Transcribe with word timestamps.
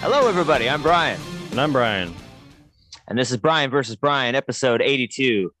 Hello, 0.00 0.28
everybody. 0.28 0.68
I'm 0.68 0.82
Brian, 0.82 1.20
And 1.50 1.60
I'm 1.60 1.72
Brian. 1.72 2.14
and 3.08 3.18
this 3.18 3.30
is 3.30 3.36
Brian 3.36 3.70
versus 3.70 3.96
Brian, 3.96 4.34
episode 4.34 4.80
82, 4.80 5.52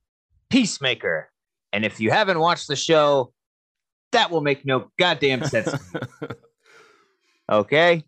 Peacemaker. 0.48 1.30
And 1.72 1.84
if 1.84 2.00
you 2.00 2.10
haven't 2.10 2.38
watched 2.38 2.66
the 2.68 2.76
show, 2.76 3.32
that 4.12 4.30
will 4.30 4.40
make 4.40 4.64
no 4.64 4.90
goddamn 4.98 5.44
sense. 5.44 5.72
okay? 7.52 8.04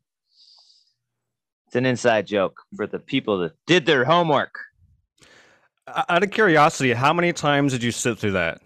It's 1.66 1.76
an 1.76 1.86
inside 1.86 2.26
joke 2.26 2.60
for 2.76 2.86
the 2.86 2.98
people 2.98 3.38
that 3.38 3.52
did 3.66 3.86
their 3.86 4.04
homework. 4.04 4.54
Out 5.86 6.22
of 6.22 6.30
curiosity, 6.30 6.92
how 6.92 7.12
many 7.12 7.32
times 7.32 7.72
did 7.72 7.82
you 7.82 7.92
sit 7.92 8.18
through 8.18 8.32
that? 8.32 8.60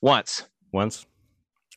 Once. 0.00 0.44
Once? 0.72 1.06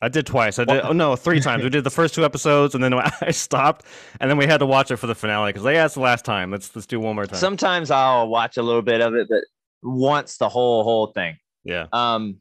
I 0.02 0.08
did 0.08 0.26
twice. 0.26 0.58
I 0.58 0.64
did. 0.64 0.82
Oh 0.82 0.92
no, 0.92 1.16
three 1.16 1.40
times. 1.40 1.64
We 1.64 1.70
did 1.70 1.84
the 1.84 1.90
first 1.90 2.14
two 2.14 2.24
episodes, 2.24 2.74
and 2.74 2.84
then 2.84 2.92
I 3.20 3.30
stopped, 3.30 3.86
and 4.20 4.30
then 4.30 4.36
we 4.36 4.46
had 4.46 4.58
to 4.58 4.66
watch 4.66 4.90
it 4.90 4.96
for 4.96 5.06
the 5.06 5.14
finale 5.14 5.50
because 5.52 5.64
they 5.64 5.76
asked 5.76 5.94
the 5.94 6.00
last 6.00 6.24
time. 6.24 6.50
Let's 6.50 6.74
let's 6.76 6.86
do 6.86 7.00
one 7.00 7.14
more 7.14 7.26
time. 7.26 7.38
Sometimes 7.38 7.90
I'll 7.90 8.28
watch 8.28 8.56
a 8.56 8.62
little 8.62 8.82
bit 8.82 9.00
of 9.00 9.14
it, 9.14 9.28
but 9.28 9.44
once 9.82 10.36
the 10.36 10.48
whole 10.48 10.84
whole 10.84 11.08
thing. 11.08 11.36
yeah. 11.64 11.86
Um, 11.92 12.40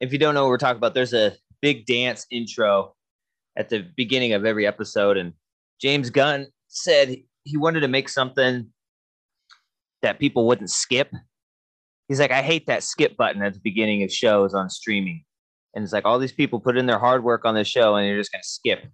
if 0.00 0.12
you 0.12 0.18
don't 0.18 0.34
know 0.34 0.42
what 0.42 0.50
we're 0.50 0.58
talking 0.58 0.76
about, 0.76 0.94
there's 0.94 1.14
a 1.14 1.32
big 1.62 1.86
dance 1.86 2.26
intro 2.30 2.94
at 3.56 3.68
the 3.68 3.86
beginning 3.96 4.34
of 4.34 4.44
every 4.44 4.66
episode, 4.66 5.16
and 5.16 5.32
James 5.80 6.10
Gunn 6.10 6.46
said 6.68 7.16
he 7.44 7.56
wanted 7.56 7.80
to 7.80 7.88
make 7.88 8.08
something 8.08 8.68
that 10.02 10.18
people 10.18 10.46
wouldn't 10.46 10.70
skip. 10.70 11.10
He's 12.08 12.20
like, 12.20 12.30
I 12.30 12.42
hate 12.42 12.66
that 12.66 12.84
skip 12.84 13.16
button 13.16 13.42
at 13.42 13.54
the 13.54 13.60
beginning 13.60 14.04
of 14.04 14.12
shows 14.12 14.54
on 14.54 14.70
streaming. 14.70 15.24
And 15.76 15.84
it's 15.84 15.92
like 15.92 16.04
all 16.06 16.18
these 16.18 16.32
people 16.32 16.58
put 16.58 16.76
in 16.76 16.86
their 16.86 16.98
hard 16.98 17.22
work 17.22 17.44
on 17.44 17.54
this 17.54 17.68
show 17.68 17.94
and 17.94 18.08
you're 18.08 18.16
just 18.18 18.32
gonna 18.32 18.42
skip 18.42 18.84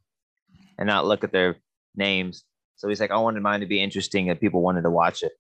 and 0.78 0.86
not 0.86 1.06
look 1.06 1.22
at 1.24 1.30
their 1.33 1.56
names. 1.97 2.44
So 2.77 2.89
he's 2.89 3.00
like, 3.00 3.12
I 3.12 3.16
wanted 3.19 3.41
mine 3.42 3.61
to 3.61 3.66
be 3.66 3.80
interesting 3.80 4.28
and 4.28 4.39
people 4.41 4.61
wanted 4.62 4.83
to 4.83 4.91
watch 4.91 5.22
it. 5.22 5.33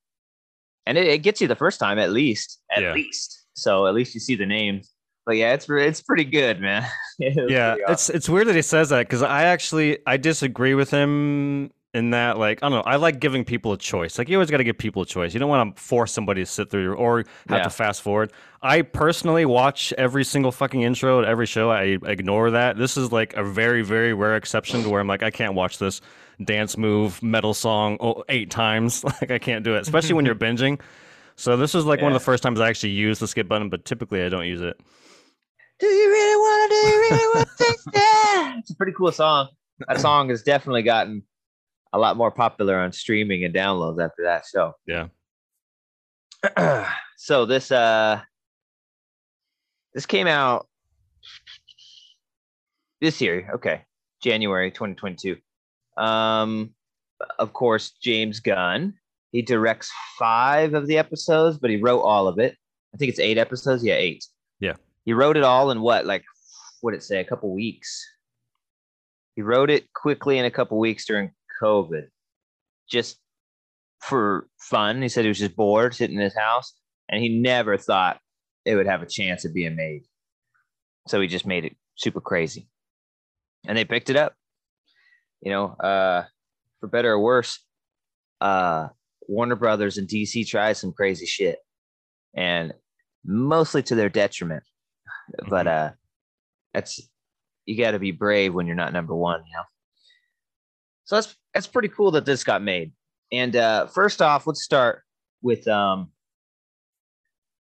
And 0.86 0.96
it, 0.96 1.06
it 1.08 1.18
gets 1.18 1.40
you 1.40 1.48
the 1.48 1.56
first 1.56 1.80
time 1.80 1.98
at 1.98 2.10
least. 2.12 2.60
At 2.74 2.82
Yeah. 2.82 2.94
least. 2.94 3.42
So 3.54 3.86
at 3.88 3.94
least 3.94 4.14
you 4.14 4.20
see 4.20 4.36
the 4.36 4.46
names. 4.46 4.90
But 5.26 5.36
yeah, 5.36 5.52
it's 5.52 5.68
it's 5.68 6.00
pretty 6.00 6.24
good, 6.24 6.60
man. 6.60 6.86
It 7.18 7.50
Yeah, 7.50 7.72
awesome. 7.74 7.92
it's 7.92 8.10
it's 8.10 8.28
weird 8.28 8.46
that 8.46 8.54
he 8.56 8.62
says 8.62 8.88
that 8.90 9.00
because 9.08 9.22
I 9.22 9.44
actually 9.44 9.98
I 10.06 10.16
disagree 10.16 10.74
with 10.74 10.90
him 10.90 11.72
in 11.94 12.10
that 12.10 12.38
like 12.38 12.62
I 12.62 12.68
don't 12.68 12.78
know 12.78 12.90
I 12.90 12.96
like 12.96 13.20
giving 13.20 13.44
people 13.44 13.72
a 13.72 13.76
choice. 13.76 14.18
Like 14.18 14.28
you 14.28 14.36
always 14.36 14.50
got 14.50 14.58
to 14.58 14.64
give 14.64 14.78
people 14.78 15.02
a 15.02 15.06
choice. 15.06 15.34
You 15.34 15.40
don't 15.40 15.48
want 15.50 15.76
to 15.76 15.82
force 15.82 16.10
somebody 16.12 16.42
to 16.42 16.46
sit 16.46 16.70
through 16.70 16.94
or 16.94 17.18
have 17.18 17.26
Yeah. 17.58 17.62
to 17.64 17.70
fast 17.70 18.02
forward. 18.02 18.32
I 18.62 18.82
personally 18.82 19.44
watch 19.44 19.92
every 19.98 20.24
single 20.24 20.52
fucking 20.52 20.80
intro 20.80 21.20
to 21.20 21.26
every 21.28 21.46
show. 21.46 21.70
I 21.70 21.98
ignore 22.04 22.50
that. 22.52 22.78
This 22.78 22.96
is 22.96 23.12
like 23.12 23.34
a 23.34 23.44
very 23.44 23.82
very 23.82 24.14
rare 24.14 24.36
exception 24.36 24.82
to 24.84 24.88
where 24.88 25.00
I'm 25.00 25.06
like 25.08 25.22
I 25.22 25.30
can't 25.30 25.54
watch 25.54 25.78
this 25.78 26.00
dance 26.42 26.78
move 26.78 27.22
metal 27.22 27.52
song 27.54 27.98
oh, 28.00 28.24
eight 28.28 28.50
times. 28.50 29.04
Like 29.20 29.30
I 29.30 29.38
can't 29.38 29.62
do 29.64 29.74
it, 29.76 29.82
especially 29.82 30.14
when 30.14 30.24
you're 30.24 30.34
binging. 30.46 30.80
So 31.36 31.56
this 31.56 31.74
is 31.74 31.84
like 31.84 32.00
one 32.00 32.12
of 32.12 32.18
the 32.18 32.24
first 32.24 32.42
times 32.42 32.58
I 32.60 32.68
actually 32.68 32.90
use 32.90 33.18
the 33.18 33.28
skip 33.28 33.48
button, 33.48 33.68
but 33.68 33.84
typically 33.84 34.22
I 34.22 34.28
don't 34.28 34.46
use 34.46 34.60
it. 34.62 34.78
Do 35.78 35.86
you 35.86 36.08
really 36.10 36.36
want 36.36 36.70
to? 36.70 36.80
Do 36.80 36.88
you 36.88 37.00
really 37.10 37.34
want 37.36 37.48
to 37.58 37.64
taste 37.64 37.88
that? 37.92 38.54
It's 38.58 38.70
a 38.70 38.76
pretty 38.76 38.92
cool 38.92 39.12
song. 39.12 39.48
That 39.88 40.00
song 40.00 40.28
has 40.28 40.42
definitely 40.42 40.82
gotten 40.82 41.22
a 41.92 41.98
lot 41.98 42.16
more 42.16 42.30
popular 42.30 42.78
on 42.78 42.92
streaming 42.92 43.44
and 43.44 43.54
downloads 43.54 44.02
after 44.02 44.24
that 44.24 44.44
show. 44.50 44.74
Yeah. 44.86 45.08
so 47.16 47.46
this 47.46 47.70
uh 47.70 48.20
this 49.94 50.06
came 50.06 50.26
out 50.26 50.66
this 53.00 53.20
year, 53.20 53.50
okay. 53.54 53.82
January 54.22 54.70
2022. 54.70 55.36
Um 55.96 56.74
of 57.38 57.52
course, 57.52 57.92
James 58.02 58.40
Gunn. 58.40 58.94
He 59.30 59.42
directs 59.42 59.90
5 60.18 60.74
of 60.74 60.86
the 60.86 60.98
episodes, 60.98 61.56
but 61.56 61.70
he 61.70 61.76
wrote 61.76 62.00
all 62.00 62.28
of 62.28 62.38
it. 62.38 62.56
I 62.92 62.98
think 62.98 63.08
it's 63.08 63.20
8 63.20 63.38
episodes. 63.38 63.82
Yeah, 63.82 63.94
8. 63.94 64.24
Yeah. 64.60 64.74
He 65.04 65.14
wrote 65.14 65.36
it 65.36 65.42
all 65.42 65.70
in 65.70 65.80
what 65.80 66.04
like 66.06 66.24
what 66.80 66.90
did 66.90 66.98
it 66.98 67.04
say 67.04 67.20
a 67.20 67.24
couple 67.24 67.52
weeks. 67.54 68.04
He 69.36 69.42
wrote 69.42 69.70
it 69.70 69.92
quickly 69.94 70.38
in 70.38 70.44
a 70.44 70.50
couple 70.50 70.78
weeks 70.78 71.06
during 71.06 71.30
COVID. 71.60 72.08
Just 72.88 73.18
for 74.00 74.48
fun. 74.58 75.00
He 75.00 75.08
said 75.08 75.24
he 75.24 75.28
was 75.28 75.38
just 75.38 75.56
bored 75.56 75.94
sitting 75.94 76.16
in 76.16 76.22
his 76.22 76.36
house 76.36 76.74
and 77.08 77.22
he 77.22 77.40
never 77.40 77.76
thought 77.76 78.20
it 78.64 78.74
would 78.76 78.86
have 78.86 79.02
a 79.02 79.06
chance 79.06 79.44
of 79.44 79.54
being 79.54 79.76
made. 79.76 80.02
So 81.08 81.20
he 81.20 81.28
just 81.28 81.46
made 81.46 81.64
it 81.64 81.76
super 81.96 82.20
crazy. 82.20 82.68
And 83.66 83.78
they 83.78 83.84
picked 83.84 84.10
it 84.10 84.16
up. 84.16 84.34
You 85.40 85.52
know, 85.52 85.66
uh, 85.66 86.24
for 86.80 86.88
better 86.88 87.12
or 87.12 87.20
worse, 87.20 87.58
uh, 88.40 88.88
Warner 89.28 89.56
Brothers 89.56 89.98
and 89.98 90.08
DC 90.08 90.46
tried 90.46 90.74
some 90.74 90.92
crazy 90.92 91.26
shit 91.26 91.58
and 92.34 92.72
mostly 93.24 93.82
to 93.84 93.94
their 93.94 94.08
detriment. 94.08 94.62
But 95.48 95.66
uh, 95.66 95.90
that's 96.74 97.00
you 97.66 97.76
got 97.76 97.92
to 97.92 97.98
be 97.98 98.10
brave 98.10 98.54
when 98.54 98.66
you're 98.66 98.76
not 98.76 98.92
number 98.92 99.14
one, 99.14 99.40
you 99.46 99.56
know. 99.56 99.64
So 101.04 101.16
that's 101.16 101.36
that's 101.54 101.66
pretty 101.66 101.88
cool 101.88 102.10
that 102.12 102.24
this 102.24 102.44
got 102.44 102.62
made. 102.62 102.92
And 103.30 103.56
uh, 103.56 103.86
first 103.86 104.20
off, 104.20 104.46
let's 104.46 104.62
start 104.62 105.02
with 105.42 105.66
um, 105.66 106.10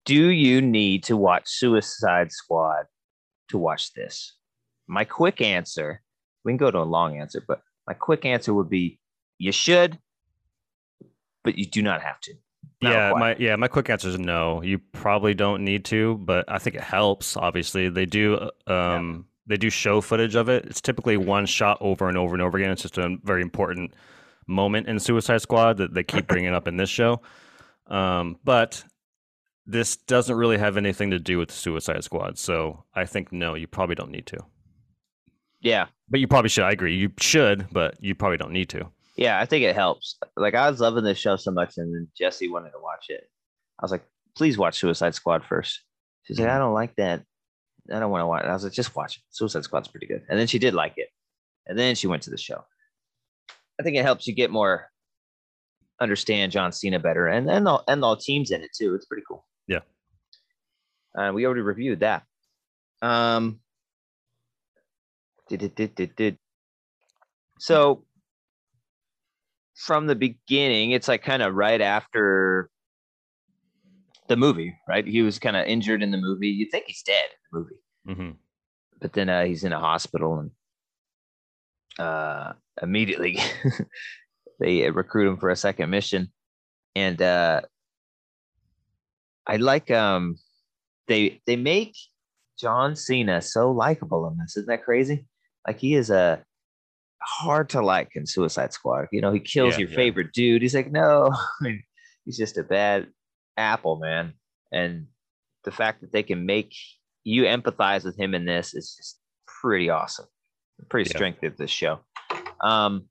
do 0.04 0.28
you 0.28 0.60
need 0.60 1.04
to 1.04 1.16
watch 1.16 1.44
Suicide 1.46 2.32
Squad 2.32 2.86
to 3.48 3.58
watch 3.58 3.92
this? 3.94 4.36
My 4.86 5.04
quick 5.04 5.40
answer, 5.40 6.02
we 6.44 6.52
can 6.52 6.56
go 6.58 6.70
to 6.70 6.78
a 6.78 6.84
long 6.84 7.18
answer, 7.18 7.42
but 7.46 7.62
my 7.86 7.94
quick 7.94 8.24
answer 8.24 8.52
would 8.52 8.68
be 8.68 9.00
you 9.38 9.52
should, 9.52 9.98
but 11.42 11.56
you 11.56 11.66
do 11.66 11.82
not 11.82 12.02
have 12.02 12.20
to. 12.20 12.34
Not 12.82 12.92
yeah, 12.92 13.06
required. 13.08 13.38
my 13.38 13.44
yeah, 13.44 13.56
my 13.56 13.68
quick 13.68 13.88
answer 13.88 14.08
is 14.08 14.18
no. 14.18 14.62
You 14.62 14.78
probably 14.78 15.34
don't 15.34 15.64
need 15.64 15.84
to, 15.86 16.16
but 16.18 16.44
I 16.48 16.58
think 16.58 16.76
it 16.76 16.82
helps. 16.82 17.36
Obviously, 17.36 17.88
they 17.88 18.06
do 18.06 18.50
uh, 18.66 18.72
um 18.72 19.26
they 19.46 19.56
do 19.56 19.70
show 19.70 20.00
footage 20.00 20.34
of 20.34 20.48
it. 20.48 20.64
It's 20.66 20.80
typically 20.80 21.16
one 21.16 21.46
shot 21.46 21.78
over 21.80 22.08
and 22.08 22.16
over 22.16 22.34
and 22.34 22.42
over 22.42 22.56
again. 22.58 22.70
It's 22.70 22.82
just 22.82 22.98
a 22.98 23.16
very 23.22 23.42
important 23.42 23.94
moment 24.46 24.88
in 24.88 24.98
Suicide 24.98 25.42
Squad 25.42 25.76
that 25.78 25.94
they 25.94 26.02
keep 26.02 26.26
bringing 26.26 26.54
up 26.54 26.66
in 26.68 26.76
this 26.76 26.90
show. 26.90 27.20
Um, 27.86 28.38
but 28.44 28.82
this 29.66 29.96
doesn't 29.96 30.36
really 30.36 30.58
have 30.58 30.76
anything 30.76 31.10
to 31.10 31.18
do 31.18 31.38
with 31.38 31.48
the 31.48 31.54
Suicide 31.54 32.04
Squad, 32.04 32.38
so 32.38 32.84
I 32.94 33.04
think 33.04 33.32
no, 33.32 33.54
you 33.54 33.66
probably 33.66 33.94
don't 33.94 34.10
need 34.10 34.26
to. 34.26 34.38
yeah, 35.60 35.86
But 36.08 36.20
you 36.20 36.28
probably 36.28 36.48
should. 36.50 36.64
I 36.64 36.72
agree. 36.72 36.96
You 36.96 37.10
should, 37.18 37.66
but 37.72 37.96
you 38.02 38.14
probably 38.14 38.36
don't 38.36 38.52
need 38.52 38.68
to. 38.70 38.88
yeah, 39.16 39.40
I 39.40 39.46
think 39.46 39.64
it 39.64 39.74
helps. 39.74 40.18
Like 40.36 40.54
I 40.54 40.70
was 40.70 40.80
loving 40.80 41.04
this 41.04 41.18
show 41.18 41.36
so 41.36 41.50
much, 41.50 41.78
and 41.78 41.94
then 41.94 42.08
Jesse 42.16 42.48
wanted 42.48 42.70
to 42.70 42.78
watch 42.82 43.06
it. 43.08 43.28
I 43.78 43.84
was 43.84 43.90
like, 43.90 44.04
please 44.36 44.58
watch 44.58 44.78
Suicide 44.78 45.14
Squad 45.14 45.44
first. 45.44 45.80
She's 46.24 46.38
like, 46.38 46.48
I 46.48 46.58
don't 46.58 46.74
like 46.74 46.94
that. 46.96 47.22
I 47.92 47.98
don't 47.98 48.10
want 48.10 48.22
to 48.22 48.26
watch 48.26 48.44
it. 48.44 48.48
I 48.48 48.52
was 48.52 48.64
like, 48.64 48.72
just 48.72 48.96
watch 48.96 49.16
it. 49.16 49.22
Suicide 49.30 49.64
Squad's 49.64 49.88
pretty 49.88 50.06
good. 50.06 50.22
And 50.28 50.38
then 50.38 50.46
she 50.46 50.58
did 50.58 50.74
like 50.74 50.94
it. 50.96 51.08
And 51.66 51.78
then 51.78 51.94
she 51.94 52.06
went 52.06 52.22
to 52.24 52.30
the 52.30 52.38
show. 52.38 52.64
I 53.78 53.82
think 53.82 53.96
it 53.96 54.04
helps 54.04 54.26
you 54.26 54.34
get 54.34 54.50
more 54.50 54.90
understand 56.00 56.52
John 56.52 56.72
Cena 56.72 56.98
better 56.98 57.28
and 57.28 57.48
and 57.48 57.68
all 57.68 57.84
and 57.88 58.04
all 58.04 58.16
teams 58.16 58.50
in 58.50 58.62
it 58.62 58.70
too. 58.76 58.94
It's 58.94 59.06
pretty 59.06 59.22
cool. 59.26 59.46
Yeah. 59.68 59.80
Uh, 61.16 61.32
we 61.32 61.46
already 61.46 61.60
reviewed 61.60 62.00
that. 62.00 62.24
Um 63.02 63.60
did 65.48 65.62
it 65.62 65.74
did 65.76 65.94
did 65.94 66.16
did. 66.16 66.38
So 67.58 68.04
from 69.76 70.06
the 70.06 70.14
beginning, 70.14 70.92
it's 70.92 71.08
like 71.08 71.22
kind 71.22 71.42
of 71.42 71.54
right 71.54 71.80
after 71.80 72.70
the 74.28 74.36
movie, 74.36 74.74
right? 74.88 75.06
He 75.06 75.22
was 75.22 75.38
kind 75.38 75.56
of 75.56 75.66
injured 75.66 76.02
in 76.02 76.10
the 76.10 76.16
movie. 76.16 76.48
You 76.48 76.66
think 76.70 76.84
he's 76.86 77.02
dead 77.02 77.26
movie. 77.54 77.76
Hmm 78.06 78.30
but 79.00 79.12
then 79.12 79.28
uh, 79.28 79.44
he's 79.44 79.64
in 79.64 79.72
a 79.72 79.78
hospital 79.78 80.38
and 80.38 80.50
uh, 81.98 82.52
immediately 82.80 83.38
they 84.60 84.88
recruit 84.90 85.28
him 85.28 85.36
for 85.36 85.50
a 85.50 85.56
second 85.56 85.90
mission. 85.90 86.32
And 86.96 87.20
uh, 87.20 87.60
i 89.46 89.56
like 89.56 89.90
um 89.90 90.36
they 91.06 91.42
they 91.46 91.54
make 91.56 91.94
john 92.58 92.96
cena 92.96 93.42
so 93.42 93.70
likable 93.72 94.26
in 94.28 94.38
this. 94.38 94.56
Isn't 94.56 94.68
that 94.68 94.84
crazy? 94.84 95.26
Like 95.66 95.78
he 95.78 95.94
is 95.94 96.08
a 96.08 96.42
hard 97.20 97.68
to 97.70 97.82
like 97.82 98.10
in 98.14 98.26
suicide 98.26 98.72
squad. 98.72 99.08
You 99.12 99.20
know 99.20 99.32
he 99.32 99.40
kills 99.40 99.74
Yeah, 99.74 99.80
your 99.80 99.90
yeah. 99.90 99.96
favorite 99.96 100.32
dude. 100.32 100.62
He's 100.62 100.74
like 100.74 100.90
no. 100.90 101.30
He's 102.24 102.38
just 102.38 102.56
a 102.56 102.62
bad 102.62 103.08
apple 103.58 103.98
man. 103.98 104.32
And 104.72 105.08
the 105.64 105.72
fact 105.72 106.00
that 106.00 106.10
they 106.12 106.22
can 106.22 106.46
make 106.46 106.72
you 107.24 107.44
empathize 107.44 108.04
with 108.04 108.16
him 108.18 108.34
in 108.34 108.44
this 108.44 108.74
is 108.74 108.94
just 108.96 109.18
pretty 109.46 109.90
awesome. 109.90 110.26
Pretty 110.88 111.08
Yeah. 111.10 111.16
strength 111.16 111.42
of 111.42 111.56
this 111.56 111.70
show. 111.70 112.00
Um, 112.62 113.08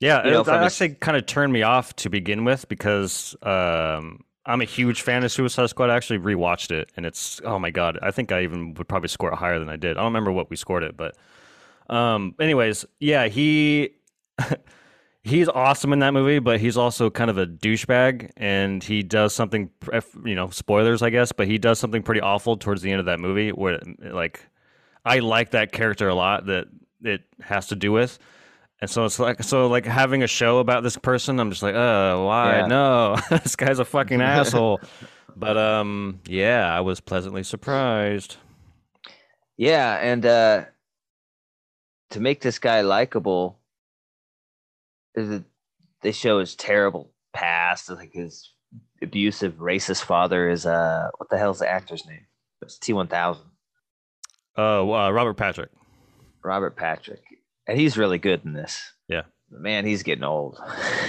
Yeah, 0.00 0.24
You 0.24 0.32
know, 0.32 0.40
it, 0.40 0.44
from 0.44 0.54
that 0.56 0.64
his- 0.64 0.72
actually 0.82 0.96
kind 0.96 1.16
of 1.16 1.24
turned 1.26 1.52
me 1.52 1.62
off 1.62 1.94
to 1.96 2.10
begin 2.10 2.44
with 2.44 2.68
because 2.68 3.34
um, 3.42 4.24
I'm 4.44 4.60
a 4.60 4.64
huge 4.66 5.00
fan 5.02 5.24
of 5.24 5.32
Suicide 5.32 5.70
Squad. 5.70 5.88
I 5.88 5.96
actually 5.96 6.18
rewatched 6.18 6.70
it, 6.72 6.90
and 6.96 7.06
it's 7.06 7.40
oh 7.44 7.58
my 7.58 7.70
god! 7.70 7.98
I 8.02 8.10
think 8.10 8.30
I 8.32 8.42
even 8.42 8.74
would 8.74 8.88
probably 8.88 9.08
score 9.08 9.32
it 9.32 9.36
higher 9.36 9.58
than 9.58 9.70
I 9.70 9.76
did. 9.76 9.92
I 9.96 10.00
don't 10.00 10.06
remember 10.12 10.32
what 10.32 10.50
we 10.50 10.56
scored 10.56 10.82
it, 10.82 10.96
but 10.96 11.16
um, 11.88 12.34
anyways, 12.40 12.84
yeah, 13.00 13.28
he 13.28 13.90
he's 15.24 15.48
awesome 15.48 15.92
in 15.92 15.98
that 16.00 16.12
movie, 16.12 16.38
but 16.38 16.60
he's 16.60 16.76
also 16.76 17.10
kind 17.10 17.30
of 17.30 17.38
a 17.38 17.46
douchebag, 17.46 18.30
and 18.36 18.84
he 18.84 19.02
does 19.02 19.34
something, 19.34 19.70
you 20.24 20.34
know, 20.34 20.50
spoilers, 20.50 21.02
I 21.02 21.10
guess, 21.10 21.32
but 21.32 21.48
he 21.48 21.58
does 21.58 21.78
something 21.78 22.02
pretty 22.02 22.20
awful 22.20 22.56
towards 22.56 22.82
the 22.82 22.90
end 22.92 23.00
of 23.00 23.06
that 23.06 23.18
movie. 23.18 23.50
Where, 23.50 23.80
like, 23.98 24.40
I 25.04 25.18
like 25.18 25.50
that 25.50 25.72
character 25.72 26.08
a 26.08 26.14
lot 26.14 26.46
that 26.46 26.66
it 27.02 27.22
has 27.40 27.68
to 27.68 27.76
do 27.76 27.90
with, 27.90 28.18
and 28.80 28.90
so 28.90 29.06
it's 29.06 29.18
like, 29.18 29.42
so 29.42 29.66
like 29.66 29.86
having 29.86 30.22
a 30.22 30.26
show 30.26 30.58
about 30.58 30.82
this 30.82 30.96
person, 30.96 31.40
I'm 31.40 31.50
just 31.50 31.62
like, 31.62 31.74
oh, 31.74 32.26
why? 32.26 32.58
Yeah. 32.58 32.66
No, 32.66 33.16
this 33.30 33.56
guy's 33.56 33.78
a 33.78 33.84
fucking 33.84 34.20
asshole. 34.20 34.80
But 35.36 35.56
um, 35.56 36.20
yeah, 36.26 36.72
I 36.72 36.80
was 36.80 37.00
pleasantly 37.00 37.42
surprised. 37.42 38.36
Yeah, 39.56 39.94
and 39.96 40.26
uh, 40.26 40.64
to 42.10 42.20
make 42.20 42.40
this 42.40 42.58
guy 42.58 42.82
likable 42.82 43.58
they 45.14 46.12
show 46.12 46.38
his 46.40 46.54
terrible 46.54 47.10
past, 47.32 47.90
like 47.90 48.12
his 48.12 48.52
abusive, 49.02 49.54
racist 49.54 50.02
father 50.02 50.48
is 50.48 50.66
uh, 50.66 51.08
what 51.18 51.30
the 51.30 51.38
hell's 51.38 51.60
the 51.60 51.68
actor's 51.68 52.06
name? 52.06 52.26
It's 52.62 52.78
T 52.78 52.92
one 52.92 53.08
thousand. 53.08 53.46
Oh, 54.56 54.92
uh, 54.92 55.10
Robert 55.10 55.34
Patrick. 55.34 55.70
Robert 56.44 56.76
Patrick, 56.76 57.22
and 57.66 57.78
he's 57.78 57.96
really 57.96 58.18
good 58.18 58.44
in 58.44 58.52
this. 58.52 58.92
Yeah, 59.08 59.22
man, 59.50 59.86
he's 59.86 60.02
getting 60.02 60.24
old, 60.24 60.58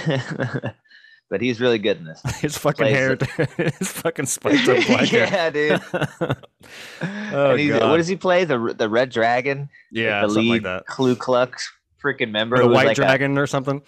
but 1.30 1.40
he's 1.40 1.60
really 1.60 1.78
good 1.78 1.98
in 1.98 2.04
this. 2.04 2.22
his 2.40 2.56
fucking 2.56 2.86
hair, 2.86 3.18
his 3.56 3.92
fucking 3.92 4.26
spiked 4.26 4.68
up 4.68 4.86
black 4.86 5.08
hair. 5.08 5.26
yeah, 5.26 5.50
dude. 5.50 5.82
oh, 5.92 7.56
God. 7.56 7.90
What 7.90 7.96
does 7.98 8.08
he 8.08 8.16
play? 8.16 8.44
The 8.44 8.74
the 8.76 8.88
Red 8.88 9.10
Dragon. 9.10 9.68
Yeah, 9.92 10.22
like 10.22 10.28
the 10.32 10.40
lead 10.40 10.50
like 10.50 10.62
that. 10.62 10.86
Ku 10.86 11.14
Klux 11.16 11.70
freaking 12.06 12.30
member. 12.30 12.56
Or 12.56 12.62
the 12.62 12.68
White 12.68 12.86
like 12.86 12.96
Dragon 12.96 13.36
a, 13.36 13.42
or 13.42 13.46
something. 13.46 13.82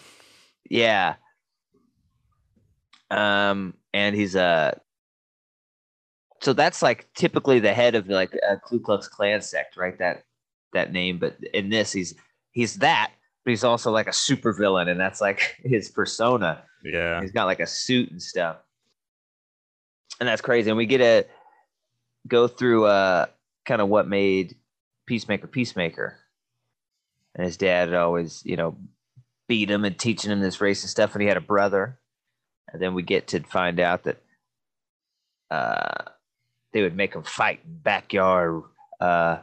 Yeah. 0.68 1.14
Um, 3.10 3.74
and 3.94 4.14
he's 4.14 4.34
a. 4.34 4.42
Uh, 4.42 4.72
so 6.40 6.52
that's 6.52 6.82
like 6.82 7.12
typically 7.14 7.58
the 7.58 7.72
head 7.72 7.94
of 7.94 8.08
like 8.08 8.32
a 8.48 8.56
Ku 8.58 8.78
Klux 8.78 9.08
Klan 9.08 9.40
sect, 9.42 9.76
right? 9.76 9.98
That 9.98 10.22
that 10.72 10.92
name, 10.92 11.18
but 11.18 11.36
in 11.52 11.68
this, 11.68 11.90
he's 11.90 12.14
he's 12.52 12.76
that, 12.76 13.10
but 13.44 13.50
he's 13.50 13.64
also 13.64 13.90
like 13.90 14.06
a 14.06 14.12
super 14.12 14.52
villain, 14.52 14.88
and 14.88 15.00
that's 15.00 15.20
like 15.20 15.56
his 15.64 15.90
persona. 15.90 16.62
Yeah, 16.84 17.20
he's 17.20 17.32
got 17.32 17.46
like 17.46 17.60
a 17.60 17.66
suit 17.66 18.10
and 18.10 18.22
stuff, 18.22 18.58
and 20.20 20.28
that's 20.28 20.42
crazy. 20.42 20.70
And 20.70 20.76
we 20.76 20.86
get 20.86 20.98
to 20.98 21.26
go 22.28 22.46
through 22.46 22.84
uh 22.84 23.26
kind 23.66 23.80
of 23.80 23.88
what 23.88 24.06
made 24.06 24.54
Peacemaker 25.06 25.48
Peacemaker, 25.48 26.18
and 27.38 27.46
his 27.46 27.56
dad 27.56 27.94
always, 27.94 28.42
you 28.44 28.56
know, 28.56 28.76
beat 29.46 29.70
him 29.70 29.84
and 29.84 29.96
teaching 29.96 30.32
him 30.32 30.40
this 30.40 30.58
racist 30.58 30.88
stuff. 30.88 31.14
And 31.14 31.22
he 31.22 31.28
had 31.28 31.36
a 31.36 31.40
brother. 31.40 31.98
And 32.70 32.82
then 32.82 32.94
we 32.94 33.02
get 33.02 33.28
to 33.28 33.40
find 33.40 33.78
out 33.78 34.02
that 34.04 34.20
uh, 35.50 36.10
they 36.72 36.82
would 36.82 36.96
make 36.96 37.14
him 37.14 37.22
fight 37.22 37.60
in 37.64 37.78
backyard 37.78 38.64
uh, 39.00 39.38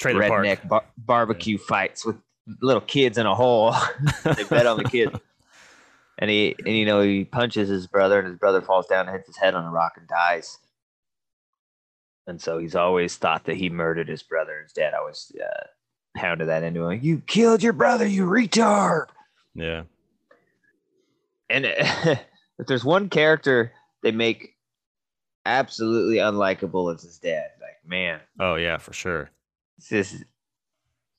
redneck 0.00 0.66
bar- 0.66 0.86
barbecue 0.96 1.58
yeah. 1.58 1.66
fights 1.68 2.04
with 2.04 2.16
little 2.62 2.80
kids 2.80 3.18
in 3.18 3.26
a 3.26 3.34
hole. 3.34 3.74
they 4.24 4.44
bet 4.44 4.66
on 4.66 4.78
the 4.78 4.84
kids. 4.84 5.14
And 6.18 6.30
he, 6.30 6.56
and 6.64 6.74
you 6.74 6.86
know, 6.86 7.02
he 7.02 7.24
punches 7.24 7.68
his 7.68 7.86
brother, 7.86 8.20
and 8.20 8.28
his 8.28 8.38
brother 8.38 8.62
falls 8.62 8.86
down 8.86 9.06
and 9.06 9.16
hits 9.16 9.26
his 9.26 9.36
head 9.36 9.54
on 9.54 9.64
a 9.64 9.70
rock 9.70 9.94
and 9.96 10.08
dies. 10.08 10.58
And 12.26 12.40
so 12.40 12.58
he's 12.58 12.76
always 12.76 13.16
thought 13.16 13.44
that 13.44 13.56
he 13.56 13.68
murdered 13.68 14.08
his 14.08 14.22
brother. 14.22 14.60
His 14.62 14.72
dad 14.72 14.94
always 14.94 15.30
uh, 15.38 15.66
pounded 16.14 16.48
that 16.48 16.62
into 16.62 16.88
him. 16.88 17.00
You 17.02 17.22
killed 17.26 17.62
your 17.62 17.72
brother, 17.72 18.06
you 18.06 18.26
retard. 18.26 19.06
Yeah. 19.54 19.82
And 21.50 21.66
if 21.68 22.66
there's 22.66 22.84
one 22.84 23.08
character 23.08 23.72
they 24.02 24.12
make 24.12 24.56
absolutely 25.46 26.16
unlikable, 26.16 26.92
it's 26.92 27.02
his 27.02 27.18
dad. 27.18 27.50
Like, 27.60 27.78
man. 27.86 28.20
Oh 28.40 28.54
yeah, 28.56 28.78
for 28.78 28.92
sure. 28.92 29.30
This 29.90 30.12
is 30.12 30.24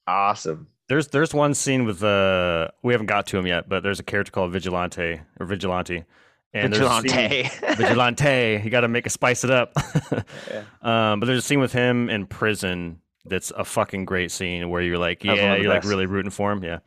awesome. 0.06 0.68
There's 0.88 1.08
there's 1.08 1.34
one 1.34 1.54
scene 1.54 1.84
with 1.84 2.02
uh 2.02 2.68
we 2.82 2.92
haven't 2.92 3.06
got 3.06 3.26
to 3.28 3.38
him 3.38 3.46
yet, 3.46 3.68
but 3.68 3.82
there's 3.82 4.00
a 4.00 4.04
character 4.04 4.32
called 4.32 4.52
Vigilante 4.52 5.20
or 5.38 5.46
Vigilante. 5.46 6.04
And 6.52 6.72
Vigilante. 6.72 7.50
Vigilante. 7.76 8.62
You 8.64 8.70
got 8.70 8.80
to 8.80 8.88
make 8.88 9.04
a 9.04 9.10
spice 9.10 9.44
it 9.44 9.50
up. 9.50 9.72
yeah. 10.50 10.62
um, 10.80 11.20
but 11.20 11.26
there's 11.26 11.40
a 11.40 11.42
scene 11.42 11.60
with 11.60 11.72
him 11.72 12.08
in 12.08 12.26
prison 12.26 13.00
that's 13.28 13.50
a 13.56 13.64
fucking 13.64 14.04
great 14.04 14.30
scene 14.30 14.68
where 14.70 14.82
you're 14.82 14.98
like, 14.98 15.24
yeah, 15.24 15.54
you're 15.56 15.72
best. 15.72 15.84
like 15.84 15.90
really 15.90 16.06
rooting 16.06 16.30
for 16.30 16.52
him. 16.52 16.62
Yeah. 16.64 16.78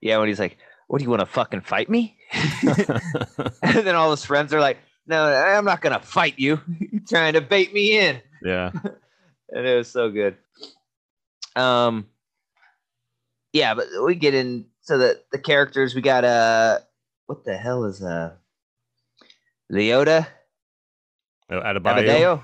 Yeah, 0.00 0.18
when 0.18 0.28
he's 0.28 0.38
like, 0.38 0.58
"What 0.86 0.98
do 0.98 1.04
you 1.04 1.10
want 1.10 1.20
to 1.20 1.26
fucking 1.26 1.62
fight 1.62 1.88
me?" 1.90 2.16
and 3.62 3.86
then 3.86 3.94
all 3.94 4.10
his 4.10 4.24
friends 4.24 4.54
are 4.54 4.60
like, 4.60 4.78
"No, 5.06 5.24
I'm 5.24 5.64
not 5.64 5.80
gonna 5.80 6.00
fight 6.00 6.38
you. 6.38 6.60
You're 6.78 7.02
trying 7.08 7.32
to 7.32 7.40
bait 7.40 7.72
me 7.74 7.98
in." 7.98 8.20
Yeah, 8.42 8.70
and 9.50 9.66
it 9.66 9.76
was 9.76 9.90
so 9.90 10.10
good. 10.10 10.36
Um, 11.56 12.06
yeah, 13.52 13.74
but 13.74 13.86
we 14.04 14.14
get 14.14 14.34
in 14.34 14.66
so 14.80 14.98
the 14.98 15.20
the 15.32 15.38
characters. 15.38 15.94
We 15.94 16.00
got 16.00 16.24
uh, 16.24 16.78
what 17.26 17.44
the 17.44 17.56
hell 17.56 17.84
is 17.84 18.02
uh, 18.02 18.34
Leota? 19.72 20.26
Oh, 21.50 21.60
Adebayo. 21.60 22.42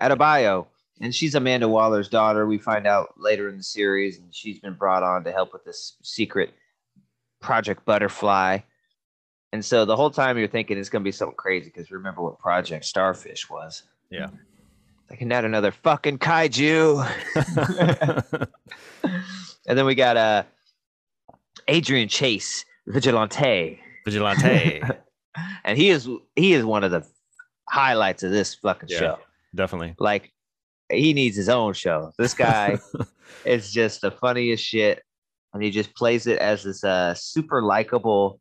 Adebayo. 0.00 0.66
And 1.00 1.14
she's 1.14 1.34
Amanda 1.34 1.68
Waller's 1.68 2.08
daughter. 2.08 2.46
We 2.46 2.58
find 2.58 2.86
out 2.86 3.14
later 3.16 3.48
in 3.48 3.56
the 3.56 3.62
series, 3.62 4.18
and 4.18 4.34
she's 4.34 4.60
been 4.60 4.74
brought 4.74 5.02
on 5.02 5.24
to 5.24 5.32
help 5.32 5.52
with 5.52 5.64
this 5.64 5.96
secret 6.02 6.54
Project 7.40 7.84
Butterfly. 7.84 8.58
And 9.52 9.64
so 9.64 9.84
the 9.84 9.96
whole 9.96 10.10
time 10.10 10.38
you're 10.38 10.48
thinking 10.48 10.78
it's 10.78 10.88
going 10.88 11.02
to 11.02 11.04
be 11.04 11.12
something 11.12 11.36
crazy 11.36 11.66
because 11.66 11.90
remember 11.90 12.22
what 12.22 12.38
Project 12.38 12.84
Starfish 12.84 13.48
was. 13.50 13.82
Yeah. 14.10 14.28
Like, 15.10 15.20
not 15.22 15.44
another 15.44 15.70
fucking 15.70 16.18
kaiju. 16.18 17.06
and 19.68 19.78
then 19.78 19.84
we 19.84 19.94
got 19.94 20.16
uh, 20.16 20.42
Adrian 21.68 22.08
Chase, 22.08 22.64
Vigilante. 22.86 23.80
Vigilante. 24.04 24.82
and 25.64 25.78
he 25.78 25.90
is 25.90 26.08
he 26.36 26.52
is 26.52 26.64
one 26.64 26.84
of 26.84 26.90
the 26.90 27.06
highlights 27.68 28.22
of 28.22 28.30
this 28.30 28.54
fucking 28.54 28.88
yeah, 28.90 28.98
show. 28.98 29.18
Definitely. 29.54 29.94
Like 29.98 30.32
he 30.90 31.14
needs 31.14 31.36
his 31.36 31.48
own 31.48 31.72
show. 31.72 32.12
This 32.18 32.34
guy 32.34 32.78
is 33.44 33.72
just 33.72 34.00
the 34.00 34.10
funniest 34.10 34.64
shit 34.64 35.02
and 35.54 35.62
he 35.62 35.70
just 35.70 35.94
plays 35.94 36.26
it 36.26 36.38
as 36.38 36.64
this 36.64 36.82
uh, 36.82 37.14
super 37.14 37.62
likable, 37.62 38.40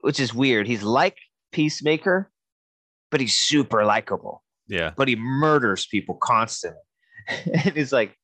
which 0.00 0.18
is 0.18 0.34
weird. 0.34 0.66
He's 0.66 0.82
like 0.82 1.18
Peacemaker, 1.52 2.30
but 3.10 3.20
he's 3.20 3.34
super 3.38 3.84
likable. 3.84 4.42
Yeah. 4.66 4.92
But 4.96 5.08
he 5.08 5.16
murders 5.16 5.86
people 5.86 6.16
constantly, 6.20 6.80
and 7.28 7.76
he's 7.76 7.92
like, 7.92 8.16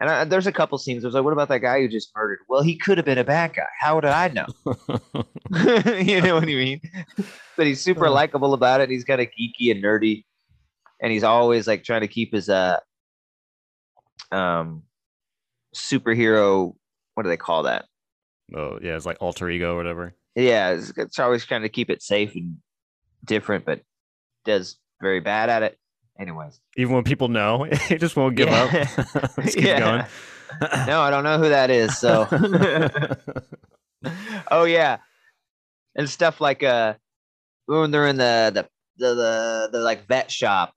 and 0.00 0.08
I, 0.08 0.24
there's 0.24 0.46
a 0.46 0.52
couple 0.52 0.78
scenes. 0.78 1.04
I 1.04 1.08
was 1.08 1.14
like, 1.14 1.24
what 1.24 1.32
about 1.32 1.48
that 1.48 1.58
guy 1.58 1.80
who 1.80 1.88
just 1.88 2.10
murdered? 2.16 2.38
Well, 2.48 2.62
he 2.62 2.76
could 2.76 2.98
have 2.98 3.04
been 3.04 3.18
a 3.18 3.24
bad 3.24 3.54
guy. 3.54 3.66
How 3.80 4.00
did 4.00 4.10
I 4.10 4.28
know? 4.28 4.46
you 6.00 6.20
know 6.20 6.34
what 6.34 6.44
I 6.44 6.46
mean? 6.46 6.80
but 7.56 7.66
he's 7.66 7.80
super 7.80 8.08
likable 8.10 8.54
about 8.54 8.80
it. 8.80 8.90
He's 8.90 9.04
kind 9.04 9.20
of 9.20 9.28
geeky 9.28 9.70
and 9.70 9.82
nerdy, 9.82 10.24
and 11.02 11.12
he's 11.12 11.24
always 11.24 11.66
like 11.66 11.84
trying 11.84 12.02
to 12.02 12.08
keep 12.08 12.32
his 12.32 12.48
uh 12.48 12.78
um 14.32 14.82
superhero. 15.74 16.74
What 17.14 17.22
do 17.22 17.28
they 17.28 17.36
call 17.36 17.64
that? 17.64 17.86
Oh 18.54 18.78
yeah, 18.82 18.96
it's 18.96 19.06
like 19.06 19.18
alter 19.20 19.48
ego 19.48 19.74
or 19.74 19.76
whatever. 19.76 20.14
Yeah, 20.34 20.70
it's, 20.70 20.92
it's 20.96 21.18
always 21.18 21.44
trying 21.44 21.62
to 21.62 21.68
keep 21.68 21.90
it 21.90 22.02
safe 22.02 22.34
and 22.34 22.56
different, 23.24 23.64
but 23.64 23.80
does 24.44 24.78
very 25.00 25.20
bad 25.20 25.48
at 25.48 25.62
it. 25.62 25.78
Anyways, 26.18 26.60
even 26.76 26.94
when 26.94 27.04
people 27.04 27.28
know, 27.28 27.64
he 27.88 27.96
just 27.96 28.16
won't 28.16 28.36
give 28.36 28.48
yeah. 28.48 28.86
up. 29.04 29.30
keep 29.44 29.64
yeah. 29.64 29.80
going. 29.80 30.04
no, 30.86 31.00
I 31.00 31.10
don't 31.10 31.24
know 31.24 31.38
who 31.38 31.48
that 31.48 31.70
is. 31.70 31.98
So, 31.98 32.28
oh 34.50 34.64
yeah, 34.64 34.98
and 35.96 36.08
stuff 36.08 36.40
like 36.40 36.62
uh, 36.62 36.94
when 37.66 37.90
they're 37.90 38.06
in 38.06 38.16
the 38.16 38.52
the 38.54 38.68
the 38.96 39.14
the, 39.14 39.68
the 39.72 39.80
like 39.80 40.06
vet 40.06 40.30
shop, 40.30 40.74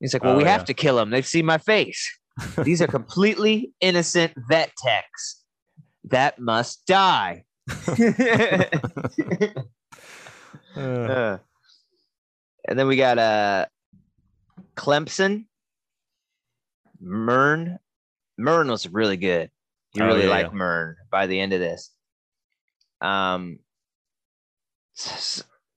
he's 0.00 0.12
like, 0.12 0.24
"Well, 0.24 0.34
oh, 0.34 0.38
we 0.38 0.44
yeah. 0.44 0.52
have 0.52 0.64
to 0.66 0.74
kill 0.74 0.98
him. 0.98 1.10
They've 1.10 1.26
seen 1.26 1.46
my 1.46 1.58
face." 1.58 2.18
These 2.64 2.82
are 2.82 2.86
completely 2.98 3.72
innocent 3.80 4.32
vet 4.48 4.72
techs 4.76 5.44
that 6.04 6.38
must 6.38 6.86
die. 6.86 7.44
uh. 10.76 11.38
and 12.68 12.78
then 12.78 12.86
we 12.86 12.96
got 12.96 13.18
uh, 13.18 13.66
Clemson, 14.76 15.44
Murn. 17.00 17.78
Murn 18.38 18.68
was 18.68 18.88
really 18.88 19.16
good. 19.16 19.50
You 19.94 20.04
oh, 20.04 20.06
really 20.06 20.24
yeah, 20.24 20.30
like 20.30 20.46
yeah. 20.46 20.52
Murn 20.52 20.96
by 21.10 21.26
the 21.26 21.40
end 21.40 21.52
of 21.52 21.60
this. 21.60 21.90
Um. 23.00 23.58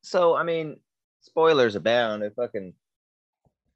So 0.02 0.36
I 0.36 0.44
mean, 0.44 0.80
spoilers 1.22 1.76
abound. 1.76 2.24
If 2.24 2.34
fucking 2.34 2.74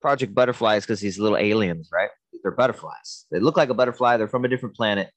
Project 0.02 0.34
Butterfly 0.36 0.76
is 0.78 0.84
because 0.84 1.00
these 1.00 1.20
little 1.20 1.38
aliens, 1.38 1.90
right? 1.92 2.10
They're 2.44 2.52
butterflies. 2.52 3.26
They 3.32 3.40
look 3.40 3.58
like 3.58 3.70
a 3.70 3.74
butterfly. 3.74 4.18
They're 4.18 4.28
from 4.28 4.46
a 4.46 4.48
different 4.48 4.76
planet. 4.76 5.10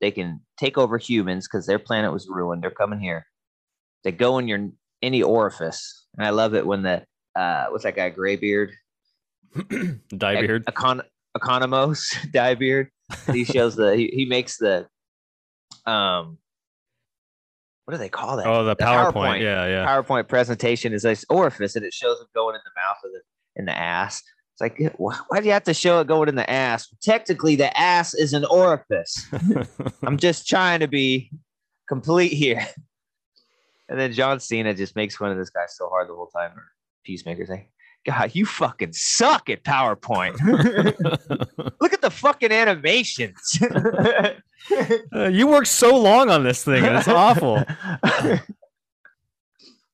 they 0.00 0.10
can 0.10 0.40
take 0.58 0.76
over 0.76 0.98
humans 0.98 1.48
because 1.48 1.66
their 1.66 1.78
planet 1.78 2.12
was 2.12 2.28
ruined. 2.28 2.62
They're 2.62 2.70
coming 2.70 3.00
here. 3.00 3.26
They 4.04 4.12
go 4.12 4.38
in 4.38 4.46
your 4.48 4.68
any 5.02 5.22
orifice, 5.22 6.06
and 6.16 6.26
I 6.26 6.30
love 6.30 6.54
it 6.54 6.66
when 6.66 6.82
the 6.82 7.04
uh, 7.34 7.66
what's 7.70 7.84
that 7.84 7.96
guy 7.96 8.10
Graybeard, 8.10 8.72
Dyebeard. 9.54 10.64
Econ- 10.64 11.04
Economos 11.36 12.14
Dyebeard. 12.32 12.88
He 13.32 13.44
shows 13.56 13.76
the 13.76 13.96
he, 13.96 14.08
he 14.14 14.24
makes 14.26 14.58
the 14.58 14.86
um 15.86 16.38
what 17.84 17.92
do 17.92 17.98
they 17.98 18.08
call 18.08 18.36
that? 18.38 18.46
Oh, 18.46 18.64
the, 18.64 18.76
PowerPoint. 18.76 19.40
Yeah, 19.42 19.66
yeah. 19.66 19.86
PowerPoint 19.86 20.26
presentation 20.28 20.92
is 20.94 21.02
this 21.02 21.24
orifice, 21.28 21.76
and 21.76 21.84
it 21.84 21.92
shows 21.92 22.18
it 22.20 22.28
going 22.34 22.54
in 22.54 22.60
the 22.64 22.80
mouth 22.80 22.96
of 23.04 23.10
the 23.12 23.20
in 23.56 23.64
the 23.66 23.76
ass. 23.76 24.22
It's 24.52 24.60
like, 24.60 24.80
why 24.98 25.40
do 25.40 25.46
you 25.46 25.52
have 25.52 25.64
to 25.64 25.74
show 25.74 26.00
it 26.00 26.06
going 26.06 26.28
in 26.28 26.36
the 26.36 26.48
ass? 26.48 26.86
Technically, 27.02 27.56
the 27.56 27.76
ass 27.78 28.14
is 28.14 28.32
an 28.34 28.44
orifice. 28.44 29.26
I'm 30.04 30.16
just 30.16 30.46
trying 30.48 30.80
to 30.80 30.86
be 30.88 31.30
complete 31.88 32.32
here. 32.32 32.66
And 33.88 33.98
then 33.98 34.12
John 34.12 34.38
Cena 34.40 34.72
just 34.74 34.94
makes 34.96 35.16
fun 35.16 35.30
of 35.32 35.36
this 35.38 35.50
guy 35.50 35.64
so 35.68 35.88
hard 35.88 36.08
the 36.08 36.14
whole 36.14 36.28
time. 36.28 36.52
Or 36.56 36.64
Peacemaker's 37.04 37.48
like, 37.48 37.68
God, 38.06 38.30
you 38.34 38.46
fucking 38.46 38.92
suck 38.92 39.50
at 39.50 39.64
PowerPoint. 39.64 40.38
Look 41.80 41.92
at 41.92 42.00
the 42.00 42.10
fucking 42.10 42.52
animations. 42.52 43.58
Uh, 45.14 45.28
you 45.28 45.46
worked 45.46 45.68
so 45.68 45.94
long 45.94 46.30
on 46.30 46.42
this 46.42 46.64
thing, 46.64 46.82
and 46.82 46.96
it's 46.96 47.06
awful. 47.06 47.62
and 48.18 48.40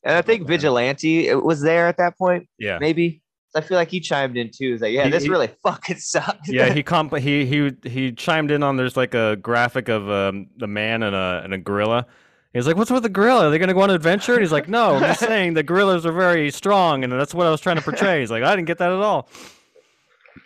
I 0.05 0.23
think 0.23 0.47
Vigilante 0.47 1.35
was 1.35 1.61
there 1.61 1.89
at 1.89 1.97
that 1.99 2.17
point, 2.17 2.49
Yeah. 2.59 2.79
maybe. 2.81 3.21
I 3.55 3.61
feel 3.61 3.77
like 3.77 3.91
he 3.91 4.01
chimed 4.01 4.37
in 4.37 4.51
too. 4.51 4.73
He's 4.73 4.81
like, 4.81 4.93
yeah, 4.93 5.05
He- 5.05 5.11
this 5.11 5.25
he- 5.25 5.29
really 5.29 5.49
fucking 5.63 5.97
sucks. 5.99 6.49
Yeah, 6.49 6.73
he 6.73 6.83
comp- 6.85 7.17
he 7.17 7.45
he 7.47 7.73
he 7.89 8.13
chimed 8.13 8.51
in 8.51 8.63
on 8.63 8.77
there's 8.77 8.97
like 8.97 9.15
a 9.15 9.37
graphic 9.37 9.89
of 9.89 10.09
um, 10.11 10.49
the 10.57 10.67
man 10.67 11.03
and 11.03 11.15
a 11.17 11.41
and 11.45 11.53
a 11.55 11.59
gorilla. 11.59 12.07
He's 12.53 12.67
like, 12.67 12.77
"What's 12.77 12.91
with 12.91 13.05
the 13.05 13.09
gorilla? 13.09 13.47
Are 13.47 13.51
they 13.51 13.59
going 13.59 13.69
to 13.69 13.75
go 13.75 13.81
on 13.81 13.91
an 13.91 13.97
adventure?" 13.97 14.33
And 14.35 14.43
he's 14.43 14.51
like, 14.53 14.69
"No, 14.69 14.97
I'm 14.97 15.03
just 15.03 15.21
saying 15.29 15.55
the 15.55 15.63
gorillas 15.63 16.05
are 16.05 16.13
very 16.13 16.51
strong, 16.51 17.05
and 17.05 17.13
that's 17.13 17.33
what 17.35 17.47
I 17.47 17.51
was 17.51 17.61
trying 17.61 17.77
to 17.77 17.83
portray." 17.83 18.21
He's 18.21 18.31
like, 18.31 18.43
"I 18.43 18.55
didn't 18.57 18.67
get 18.67 18.79
that 18.79 18.91
at 18.93 18.99
all." 19.01 19.29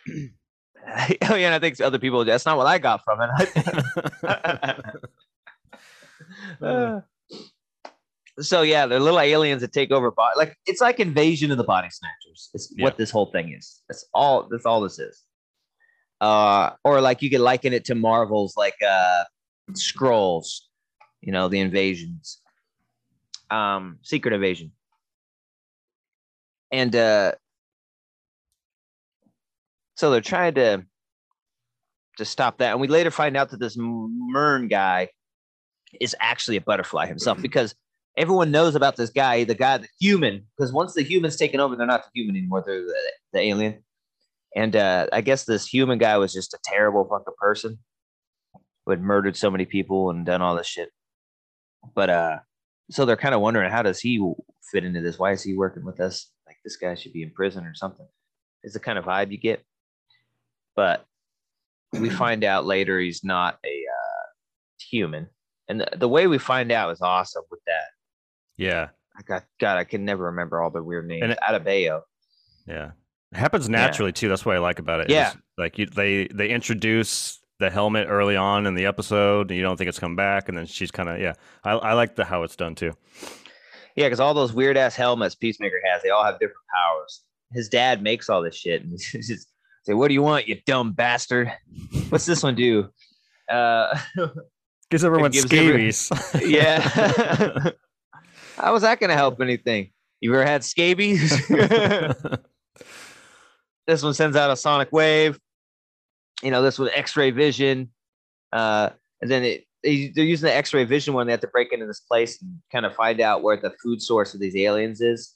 oh 0.08 1.34
yeah, 1.34 1.46
and 1.46 1.54
I 1.54 1.58
think 1.58 1.80
other 1.80 1.98
people. 1.98 2.24
That's 2.26 2.44
not 2.44 2.56
what 2.58 2.66
I 2.66 2.76
got 2.78 3.02
from 3.04 3.20
it. 3.22 3.30
Uh, 6.60 7.00
so 8.40 8.62
yeah, 8.62 8.86
they're 8.86 9.00
little 9.00 9.20
aliens 9.20 9.60
that 9.62 9.72
take 9.72 9.90
over 9.90 10.10
body. 10.10 10.34
Like 10.36 10.56
it's 10.66 10.80
like 10.80 10.98
invasion 11.00 11.50
of 11.50 11.56
the 11.56 11.64
body 11.64 11.88
snatchers. 11.90 12.50
It's 12.54 12.72
Yeah. 12.76 12.84
what 12.84 12.96
this 12.98 13.10
whole 13.10 13.26
thing 13.30 13.52
is. 13.52 13.82
That's 13.88 14.06
all. 14.12 14.48
That's 14.50 14.66
all 14.66 14.80
this 14.80 14.98
is. 14.98 15.22
Uh, 16.20 16.70
or 16.84 17.00
like 17.00 17.22
you 17.22 17.30
could 17.30 17.40
liken 17.40 17.72
it 17.72 17.84
to 17.86 17.94
Marvel's 17.94 18.56
like 18.56 18.74
uh 18.86 19.24
Skrulls. 19.72 20.60
You 21.20 21.32
know, 21.32 21.48
the 21.48 21.60
invasions. 21.60 22.40
Um, 23.50 23.98
secret 24.02 24.34
invasion. 24.34 24.72
And 26.72 26.94
uh 26.96 27.32
so 29.96 30.10
they're 30.10 30.20
trying 30.20 30.54
to 30.54 30.84
to 32.18 32.24
stop 32.24 32.58
that. 32.58 32.72
And 32.72 32.80
we 32.80 32.88
later 32.88 33.10
find 33.10 33.36
out 33.36 33.50
that 33.50 33.60
this 33.60 33.76
Murn 33.78 34.68
guy 34.68 35.08
is 36.00 36.14
actually 36.20 36.56
a 36.56 36.60
butterfly 36.60 37.06
himself 37.06 37.38
because 37.42 37.74
everyone 38.16 38.50
knows 38.50 38.74
about 38.74 38.96
this 38.96 39.10
guy, 39.10 39.44
the 39.44 39.54
guy, 39.54 39.78
the 39.78 39.88
human, 40.00 40.46
because 40.56 40.72
once 40.72 40.94
the 40.94 41.02
human's 41.02 41.36
taken 41.36 41.60
over, 41.60 41.76
they're 41.76 41.86
not 41.86 42.04
the 42.04 42.10
human 42.20 42.36
anymore, 42.36 42.62
they're 42.64 42.80
the, 42.80 43.12
the 43.32 43.40
alien. 43.40 43.82
And 44.54 44.76
uh, 44.76 45.08
I 45.12 45.20
guess 45.20 45.44
this 45.44 45.66
human 45.66 45.98
guy 45.98 46.16
was 46.16 46.32
just 46.32 46.54
a 46.54 46.58
terrible 46.62 47.04
fucking 47.08 47.34
person 47.38 47.78
who 48.84 48.92
had 48.92 49.00
murdered 49.00 49.36
so 49.36 49.50
many 49.50 49.64
people 49.64 50.10
and 50.10 50.24
done 50.24 50.42
all 50.42 50.54
this 50.54 50.66
shit. 50.66 50.90
But 51.94 52.10
uh, 52.10 52.38
so 52.90 53.04
they're 53.04 53.16
kind 53.16 53.34
of 53.34 53.40
wondering 53.40 53.70
how 53.70 53.82
does 53.82 54.00
he 54.00 54.24
fit 54.70 54.84
into 54.84 55.00
this? 55.00 55.18
Why 55.18 55.32
is 55.32 55.42
he 55.42 55.54
working 55.54 55.84
with 55.84 56.00
us? 56.00 56.30
Like 56.46 56.56
this 56.64 56.76
guy 56.76 56.94
should 56.94 57.12
be 57.12 57.22
in 57.22 57.30
prison 57.30 57.66
or 57.66 57.74
something. 57.74 58.06
It's 58.62 58.74
the 58.74 58.80
kind 58.80 58.98
of 58.98 59.04
vibe 59.04 59.32
you 59.32 59.38
get. 59.38 59.64
But 60.76 61.04
we 61.92 62.10
find 62.10 62.44
out 62.44 62.64
later 62.64 62.98
he's 62.98 63.24
not 63.24 63.58
a 63.64 63.68
uh, 63.68 64.26
human, 64.78 65.28
and 65.68 65.80
the, 65.80 65.88
the 65.96 66.08
way 66.08 66.26
we 66.26 66.38
find 66.38 66.72
out 66.72 66.90
is 66.90 67.00
awesome 67.00 67.44
with 67.50 67.60
that. 67.66 67.93
Yeah, 68.56 68.88
I 69.18 69.22
got 69.22 69.44
God, 69.60 69.78
I 69.78 69.84
can 69.84 70.04
never 70.04 70.24
remember 70.24 70.60
all 70.62 70.70
the 70.70 70.82
weird 70.82 71.06
names. 71.06 71.22
And 71.22 71.32
it- 71.32 71.38
Adebayo. 71.46 72.02
yeah. 72.66 72.92
It 73.32 73.38
happens 73.38 73.68
naturally 73.68 74.12
too. 74.12 74.28
That's 74.28 74.46
what 74.46 74.54
I 74.54 74.60
like 74.60 74.78
about 74.78 75.00
it. 75.00 75.10
Yeah. 75.10 75.30
It's 75.30 75.36
like 75.58 75.76
you, 75.78 75.86
they 75.86 76.28
they 76.28 76.50
introduce 76.50 77.40
the 77.58 77.68
helmet 77.68 78.06
early 78.08 78.36
on 78.36 78.64
in 78.66 78.74
the 78.76 78.86
episode, 78.86 79.50
and 79.50 79.56
you 79.56 79.62
don't 79.62 79.76
think 79.76 79.88
it's 79.88 79.98
come 79.98 80.14
back, 80.14 80.48
and 80.48 80.56
then 80.56 80.66
she's 80.66 80.92
kind 80.92 81.08
of 81.08 81.18
yeah. 81.20 81.32
I 81.64 81.72
I 81.72 81.92
like 81.94 82.14
the 82.14 82.24
how 82.24 82.44
it's 82.44 82.54
done 82.54 82.76
too. 82.76 82.92
Yeah, 83.96 84.06
because 84.06 84.20
all 84.20 84.34
those 84.34 84.52
weird 84.52 84.76
ass 84.76 84.94
helmets 84.94 85.34
Peacemaker 85.34 85.80
has, 85.84 86.02
they 86.02 86.10
all 86.10 86.22
have 86.24 86.34
different 86.34 86.58
powers. 86.74 87.22
His 87.52 87.68
dad 87.68 88.02
makes 88.02 88.28
all 88.28 88.40
this 88.40 88.54
shit, 88.56 88.82
and 88.82 88.90
he's 89.12 89.26
just 89.28 89.48
say, 89.82 89.94
"What 89.94 90.08
do 90.08 90.14
you 90.14 90.22
want, 90.22 90.46
you 90.46 90.60
dumb 90.64 90.92
bastard? 90.92 91.52
What's 92.10 92.26
this 92.26 92.42
one 92.44 92.54
do?" 92.54 92.88
Uh, 93.50 93.98
Gives 94.90 95.04
everyone 95.04 95.32
gives 95.32 95.46
scabies. 95.46 96.08
yeah. 96.40 97.70
How 98.56 98.72
was 98.72 98.82
that 98.82 99.00
going 99.00 99.10
to 99.10 99.16
help 99.16 99.40
anything? 99.40 99.90
You 100.20 100.32
ever 100.34 100.44
had 100.44 100.64
scabies? 100.64 101.46
this 103.86 104.02
one 104.02 104.14
sends 104.14 104.36
out 104.36 104.50
a 104.50 104.56
sonic 104.56 104.92
wave. 104.92 105.38
You 106.42 106.50
know, 106.50 106.62
this 106.62 106.78
one 106.78 106.90
X-ray 106.94 107.30
vision, 107.30 107.90
uh, 108.52 108.90
and 109.22 109.30
then 109.30 109.44
it, 109.44 109.64
they, 109.82 110.12
they're 110.14 110.24
using 110.24 110.46
the 110.46 110.54
X-ray 110.54 110.84
vision 110.84 111.14
one. 111.14 111.26
They 111.26 111.32
have 111.32 111.40
to 111.40 111.46
break 111.48 111.72
into 111.72 111.86
this 111.86 112.00
place 112.00 112.40
and 112.42 112.58
kind 112.72 112.84
of 112.84 112.94
find 112.94 113.20
out 113.20 113.42
where 113.42 113.56
the 113.56 113.72
food 113.82 114.02
source 114.02 114.34
of 114.34 114.40
these 114.40 114.56
aliens 114.56 115.00
is, 115.00 115.34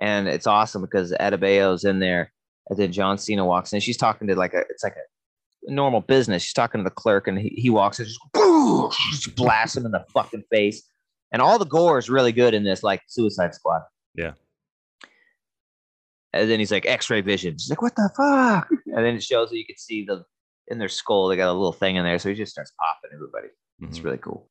and 0.00 0.28
it's 0.28 0.46
awesome 0.46 0.82
because 0.82 1.12
Adebayo's 1.12 1.84
in 1.84 1.98
there, 1.98 2.32
and 2.68 2.78
then 2.78 2.92
John 2.92 3.18
Cena 3.18 3.44
walks 3.44 3.72
in. 3.72 3.80
She's 3.80 3.96
talking 3.96 4.28
to 4.28 4.34
like 4.34 4.54
a, 4.54 4.60
it's 4.70 4.84
like 4.84 4.94
a 4.94 5.72
normal 5.72 6.00
business. 6.00 6.42
She's 6.42 6.54
talking 6.54 6.80
to 6.80 6.84
the 6.84 6.90
clerk, 6.90 7.28
and 7.28 7.38
he, 7.38 7.48
he 7.48 7.70
walks 7.70 7.98
in, 7.98 8.06
just, 8.06 8.20
boom, 8.32 8.90
just 9.10 9.34
blasts 9.34 9.76
him 9.76 9.86
in 9.86 9.92
the 9.92 10.04
fucking 10.14 10.44
face. 10.50 10.82
And 11.32 11.40
all 11.42 11.58
the 11.58 11.64
gore 11.66 11.98
is 11.98 12.10
really 12.10 12.32
good 12.32 12.54
in 12.54 12.62
this, 12.62 12.82
like 12.82 13.00
Suicide 13.08 13.54
Squad. 13.54 13.82
Yeah. 14.14 14.32
And 16.34 16.50
then 16.50 16.58
he's 16.58 16.70
like, 16.72 16.86
X-ray 16.86 17.20
vision. 17.22 17.54
She's 17.58 17.70
like, 17.70 17.82
what 17.82 17.96
the 17.96 18.10
fuck? 18.16 18.68
And 18.86 19.04
then 19.04 19.16
it 19.16 19.22
shows 19.22 19.50
that 19.50 19.56
you 19.58 19.66
can 19.66 19.76
see 19.78 20.04
the 20.04 20.24
in 20.68 20.78
their 20.78 20.88
skull. 20.88 21.28
They 21.28 21.36
got 21.36 21.50
a 21.50 21.52
little 21.52 21.72
thing 21.72 21.96
in 21.96 22.04
there, 22.04 22.18
so 22.18 22.28
he 22.28 22.34
just 22.34 22.52
starts 22.52 22.72
popping 22.78 23.10
everybody. 23.14 23.48
It's 23.82 23.98
Mhm. 23.98 24.04
really 24.04 24.18
cool. 24.18 24.48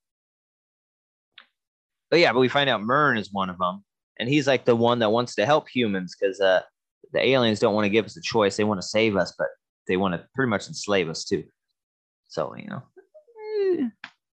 But 2.09 2.19
yeah, 2.19 2.33
but 2.33 2.39
we 2.39 2.49
find 2.49 2.69
out 2.69 2.81
Murn 2.81 3.17
is 3.17 3.31
one 3.31 3.49
of 3.49 3.57
them, 3.57 3.83
and 4.19 4.27
he's 4.27 4.45
like 4.47 4.65
the 4.65 4.75
one 4.75 4.99
that 4.99 5.11
wants 5.11 5.35
to 5.35 5.45
help 5.45 5.69
humans 5.69 6.15
because 6.19 6.41
uh, 6.41 6.61
the 7.13 7.25
aliens 7.25 7.59
don't 7.59 7.73
want 7.73 7.85
to 7.85 7.89
give 7.89 8.05
us 8.05 8.17
a 8.17 8.21
choice. 8.21 8.57
They 8.57 8.63
want 8.65 8.81
to 8.81 8.87
save 8.87 9.15
us, 9.15 9.33
but 9.37 9.47
they 9.87 9.97
want 9.97 10.13
to 10.15 10.27
pretty 10.35 10.49
much 10.49 10.67
enslave 10.67 11.09
us 11.09 11.23
too. 11.23 11.45
So 12.27 12.53
you 12.55 12.67
know, 12.67 12.83
eh, 13.79 13.87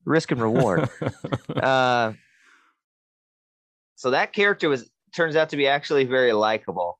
risk 0.06 0.32
and 0.32 0.42
reward. 0.42 0.90
uh, 1.56 2.14
so 3.98 4.12
that 4.12 4.32
character 4.32 4.70
was 4.70 4.90
turns 5.14 5.36
out 5.36 5.50
to 5.50 5.58
be 5.58 5.68
actually 5.68 6.06
very 6.06 6.32
likable, 6.32 6.98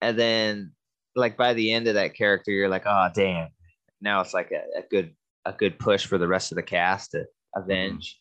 and 0.00 0.16
then 0.16 0.72
like 1.16 1.36
by 1.36 1.54
the 1.54 1.72
end 1.72 1.88
of 1.88 1.94
that 1.94 2.14
character, 2.14 2.52
you're 2.52 2.68
like, 2.68 2.84
oh 2.86 3.08
damn. 3.14 3.48
Now 4.00 4.20
it's 4.20 4.32
like 4.32 4.50
a, 4.52 4.78
a 4.78 4.82
good 4.90 5.14
a 5.44 5.52
good 5.52 5.78
push 5.78 6.06
for 6.06 6.16
the 6.18 6.28
rest 6.28 6.52
of 6.52 6.56
the 6.56 6.62
cast 6.62 7.10
to 7.10 7.24
avenge. 7.56 8.18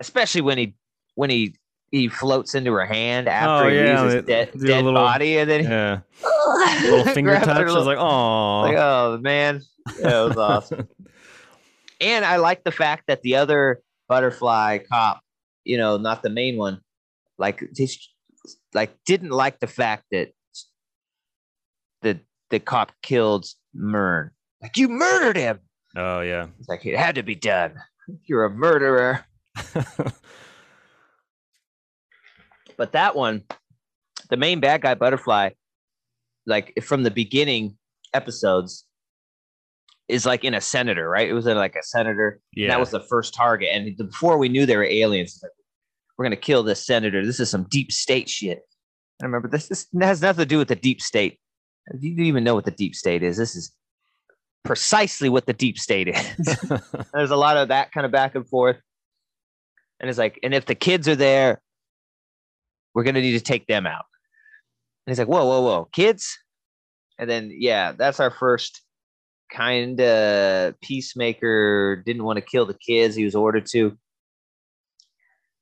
Especially 0.00 0.40
when 0.42 0.58
he 0.58 0.74
when 1.14 1.30
he 1.30 1.54
he 1.90 2.08
floats 2.08 2.54
into 2.54 2.72
her 2.72 2.84
hand 2.84 3.28
after 3.28 3.66
Oh, 3.66 3.70
he 3.70 3.76
yeah, 3.76 4.02
they 4.04 4.14
his 4.16 4.24
dead, 4.24 4.50
dead 4.52 4.84
little- 4.84 4.92
body, 4.94 5.38
and 5.38 5.48
then 5.48 5.60
he 5.60 5.68
yeah, 5.68 6.00
little 6.90 7.14
finger 7.14 7.34
touch. 7.36 7.48
I 7.48 7.62
was 7.72 7.86
like, 7.86 7.98
oh, 7.98 8.60
like, 8.62 8.76
oh 8.76 9.18
man, 9.22 9.62
it 9.98 10.02
was 10.04 10.36
awesome. 10.36 10.88
and 12.00 12.24
I 12.24 12.36
like 12.36 12.64
the 12.64 12.72
fact 12.72 13.04
that 13.06 13.22
the 13.22 13.36
other 13.36 13.80
butterfly 14.08 14.78
cop, 14.90 15.20
you 15.66 15.76
know, 15.76 15.96
not 15.96 16.22
the 16.22 16.30
main 16.30 16.56
one, 16.56 16.80
like 17.38 17.62
he's 17.76 17.98
like 18.72 18.96
didn't 19.04 19.30
like 19.30 19.58
the 19.60 19.66
fact 19.66 20.04
that 20.12 20.30
the 22.02 22.20
the 22.50 22.58
cop 22.60 22.92
killed 23.02 23.46
Murn. 23.74 24.30
Like 24.62 24.76
you 24.76 24.88
murdered 24.88 25.36
him. 25.36 25.60
oh 25.96 26.20
yeah. 26.20 26.46
It's 26.58 26.68
like 26.68 26.86
it 26.86 26.96
had 26.96 27.16
to 27.16 27.22
be 27.22 27.34
done. 27.34 27.74
You're 28.24 28.44
a 28.44 28.50
murderer. 28.50 29.26
But 32.76 32.92
that 32.92 33.16
one, 33.16 33.42
the 34.28 34.36
main 34.36 34.60
bad 34.60 34.82
guy, 34.82 34.94
Butterfly, 34.94 35.50
like 36.46 36.74
from 36.82 37.02
the 37.02 37.10
beginning 37.10 37.76
episodes, 38.12 38.84
is 40.08 40.26
like 40.26 40.44
in 40.44 40.54
a 40.54 40.60
senator, 40.60 41.08
right? 41.08 41.28
It 41.28 41.32
was 41.32 41.46
in 41.46 41.56
like 41.56 41.74
a 41.74 41.82
senator. 41.82 42.40
yeah, 42.52 42.64
And 42.64 42.72
that 42.72 42.80
was 42.80 42.90
the 42.90 43.00
first 43.00 43.34
target. 43.34 43.70
And 43.72 43.96
before 43.96 44.38
we 44.38 44.48
knew 44.48 44.66
they 44.66 44.76
were 44.76 44.84
aliens, 44.84 45.34
it's 45.34 45.42
like, 45.42 45.52
we're 46.16 46.24
gonna 46.24 46.36
kill 46.36 46.62
this 46.62 46.84
senator. 46.84 47.24
This 47.24 47.40
is 47.40 47.50
some 47.50 47.66
deep 47.68 47.92
state 47.92 48.28
shit. 48.28 48.60
I 49.22 49.26
remember 49.26 49.48
this. 49.48 49.68
This 49.68 49.86
has 50.00 50.22
nothing 50.22 50.42
to 50.42 50.46
do 50.46 50.58
with 50.58 50.68
the 50.68 50.76
deep 50.76 51.00
state. 51.00 51.38
You 52.00 52.16
don't 52.16 52.26
even 52.26 52.44
know 52.44 52.54
what 52.54 52.64
the 52.64 52.70
deep 52.70 52.94
state 52.94 53.22
is. 53.22 53.36
This 53.36 53.54
is 53.54 53.72
precisely 54.64 55.28
what 55.28 55.46
the 55.46 55.52
deep 55.52 55.78
state 55.78 56.08
is. 56.08 56.60
There's 57.14 57.30
a 57.30 57.36
lot 57.36 57.56
of 57.56 57.68
that 57.68 57.92
kind 57.92 58.04
of 58.04 58.12
back 58.12 58.34
and 58.34 58.46
forth. 58.46 58.76
And 60.00 60.10
it's 60.10 60.18
like, 60.18 60.38
and 60.42 60.52
if 60.52 60.66
the 60.66 60.74
kids 60.74 61.08
are 61.08 61.16
there, 61.16 61.60
we're 62.94 63.04
gonna 63.04 63.20
need 63.20 63.38
to 63.38 63.44
take 63.44 63.66
them 63.66 63.86
out. 63.86 64.04
And 65.06 65.12
he's 65.12 65.18
like, 65.18 65.28
whoa, 65.28 65.44
whoa, 65.44 65.62
whoa, 65.62 65.88
kids. 65.92 66.38
And 67.18 67.28
then 67.28 67.50
yeah, 67.54 67.92
that's 67.92 68.20
our 68.20 68.30
first 68.30 68.82
kind 69.52 70.00
of 70.00 70.78
peacemaker. 70.80 72.02
Didn't 72.04 72.24
want 72.24 72.38
to 72.38 72.42
kill 72.42 72.66
the 72.66 72.74
kids. 72.74 73.14
He 73.14 73.24
was 73.24 73.34
ordered 73.34 73.66
to. 73.72 73.96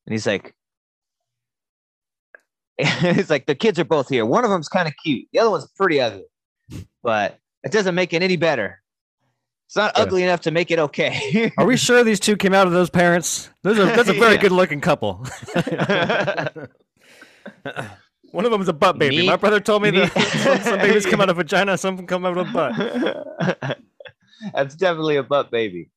And 0.06 0.12
he's 0.12 0.26
like, 0.26 0.54
he's 2.78 3.30
like, 3.30 3.46
the 3.46 3.54
kids 3.54 3.78
are 3.78 3.84
both 3.84 4.08
here. 4.08 4.26
One 4.26 4.44
of 4.44 4.50
them's 4.50 4.68
kind 4.68 4.88
of 4.88 4.94
cute. 5.02 5.28
The 5.32 5.38
other 5.38 5.50
one's 5.50 5.66
pretty 5.76 6.00
ugly, 6.00 6.24
but 7.02 7.38
it 7.62 7.72
doesn't 7.72 7.94
make 7.94 8.12
it 8.12 8.22
any 8.22 8.36
better. 8.36 8.80
It's 9.66 9.76
not 9.76 9.92
Yeah. 9.96 10.02
ugly 10.02 10.22
enough 10.22 10.40
to 10.42 10.50
make 10.50 10.70
it 10.70 10.78
okay. 10.78 11.50
Are 11.58 11.64
we 11.66 11.76
sure 11.76 12.04
these 12.04 12.20
two 12.20 12.36
came 12.36 12.52
out 12.52 12.66
of 12.66 12.72
those 12.72 12.90
parents? 12.90 13.48
Those 13.62 13.78
are 13.78 13.86
that's 13.86 14.08
a 14.08 14.12
very 14.12 14.34
Yeah. 14.36 14.40
good 14.42 14.52
looking 14.52 14.80
couple. 14.80 15.24
One 18.30 18.44
of 18.44 18.50
them 18.50 18.60
is 18.60 18.68
a 18.68 18.72
butt 18.72 18.98
baby. 18.98 19.24
My 19.26 19.36
brother 19.36 19.60
told 19.60 19.82
me 19.82 19.90
that 19.90 20.62
some, 20.64 20.78
babies 20.78 21.06
come 21.06 21.20
out 21.20 21.30
of 21.30 21.36
vagina, 21.36 21.78
some 21.78 22.04
come 22.06 22.26
out 22.26 22.36
of 22.36 22.48
a 22.48 22.52
butt. 22.52 23.78
That's 24.52 24.74
definitely 24.74 25.16
a 25.16 25.22
butt 25.22 25.50
baby. 25.52 25.90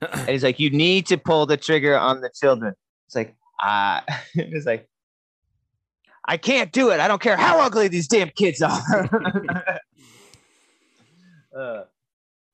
And 0.00 0.28
he's 0.28 0.44
like, 0.44 0.58
you 0.60 0.70
need 0.70 1.06
to 1.06 1.18
pull 1.18 1.46
the 1.46 1.56
trigger 1.56 1.98
on 1.98 2.20
the 2.20 2.30
children. 2.38 2.74
It's 3.06 3.16
like, 3.16 3.34
ah, 3.60 4.04
it's 4.34 4.66
like, 4.66 4.88
I 6.26 6.36
can't 6.36 6.72
do 6.72 6.90
it. 6.90 7.00
I 7.00 7.08
don't 7.08 7.22
care 7.22 7.36
how 7.36 7.58
ugly 7.60 7.88
these 7.88 8.06
damn 8.08 8.28
kids 8.30 8.60
are. 8.62 8.80
Uh, 11.56 11.84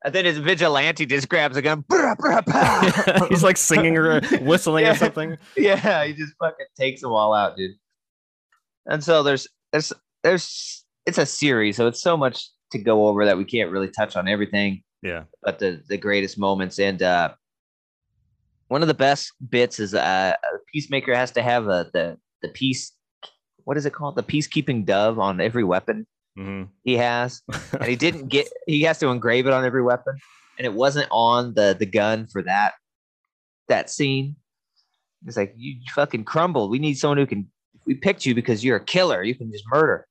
and 0.04 0.14
then 0.14 0.24
his 0.24 0.38
vigilante 0.38 1.04
just 1.06 1.28
grabs 1.28 1.56
a 1.56 1.62
gun. 1.62 1.82
Brah, 1.90 2.16
brah, 2.16 2.46
pow. 2.46 3.26
He's 3.26 3.42
like 3.42 3.56
singing 3.56 3.96
or 3.96 4.20
whistling 4.40 4.84
Yeah. 4.84 4.92
or 4.92 4.96
something. 4.96 5.36
yeah, 5.56 6.04
he 6.04 6.12
just 6.14 6.32
fucking 6.38 6.66
takes 6.78 7.00
them 7.02 7.12
all 7.12 7.34
out, 7.34 7.56
dude. 7.56 7.72
And 8.86 9.02
so 9.02 9.22
there's 9.22 9.48
there's 9.72 9.92
there's 10.22 10.84
it's 11.06 11.18
a 11.18 11.26
series, 11.26 11.76
so 11.76 11.86
it's 11.86 12.00
so 12.02 12.16
much 12.16 12.48
to 12.72 12.78
go 12.78 13.08
over 13.08 13.24
that 13.24 13.36
we 13.36 13.44
can't 13.44 13.70
really 13.70 13.88
touch 13.90 14.16
on 14.16 14.28
everything. 14.28 14.82
Yeah. 15.04 15.24
but 15.42 15.58
the 15.58 15.82
the 15.88 15.98
greatest 15.98 16.38
moments 16.38 16.78
and 16.78 17.00
uh 17.02 17.34
one 18.68 18.80
of 18.82 18.88
the 18.88 18.94
best 18.94 19.32
bits 19.50 19.78
is 19.78 19.94
uh 19.94 20.32
a 20.34 20.58
peacemaker 20.72 21.14
has 21.14 21.30
to 21.32 21.42
have 21.42 21.68
a 21.68 21.90
the 21.92 22.18
the 22.42 22.48
peace 22.48 22.92
what 23.64 23.76
is 23.78 23.86
it 23.86 23.92
called? 23.94 24.14
The 24.16 24.22
peacekeeping 24.22 24.84
dove 24.84 25.18
on 25.18 25.40
every 25.40 25.64
weapon 25.64 26.06
hmm 26.36 26.64
he 26.82 26.96
has. 26.96 27.42
And 27.72 27.84
he 27.84 27.96
didn't 27.96 28.28
get 28.28 28.48
he 28.66 28.82
has 28.82 28.98
to 28.98 29.08
engrave 29.08 29.46
it 29.46 29.52
on 29.52 29.64
every 29.64 29.82
weapon. 29.82 30.18
And 30.58 30.66
it 30.66 30.72
wasn't 30.72 31.08
on 31.10 31.54
the 31.54 31.76
the 31.78 31.86
gun 31.86 32.26
for 32.26 32.42
that 32.42 32.72
that 33.68 33.90
scene. 33.90 34.36
It's 35.26 35.36
like 35.36 35.54
you 35.56 35.76
fucking 35.94 36.24
crumbled. 36.24 36.70
We 36.70 36.78
need 36.78 36.94
someone 36.98 37.18
who 37.18 37.26
can 37.26 37.50
we 37.86 37.94
picked 37.94 38.26
you 38.26 38.34
because 38.34 38.64
you're 38.64 38.76
a 38.76 38.84
killer. 38.84 39.22
You 39.22 39.34
can 39.34 39.50
just 39.52 39.64
murder 39.68 40.06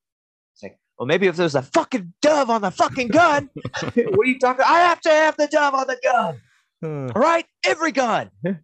well 0.97 1.07
maybe 1.07 1.27
if 1.27 1.35
there's 1.35 1.55
a 1.55 1.61
fucking 1.61 2.13
dove 2.21 2.49
on 2.49 2.61
the 2.61 2.71
fucking 2.71 3.07
gun 3.07 3.49
what 3.81 3.95
are 3.95 4.25
you 4.25 4.39
talking 4.39 4.65
i 4.67 4.79
have 4.79 5.01
to 5.01 5.09
have 5.09 5.35
the 5.37 5.47
dove 5.47 5.73
on 5.73 5.87
the 5.87 5.97
gun 6.03 6.39
all 6.83 7.07
right, 7.15 7.45
every 7.65 7.91
gun. 7.93 8.29
and 8.43 8.57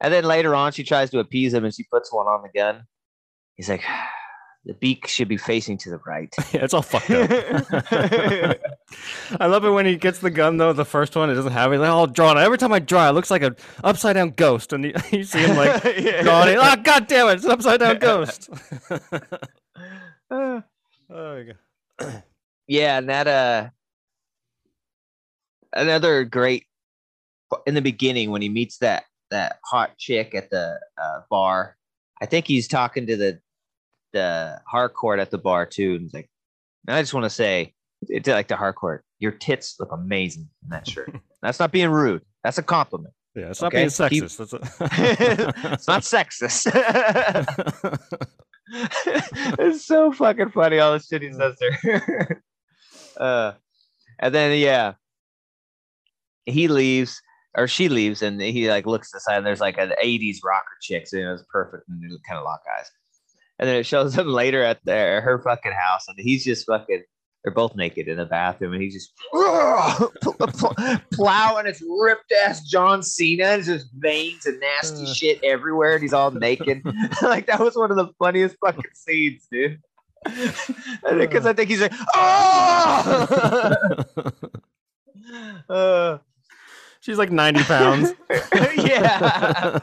then 0.00 0.24
later 0.24 0.54
on, 0.54 0.72
she 0.72 0.84
tries 0.84 1.10
to 1.10 1.20
appease 1.20 1.54
him 1.54 1.64
and 1.64 1.74
she 1.74 1.84
puts 1.84 2.12
one 2.12 2.26
on 2.26 2.42
the 2.42 2.50
gun. 2.54 2.82
He's 3.56 3.70
like, 3.70 3.82
the 4.66 4.74
beak 4.74 5.06
should 5.06 5.28
be 5.28 5.38
facing 5.38 5.78
to 5.78 5.90
the 5.90 5.98
right. 6.06 6.28
yeah, 6.52 6.64
it's 6.64 6.74
all 6.74 6.82
fucked 6.82 7.10
up. 7.10 7.30
I 9.40 9.46
love 9.46 9.64
it 9.64 9.70
when 9.70 9.86
he 9.86 9.96
gets 9.96 10.18
the 10.18 10.30
gun 10.30 10.58
though. 10.58 10.74
The 10.74 10.84
first 10.84 11.16
one, 11.16 11.30
it 11.30 11.34
doesn't 11.34 11.52
have 11.52 11.72
it. 11.72 11.78
Like, 11.78 11.88
all 11.88 12.06
drawn. 12.06 12.36
Every 12.36 12.58
time 12.58 12.74
I 12.74 12.80
draw, 12.80 13.08
it 13.08 13.12
looks 13.12 13.30
like 13.30 13.42
an 13.42 13.56
upside 13.82 14.14
down 14.14 14.32
ghost, 14.32 14.74
and 14.74 14.84
you, 14.84 14.92
you 15.10 15.24
see 15.24 15.38
him 15.38 15.56
like 15.56 15.82
drawing 15.82 16.50
it. 16.50 16.58
Oh 16.60 16.76
god 16.82 17.06
damn 17.06 17.28
it! 17.28 17.34
It's 17.34 17.44
an 17.46 17.52
upside 17.52 17.80
down 17.80 17.98
ghost. 17.98 18.50
Oh, 20.30 20.62
my 21.08 21.46
God. 21.98 22.22
yeah, 22.66 22.98
and 22.98 23.08
that 23.08 23.26
uh, 23.26 23.68
another 25.72 26.24
great 26.24 26.66
in 27.66 27.74
the 27.74 27.82
beginning 27.82 28.30
when 28.30 28.42
he 28.42 28.48
meets 28.48 28.78
that 28.78 29.04
that 29.30 29.58
hot 29.64 29.96
chick 29.98 30.34
at 30.34 30.50
the 30.50 30.78
uh, 31.00 31.20
bar. 31.30 31.76
I 32.20 32.26
think 32.26 32.46
he's 32.46 32.68
talking 32.68 33.06
to 33.06 33.16
the 33.16 33.40
the 34.12 34.60
Harcourt 34.66 35.18
at 35.20 35.30
the 35.30 35.38
bar 35.38 35.66
too, 35.66 35.92
and 35.94 36.02
he's 36.02 36.14
like, 36.14 36.30
I 36.86 37.00
just 37.02 37.14
want 37.14 37.24
to 37.24 37.30
say, 37.30 37.74
it's 38.08 38.28
like 38.28 38.48
the 38.48 38.56
Harcourt. 38.56 39.04
Your 39.18 39.32
tits 39.32 39.76
look 39.80 39.92
amazing 39.92 40.48
in 40.62 40.68
that 40.70 40.86
shirt. 40.88 41.14
That's 41.42 41.58
not 41.58 41.72
being 41.72 41.90
rude. 41.90 42.22
That's 42.44 42.58
a 42.58 42.62
compliment. 42.62 43.12
Yeah, 43.34 43.50
it's 43.50 43.60
not 43.60 43.68
Okay, 43.74 43.86
being 43.86 43.90
keep- 44.10 44.24
sexist. 44.24 44.36
That's 44.38 44.52
it's 45.72 45.88
not 45.88 46.02
sexist. 46.02 46.66
It's 48.72 49.84
so 49.84 50.12
fucking 50.12 50.50
funny 50.50 50.78
all 50.78 50.92
the 50.92 51.00
shit 51.00 51.22
he 51.22 51.32
says 51.32 51.56
there. 51.58 52.42
uh, 53.16 53.52
and 54.18 54.34
then 54.34 54.58
yeah, 54.58 54.94
he 56.44 56.68
leaves 56.68 57.20
or 57.56 57.66
she 57.66 57.88
leaves, 57.88 58.22
and 58.22 58.40
he 58.40 58.68
like 58.70 58.86
looks 58.86 59.10
to 59.10 59.16
the 59.16 59.20
side, 59.20 59.38
and 59.38 59.46
there's 59.46 59.60
like 59.60 59.78
an 59.78 59.92
'80s 60.02 60.38
rocker 60.44 60.76
chick, 60.80 61.06
so 61.06 61.16
you 61.16 61.24
know 61.24 61.34
it's 61.34 61.44
perfect, 61.50 61.88
and 61.88 62.02
kind 62.28 62.38
of 62.38 62.44
lock 62.44 62.62
eyes. 62.78 62.90
And 63.58 63.68
then 63.68 63.76
it 63.76 63.86
shows 63.86 64.16
him 64.16 64.28
later 64.32 64.62
at 64.62 64.84
their 64.84 65.20
her 65.20 65.40
fucking 65.42 65.72
house, 65.72 66.06
and 66.08 66.16
he's 66.18 66.44
just 66.44 66.66
fucking. 66.66 67.02
They're 67.44 67.54
both 67.54 67.76
naked 67.76 68.08
in 68.08 68.16
the 68.16 68.26
bathroom, 68.26 68.72
and 68.72 68.82
he's 68.82 68.94
just 68.94 69.12
plowing 71.12 71.66
his 71.66 71.82
ripped 72.00 72.32
ass 72.32 72.62
John 72.64 73.02
Cena, 73.02 73.44
and 73.44 73.64
just 73.64 73.86
veins 73.94 74.44
and 74.46 74.58
nasty 74.60 75.06
shit 75.14 75.42
everywhere, 75.44 75.94
and 75.94 76.02
he's 76.02 76.12
all 76.12 76.30
naked. 76.32 76.82
like 77.22 77.46
that 77.46 77.60
was 77.60 77.76
one 77.76 77.90
of 77.90 77.96
the 77.96 78.08
funniest 78.18 78.56
fucking 78.60 78.90
scenes, 78.92 79.46
dude. 79.50 79.80
Because 80.24 81.46
I 81.46 81.52
think 81.52 81.70
he's 81.70 81.80
like, 81.80 81.92
oh, 82.14 83.26
uh, 85.70 86.18
She's 87.00 87.18
like 87.18 87.30
ninety 87.30 87.62
pounds. 87.62 88.12
yeah, 88.76 89.78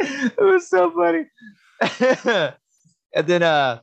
it 0.00 0.38
was 0.38 0.68
so 0.68 0.90
funny. 0.90 1.26
and 3.14 3.26
then, 3.26 3.42
uh, 3.42 3.80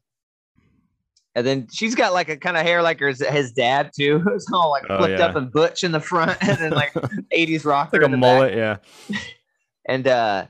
and 1.36 1.46
then 1.48 1.67
she's 1.72 1.96
got 1.96 2.13
like 2.13 2.30
a 2.30 2.38
kind 2.38 2.58
of 2.58 2.63
hair 2.63 2.82
like 2.82 3.00
her, 3.00 3.08
his 3.12 3.52
dad 3.52 3.91
too. 3.98 4.24
It's 4.34 4.52
all 4.52 4.69
like 4.72 4.84
Oh, 4.89 4.98
flipped 5.00 5.19
yeah. 5.19 5.26
up 5.26 5.36
and 5.36 5.52
butch 5.52 5.84
in 5.84 5.91
the 5.91 6.00
front, 6.00 6.38
and 6.41 6.58
then 6.58 6.72
like 6.72 6.93
80s 7.34 7.65
rocker 7.65 7.98
like 8.00 8.08
a 8.08 8.12
the 8.12 8.17
back. 8.17 8.19
mullet. 8.19 8.56
Yeah. 8.56 8.78
and 9.88 10.08
uh 10.08 10.46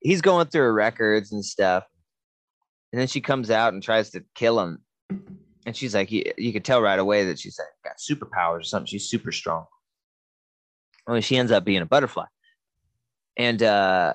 he's 0.00 0.22
going 0.22 0.46
through 0.46 0.62
her 0.62 0.72
records 0.72 1.32
and 1.32 1.44
stuff 1.44 1.84
and 2.92 2.98
then 3.00 3.06
she 3.06 3.20
comes 3.20 3.50
out 3.50 3.74
and 3.74 3.82
tries 3.82 4.08
to 4.10 4.24
kill 4.34 4.58
him 4.58 4.78
and 5.66 5.76
she's 5.76 5.94
like 5.94 6.10
you, 6.10 6.24
you 6.38 6.52
could 6.54 6.64
tell 6.64 6.80
right 6.80 6.98
away 6.98 7.26
that 7.26 7.38
she's 7.38 7.58
like 7.58 7.68
got 7.84 7.98
superpowers 7.98 8.60
or 8.60 8.62
something 8.62 8.86
she's 8.86 9.10
super 9.10 9.30
strong 9.32 9.66
only 11.06 11.20
she 11.20 11.36
ends 11.36 11.52
up 11.52 11.64
being 11.66 11.82
a 11.82 11.86
butterfly 11.86 12.24
and 13.36 13.62
uh 13.62 14.14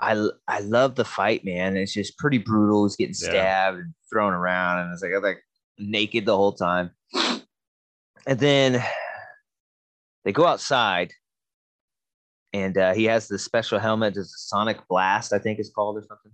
I, 0.00 0.28
I 0.46 0.60
love 0.60 0.94
the 0.94 1.04
fight, 1.04 1.44
man. 1.44 1.76
It's 1.76 1.92
just 1.92 2.18
pretty 2.18 2.38
brutal. 2.38 2.84
He's 2.84 2.96
getting 2.96 3.14
Yeah. 3.20 3.28
stabbed 3.28 3.78
and 3.78 3.94
thrown 4.12 4.32
around, 4.32 4.80
and 4.80 4.92
it's 4.92 5.02
like 5.02 5.12
I'm 5.16 5.22
like 5.22 5.42
naked 5.78 6.24
the 6.26 6.36
whole 6.36 6.52
time. 6.52 6.90
And 8.26 8.38
then 8.38 8.84
they 10.24 10.32
go 10.32 10.46
outside, 10.46 11.12
and 12.52 12.76
uh, 12.76 12.92
he 12.94 13.04
has 13.04 13.28
the 13.28 13.38
special 13.38 13.78
helmet, 13.78 14.16
it's 14.16 14.34
a 14.34 14.38
sonic 14.38 14.86
blast, 14.88 15.32
I 15.32 15.38
think 15.38 15.58
it's 15.58 15.70
called 15.70 15.96
or 15.96 16.02
something, 16.02 16.32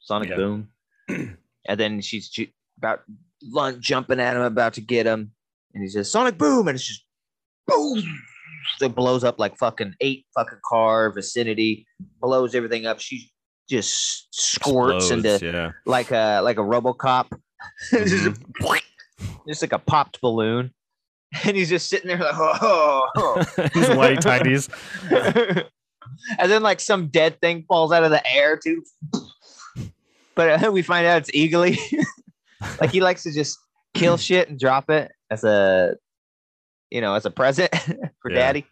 sonic 0.00 0.30
Yeah. 0.30 0.36
boom. 0.36 0.68
and 1.08 1.80
then 1.80 2.00
she's 2.00 2.28
ju- 2.28 2.48
about 2.78 3.02
jumping 3.80 4.20
at 4.20 4.36
him, 4.36 4.42
about 4.42 4.74
to 4.74 4.80
get 4.80 5.06
him, 5.06 5.32
and 5.74 5.82
he 5.82 5.88
says 5.88 6.10
sonic 6.10 6.36
boom, 6.38 6.68
and 6.68 6.74
it's 6.76 6.86
just 6.86 7.04
boom. 7.66 8.02
It 8.80 8.94
blows 8.94 9.24
up 9.24 9.38
like 9.38 9.56
fucking 9.58 9.94
eight 10.00 10.26
fucking 10.34 10.60
car 10.64 11.10
vicinity, 11.10 11.86
blows 12.20 12.54
everything 12.54 12.86
up. 12.86 13.00
She 13.00 13.30
just 13.68 14.28
squirts 14.30 15.10
into 15.10 15.38
yeah. 15.42 15.72
like 15.84 16.10
a 16.10 16.40
like 16.42 16.58
a 16.58 16.62
RoboCop, 16.62 17.26
It's 17.92 18.10
just, 18.10 18.40
Mm-hmm. 19.20 19.36
just 19.48 19.62
like 19.62 19.72
a 19.72 19.78
popped 19.78 20.20
balloon, 20.20 20.72
and 21.44 21.56
he's 21.56 21.68
just 21.68 21.88
sitting 21.88 22.08
there 22.08 22.18
like, 22.18 22.34
oh. 22.34 23.08
oh. 23.16 23.34
His 23.74 23.88
whitey 23.88 24.20
tidies. 24.20 24.68
and 25.10 26.50
then 26.50 26.62
like 26.62 26.80
some 26.80 27.08
dead 27.08 27.40
thing 27.40 27.64
falls 27.68 27.92
out 27.92 28.04
of 28.04 28.10
the 28.10 28.26
air 28.26 28.56
too. 28.56 28.82
But 30.34 30.64
uh, 30.64 30.70
we 30.70 30.82
find 30.82 31.06
out 31.06 31.18
it's 31.18 31.30
eagly. 31.32 31.78
like 32.80 32.90
he 32.90 33.00
likes 33.00 33.24
to 33.24 33.32
just 33.32 33.58
kill 33.94 34.16
shit 34.16 34.48
and 34.48 34.58
drop 34.58 34.88
it 34.90 35.10
as 35.30 35.44
a, 35.44 35.96
you 36.90 37.00
know, 37.00 37.14
as 37.14 37.26
a 37.26 37.30
present 37.30 37.74
for 38.20 38.30
Yeah. 38.30 38.36
daddy. 38.38 38.66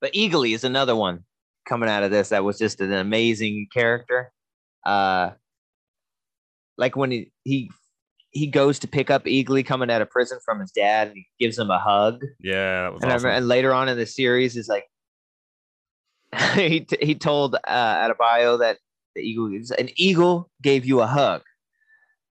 But 0.00 0.12
Eagly 0.12 0.54
is 0.54 0.64
another 0.64 0.94
one 0.94 1.24
coming 1.68 1.88
out 1.88 2.02
of 2.02 2.10
this 2.10 2.28
that 2.30 2.44
was 2.44 2.58
just 2.58 2.80
an 2.80 2.92
amazing 2.92 3.66
character. 3.72 4.32
Uh, 4.86 5.30
like 6.76 6.96
when 6.96 7.10
he, 7.10 7.32
he 7.44 7.70
he 8.30 8.46
goes 8.46 8.78
to 8.80 8.88
pick 8.88 9.10
up 9.10 9.24
Eagly 9.24 9.64
coming 9.66 9.90
out 9.90 10.02
of 10.02 10.10
prison 10.10 10.38
from 10.44 10.60
his 10.60 10.70
dad, 10.70 11.08
and 11.08 11.16
he 11.16 11.26
gives 11.40 11.58
him 11.58 11.70
a 11.70 11.78
hug. 11.78 12.22
Yeah, 12.40 12.82
that 12.82 12.92
was 12.94 13.02
And, 13.02 13.10
I 13.10 13.14
awesome. 13.14 13.26
remember, 13.26 13.36
and 13.38 13.48
later 13.48 13.74
on 13.74 13.88
in 13.88 13.96
the 13.96 14.06
series, 14.06 14.56
is 14.56 14.68
like 14.68 14.84
he 16.54 16.80
t- 16.80 17.04
he 17.04 17.14
told 17.14 17.56
uh, 17.56 17.60
Adebayo 17.66 18.58
that 18.60 18.78
the 19.16 19.22
eagle 19.22 19.52
is 19.52 19.70
an 19.72 19.88
eagle 19.96 20.50
gave 20.62 20.84
you 20.84 21.00
a 21.00 21.06
hug. 21.06 21.42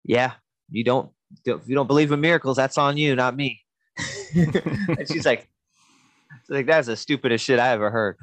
Yeah, 0.04 0.34
you 0.70 0.84
don't 0.84 1.10
if 1.44 1.68
you 1.68 1.74
don't 1.74 1.88
believe 1.88 2.12
in 2.12 2.20
miracles, 2.20 2.56
that's 2.56 2.78
on 2.78 2.96
you, 2.96 3.16
not 3.16 3.34
me. 3.34 3.60
and 4.98 5.08
she's 5.08 5.24
like, 5.26 5.48
she's 6.42 6.50
like 6.50 6.66
that's 6.66 6.86
the 6.86 6.96
stupidest 6.96 7.44
shit 7.44 7.58
I 7.58 7.68
ever 7.70 7.90
heard. 7.90 8.16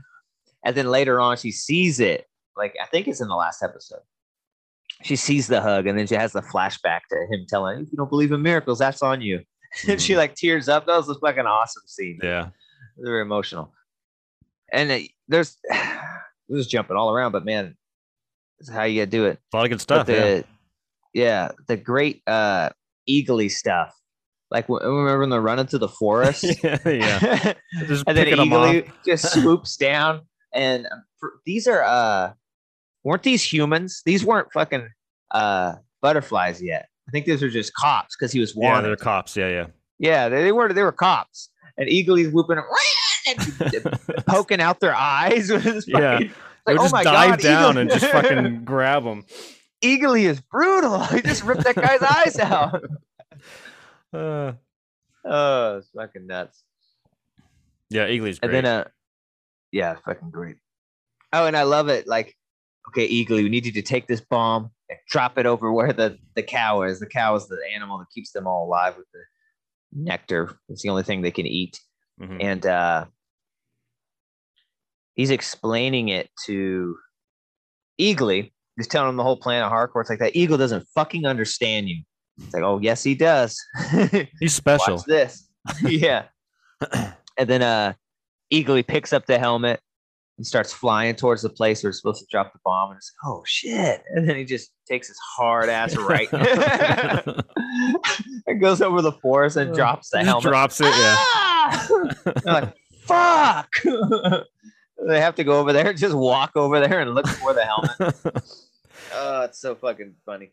And 0.66 0.76
then 0.76 0.88
later 0.88 1.20
on, 1.20 1.38
she 1.38 1.52
sees 1.52 2.00
it. 2.00 2.26
Like 2.56 2.76
I 2.82 2.86
think 2.88 3.08
it's 3.08 3.22
in 3.22 3.28
the 3.28 3.36
last 3.36 3.62
episode. 3.64 4.00
She 5.04 5.16
sees 5.16 5.48
the 5.48 5.60
hug, 5.60 5.88
and 5.88 5.98
then 5.98 6.06
she 6.08 6.16
has 6.16 6.34
the 6.34 6.42
flashback 6.42 7.02
to 7.10 7.28
him 7.32 7.46
telling, 7.50 7.80
"If 7.82 7.92
you 7.92 7.98
don't 7.98 8.10
believe 8.10 8.32
in 8.32 8.42
miracles, 8.42 8.80
that's 8.80 9.02
on 9.02 9.22
you." 9.22 9.42
and 9.90 10.00
she 10.00 10.14
Mhm. 10.14 10.18
like 10.18 10.36
tears 10.36 10.70
up. 10.70 10.86
That 10.86 10.98
was 10.98 11.10
a 11.10 11.16
fucking 11.16 11.46
awesome 11.48 11.84
scene. 11.88 12.20
yeah. 12.22 12.50
very 12.98 13.22
emotional. 13.24 13.74
And 14.72 14.92
it, 14.92 15.12
there's, 15.28 15.58
we're 16.48 16.58
just 16.60 16.70
jumping 16.70 16.96
all 16.96 17.12
around, 17.14 17.32
but 17.32 17.44
man, 17.44 17.76
this 18.60 18.70
is 18.70 18.74
how 18.74 18.84
you 18.84 19.02
gotta 19.02 19.10
do 19.10 19.26
it. 19.26 19.40
A 19.52 19.58
lot 19.58 19.64
of 19.66 19.72
good 19.72 19.82
stuff. 19.82 20.08
yeah. 20.08 20.16
the, 20.16 20.46
yeah. 21.14 21.52
the 21.68 21.76
great 21.78 22.22
uh 22.28 22.70
eagly 23.10 23.50
stuff. 23.50 23.96
Like 24.54 24.70
remember 24.70 25.20
when 25.20 25.30
they're 25.32 25.42
running 25.42 25.66
through 25.68 25.80
the 25.80 25.90
forest, 25.90 26.46
yeah, 26.64 26.78
yeah. 26.86 27.54
And 28.08 28.16
then 28.18 28.26
picking 28.26 28.40
'em 28.40 28.54
off. 28.54 28.70
eagly 28.74 28.92
just 29.06 29.34
swoops 29.34 29.76
down. 29.76 30.22
And 30.54 30.86
um, 30.86 31.04
for, 31.20 31.34
these 31.46 31.68
are 31.68 31.82
uh, 31.84 32.34
weren't 33.04 33.24
these 33.24 33.44
humans? 33.44 34.02
These 34.06 34.24
weren't 34.24 34.48
fucking 34.54 34.88
uh 35.32 35.74
butterflies 36.02 36.62
yet. 36.62 36.88
I 37.08 37.12
think 37.12 37.26
these 37.26 37.42
were 37.42 37.50
just 37.50 37.74
cops 37.74 38.16
because 38.16 38.32
he 38.32 38.40
was 38.40 38.54
Yeah, 38.56 38.72
wanted. 38.74 38.88
they're 38.90 38.96
cops. 38.96 39.36
Yeah, 39.36 39.50
yeah. 39.50 39.66
Yeah, 40.00 40.30
they, 40.30 40.44
they 40.44 40.52
were 40.52 40.72
they 40.72 40.84
were 40.84 40.92
cops, 40.92 41.50
and 41.78 41.90
Eagly's 41.90 42.32
whooping, 42.32 42.60
and 43.28 44.26
poking 44.28 44.62
out 44.62 44.80
their 44.80 44.96
eyes. 44.96 45.50
With 45.50 45.64
his 45.64 45.88
Yeah. 45.88 46.14
fucking- 46.20 46.32
They 46.66 46.74
like, 46.74 46.80
oh 46.80 46.84
just 46.84 46.94
my 46.94 47.04
dive 47.04 47.30
God, 47.32 47.40
down 47.40 47.72
Eagle- 47.72 47.82
and 47.82 47.90
just 47.90 48.06
fucking 48.06 48.64
grab 48.66 49.04
them. 49.04 49.26
Eagly 49.84 50.24
is 50.30 50.40
brutal. 50.42 51.00
He 51.06 51.22
just 51.22 51.44
ripped 51.44 51.64
that 51.64 51.76
guy's 51.76 52.02
eyes 52.02 52.38
out. 52.40 52.82
Uh, 54.14 54.54
Oh, 55.26 55.78
it's 55.78 55.90
fucking 55.96 56.28
nuts. 56.28 56.64
yeah, 57.90 58.08
Eagly's 58.08 58.40
And 58.42 58.52
great. 58.52 58.64
then 58.64 58.66
uh, 58.66 58.88
yeah, 59.72 59.96
fucking 60.06 60.32
great. 60.32 60.58
Oh, 61.32 61.46
and 61.48 61.56
I 61.56 61.64
love 61.64 61.88
it. 61.88 62.08
Like, 62.08 62.36
okay, 62.90 63.08
Eagly, 63.08 63.42
we 63.44 63.50
need 63.50 63.66
you 63.66 63.72
to 63.72 63.82
take 63.82 64.08
this 64.08 64.20
bomb 64.22 64.70
and 64.90 65.00
drop 65.10 65.38
it 65.38 65.46
over 65.46 65.72
where 65.72 65.94
the 65.94 66.18
the 66.36 66.44
cow 66.44 66.82
is. 66.84 67.00
The 67.00 67.08
cow 67.08 67.36
is 67.36 67.48
the 67.48 67.58
animal 67.74 67.98
that 68.00 68.10
keeps 68.14 68.32
them 68.34 68.46
all 68.48 68.66
alive 68.68 68.98
with 68.98 69.08
the 69.14 69.22
nectar. 69.94 70.58
It's 70.70 70.82
the 70.84 70.90
only 70.90 71.04
thing 71.04 71.22
they 71.22 71.32
can 71.32 71.48
eat. 71.48 71.80
Mhm. 72.22 72.38
and 72.44 72.66
uh 72.66 73.06
he's 75.16 75.32
explaining 75.32 76.10
it 76.10 76.30
to 76.46 76.96
Eagly. 78.00 78.52
He's 78.76 78.88
telling 78.88 79.10
him 79.10 79.16
the 79.18 79.24
whole 79.24 79.38
plan 79.38 79.64
of 79.64 79.70
Harcourt. 79.70 80.04
It's 80.04 80.10
like 80.10 80.20
that 80.20 80.36
eagle 80.36 80.58
doesn't 80.58 80.86
fucking 80.94 81.26
understand 81.26 81.88
you. 81.90 82.04
It's 82.38 82.54
like, 82.54 82.64
oh 82.64 82.80
yes, 82.80 83.04
he 83.04 83.16
does. 83.16 83.60
He's 84.40 84.54
special. 84.54 84.96
Watch 84.96 85.06
this. 85.06 85.50
yeah. 85.84 86.26
and 87.38 87.50
then 87.50 87.62
uh 87.62 87.94
Eagly 88.52 88.86
picks 88.86 89.14
up 89.14 89.26
the 89.26 89.40
helmet 89.40 89.80
and 90.38 90.46
starts 90.46 90.74
flying 90.74 91.16
towards 91.16 91.42
the 91.42 91.50
place 91.50 91.84
where 91.84 91.90
it's 91.90 92.00
supposed 92.00 92.20
to 92.20 92.26
drop 92.30 92.54
the 92.54 92.60
bomb. 92.64 92.92
And 92.92 92.98
it's 92.98 93.12
like, 93.24 93.32
oh 93.32 93.44
shit. 93.46 94.04
And 94.10 94.28
then 94.28 94.36
he 94.36 94.46
just 94.46 94.72
takes 94.88 95.08
his 95.08 95.18
hard 95.36 95.70
ass 95.70 95.96
right 95.96 96.32
and 98.48 98.60
goes 98.60 98.82
over 98.82 99.02
the 99.02 99.14
forest 99.22 99.58
and 99.58 99.74
drops 99.74 100.10
the 100.10 100.24
helmet. 100.24 100.44
drops 100.44 100.82
it. 100.82 100.86
Yeah. 100.86 101.16
Ah! 101.18 101.88
They're 102.26 102.54
like, 102.54 102.74
fuck. 103.06 103.70
they 105.08 105.20
have 105.20 105.36
to 105.36 105.44
go 105.44 105.60
over 105.60 105.72
there, 105.72 105.94
just 105.94 106.16
walk 106.16 106.52
over 106.56 106.80
there 106.80 107.00
and 107.00 107.14
look 107.14 107.28
for 107.28 107.54
the 107.54 107.64
helmet. 107.64 108.16
Oh, 109.14 109.44
it's 109.44 109.60
so 109.60 109.76
fucking 109.76 110.16
funny. 110.26 110.52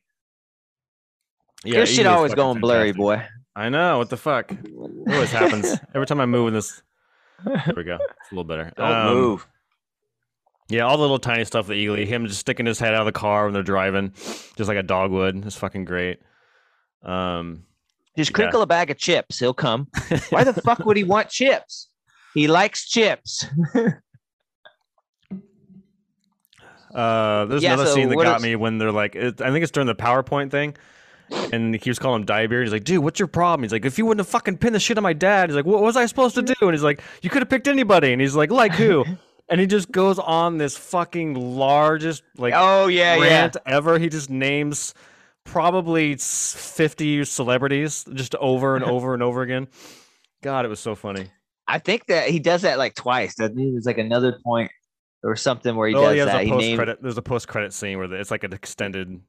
Yeah, 1.64 1.76
Your 1.78 1.86
shit 1.86 2.06
always 2.06 2.34
going 2.34 2.60
blurry, 2.60 2.92
boy. 2.92 3.22
I 3.56 3.68
know. 3.68 3.98
What 3.98 4.10
the 4.10 4.16
fuck? 4.16 4.52
It 4.52 4.70
always 4.74 5.30
happens. 5.32 5.76
Every 5.94 6.06
time 6.06 6.20
I 6.20 6.26
move 6.26 6.48
in 6.48 6.54
this. 6.54 6.82
There 7.44 7.74
we 7.76 7.84
go. 7.84 7.98
It's 8.20 8.32
a 8.32 8.34
little 8.34 8.44
better. 8.44 8.72
Don't 8.76 8.90
Um, 8.92 9.14
move. 9.14 9.46
Yeah, 10.68 10.82
all 10.82 10.96
the 10.96 11.02
little 11.02 11.18
tiny 11.18 11.44
stuff 11.44 11.66
that 11.66 11.74
Eagly, 11.74 12.06
him 12.06 12.26
just 12.26 12.38
sticking 12.38 12.64
his 12.64 12.78
head 12.78 12.94
out 12.94 13.00
of 13.00 13.06
the 13.06 13.12
car 13.12 13.44
when 13.44 13.52
they're 13.54 13.62
driving, 13.64 14.12
just 14.56 14.68
like 14.68 14.76
a 14.78 14.84
dog 14.84 15.10
would. 15.10 15.44
It's 15.44 15.56
fucking 15.56 15.84
great. 15.84 16.20
Um, 17.02 17.64
Just 18.16 18.30
yeah. 18.30 18.34
crinkle 18.36 18.62
a 18.62 18.66
bag 18.66 18.88
of 18.90 18.96
chips. 18.96 19.40
He'll 19.40 19.52
come. 19.54 19.88
Why 20.30 20.44
the 20.44 20.52
fuck 20.54 20.78
would 20.84 20.96
he 20.96 21.02
want 21.02 21.28
chips? 21.28 21.88
He 22.34 22.46
likes 22.46 22.88
chips. 22.88 23.44
uh, 26.94 27.44
there's 27.46 27.62
Yeah, 27.62 27.74
another 27.74 27.88
so 27.88 27.94
scene 27.94 28.08
that 28.08 28.16
got 28.16 28.36
is- 28.36 28.42
me 28.42 28.56
when 28.56 28.78
they're 28.78 28.92
like, 28.92 29.14
it, 29.16 29.40
I 29.40 29.50
think 29.50 29.62
it's 29.62 29.72
during 29.72 29.86
the 29.86 29.94
PowerPoint 29.94 30.50
thing, 30.50 30.76
and 31.30 31.74
he 31.74 31.90
was 31.90 31.98
calling 31.98 32.22
him 32.22 32.26
Dyebeard. 32.26 32.62
He's 32.62 32.72
like, 32.72 32.84
dude, 32.84 33.02
what's 33.02 33.18
your 33.18 33.28
problem? 33.28 33.64
He's 33.64 33.72
like, 33.72 33.84
if 33.84 33.98
you 33.98 34.06
wouldn't 34.06 34.26
have 34.26 34.30
fucking 34.30 34.58
pinned 34.58 34.74
the 34.74 34.80
shit 34.80 34.96
on 34.96 35.02
my 35.02 35.12
dad, 35.12 35.50
he's 35.50 35.56
like, 35.56 35.66
what 35.66 35.82
was 35.82 35.96
I 35.96 36.06
supposed 36.06 36.34
to 36.36 36.42
do? 36.42 36.54
And 36.60 36.72
he's 36.72 36.82
like, 36.82 37.00
you 37.22 37.30
could 37.30 37.42
have 37.42 37.48
picked 37.48 37.68
anybody. 37.68 38.12
And 38.12 38.20
he's 38.20 38.34
like, 38.34 38.50
like 38.50 38.72
who? 38.72 39.04
and 39.50 39.60
he 39.60 39.66
just 39.66 39.90
goes 39.90 40.18
on 40.18 40.58
this 40.58 40.78
fucking 40.78 41.34
largest 41.34 42.22
like 42.36 42.54
oh 42.56 42.86
yeah, 42.86 43.16
yeah. 43.16 43.22
rant 43.22 43.56
ever. 43.66 43.98
He 43.98 44.08
just 44.08 44.30
names 44.30 44.94
probably 45.44 46.16
50 46.16 47.24
celebrities 47.24 48.04
just 48.14 48.34
over 48.36 48.76
and 48.76 48.84
over 48.86 49.12
and 49.12 49.22
over 49.22 49.42
again. 49.42 49.68
God, 50.42 50.64
it 50.64 50.68
was 50.68 50.80
so 50.80 50.94
funny. 50.94 51.26
I 51.66 51.78
think 51.78 52.06
that 52.06 52.28
he 52.28 52.38
does 52.38 52.62
that 52.62 52.78
like 52.78 52.94
twice, 52.94 53.34
doesn't 53.34 53.58
he? 53.58 53.70
There's 53.70 53.86
like 53.86 53.98
another 53.98 54.38
point 54.44 54.70
or 55.22 55.36
something 55.36 55.76
where 55.76 55.88
he 55.88 55.94
oh, 55.94 56.02
does 56.02 56.12
he 56.12 56.18
has 56.18 56.28
that. 56.28 56.40
a 56.40 56.44
He 56.44 56.50
named- 56.50 56.96
There's 57.00 57.18
a 57.18 57.22
post 57.22 57.46
credit 57.46 57.72
scene 57.72 57.98
where 57.98 58.12
it's 58.14 58.30
like 58.30 58.44
an 58.44 58.52
extended 58.52 59.20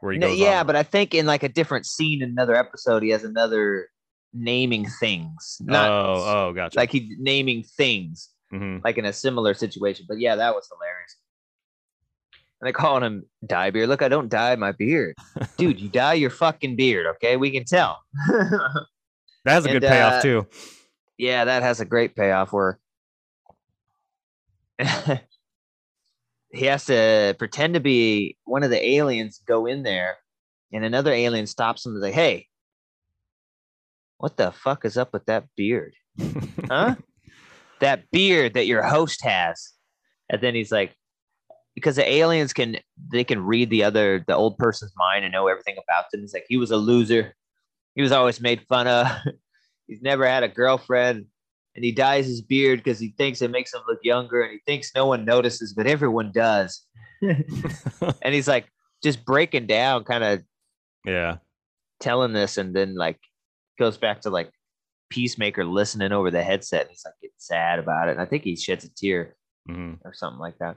where 0.00 0.12
he 0.12 0.18
No, 0.18 0.28
goes 0.28 0.38
yeah, 0.38 0.60
on. 0.60 0.66
but 0.66 0.76
I 0.76 0.82
think 0.82 1.14
in 1.14 1.26
like 1.26 1.42
a 1.42 1.48
different 1.48 1.86
scene 1.86 2.22
in 2.22 2.30
another 2.30 2.54
episode, 2.56 3.02
he 3.02 3.10
has 3.10 3.24
another 3.24 3.88
naming 4.32 4.86
things. 5.00 5.58
Not 5.60 5.90
oh, 5.90 6.24
oh, 6.48 6.52
gotcha. 6.52 6.78
like 6.78 6.90
he's 6.92 7.10
naming 7.18 7.62
things, 7.62 8.30
Mhm. 8.52 8.82
like 8.84 8.98
in 8.98 9.04
a 9.04 9.12
similar 9.12 9.54
situation. 9.54 10.04
But 10.08 10.18
yeah, 10.20 10.36
that 10.36 10.54
was 10.54 10.68
hilarious. 10.70 11.16
And 12.60 12.68
they 12.68 12.72
calling 12.72 13.02
him 13.02 13.24
dye 13.46 13.70
beard. 13.70 13.88
Look, 13.88 14.02
I 14.02 14.08
don't 14.08 14.28
dye 14.28 14.56
my 14.56 14.72
beard. 14.72 15.14
Dude, 15.58 15.78
you 15.80 15.88
dye 15.88 16.14
your 16.14 16.30
fucking 16.30 16.76
beard, 16.76 17.06
okay? 17.16 17.36
We 17.36 17.50
can 17.50 17.64
tell. 17.64 17.98
that 18.28 18.86
has 19.46 19.64
a 19.66 19.70
and, 19.70 19.80
good 19.80 19.88
payoff 19.88 20.14
uh, 20.14 20.22
too. 20.22 20.46
yeah, 21.18 21.44
that 21.44 21.62
has 21.62 21.80
a 21.80 21.84
great 21.84 22.14
payoff 22.16 22.52
where 22.52 22.78
he 26.56 26.66
has 26.66 26.86
to 26.86 27.34
pretend 27.38 27.74
to 27.74 27.80
be 27.80 28.36
one 28.44 28.62
of 28.62 28.70
the 28.70 28.84
aliens, 28.84 29.40
go 29.46 29.66
in 29.66 29.82
there, 29.82 30.16
and 30.72 30.84
another 30.84 31.12
alien 31.12 31.46
stops 31.46 31.84
him 31.84 31.94
and 31.94 32.02
say, 32.02 32.12
Hey, 32.12 32.46
what 34.18 34.36
the 34.36 34.52
fuck 34.52 34.84
is 34.84 34.96
up 34.96 35.12
with 35.12 35.26
that 35.26 35.44
beard? 35.56 35.94
Huh? 36.68 36.96
that 37.80 38.10
beard 38.10 38.54
that 38.54 38.66
your 38.66 38.82
host 38.82 39.22
has. 39.22 39.72
And 40.30 40.40
then 40.40 40.54
he's 40.54 40.72
like, 40.72 40.94
because 41.74 41.96
the 41.96 42.10
aliens 42.10 42.52
can 42.52 42.78
they 43.10 43.22
can 43.22 43.44
read 43.44 43.70
the 43.70 43.84
other 43.84 44.24
the 44.26 44.34
old 44.34 44.56
person's 44.56 44.92
mind 44.96 45.24
and 45.24 45.32
know 45.32 45.46
everything 45.46 45.76
about 45.76 46.06
them. 46.10 46.22
He's 46.22 46.32
like, 46.32 46.46
he 46.48 46.56
was 46.56 46.70
a 46.70 46.76
loser. 46.76 47.34
He 47.94 48.02
was 48.02 48.12
always 48.12 48.40
made 48.40 48.62
fun 48.68 48.86
of. 48.86 49.06
He's 49.86 50.02
never 50.02 50.26
had 50.26 50.42
a 50.42 50.48
girlfriend. 50.48 51.26
And 51.76 51.84
he 51.84 51.92
dyes 51.92 52.26
his 52.26 52.40
beard 52.40 52.80
because 52.82 52.98
he 52.98 53.14
thinks 53.18 53.42
it 53.42 53.50
makes 53.50 53.72
him 53.72 53.82
look 53.86 53.98
younger 54.02 54.40
and 54.42 54.50
he 54.52 54.58
thinks 54.66 54.92
no 54.94 55.06
one 55.06 55.24
notices, 55.26 55.74
but 55.74 55.86
everyone 55.86 56.32
does. 56.32 56.86
and 57.20 58.34
he's 58.34 58.48
like 58.48 58.66
just 59.02 59.24
breaking 59.26 59.66
down, 59.66 60.04
kind 60.04 60.24
of 60.24 60.42
yeah. 61.04 61.36
telling 62.00 62.32
this, 62.32 62.56
and 62.56 62.74
then 62.74 62.94
like 62.94 63.18
goes 63.78 63.98
back 63.98 64.22
to 64.22 64.30
like 64.30 64.50
Peacemaker 65.10 65.64
listening 65.64 66.12
over 66.12 66.30
the 66.30 66.42
headset. 66.42 66.82
And 66.82 66.90
he's 66.90 67.04
like 67.04 67.14
getting 67.20 67.34
sad 67.36 67.78
about 67.78 68.08
it. 68.08 68.12
And 68.12 68.20
I 68.20 68.24
think 68.26 68.42
he 68.44 68.56
sheds 68.56 68.84
a 68.84 68.88
tear 68.88 69.36
Mhm. 69.68 69.98
or 70.04 70.14
something 70.14 70.40
like 70.40 70.56
that. 70.58 70.76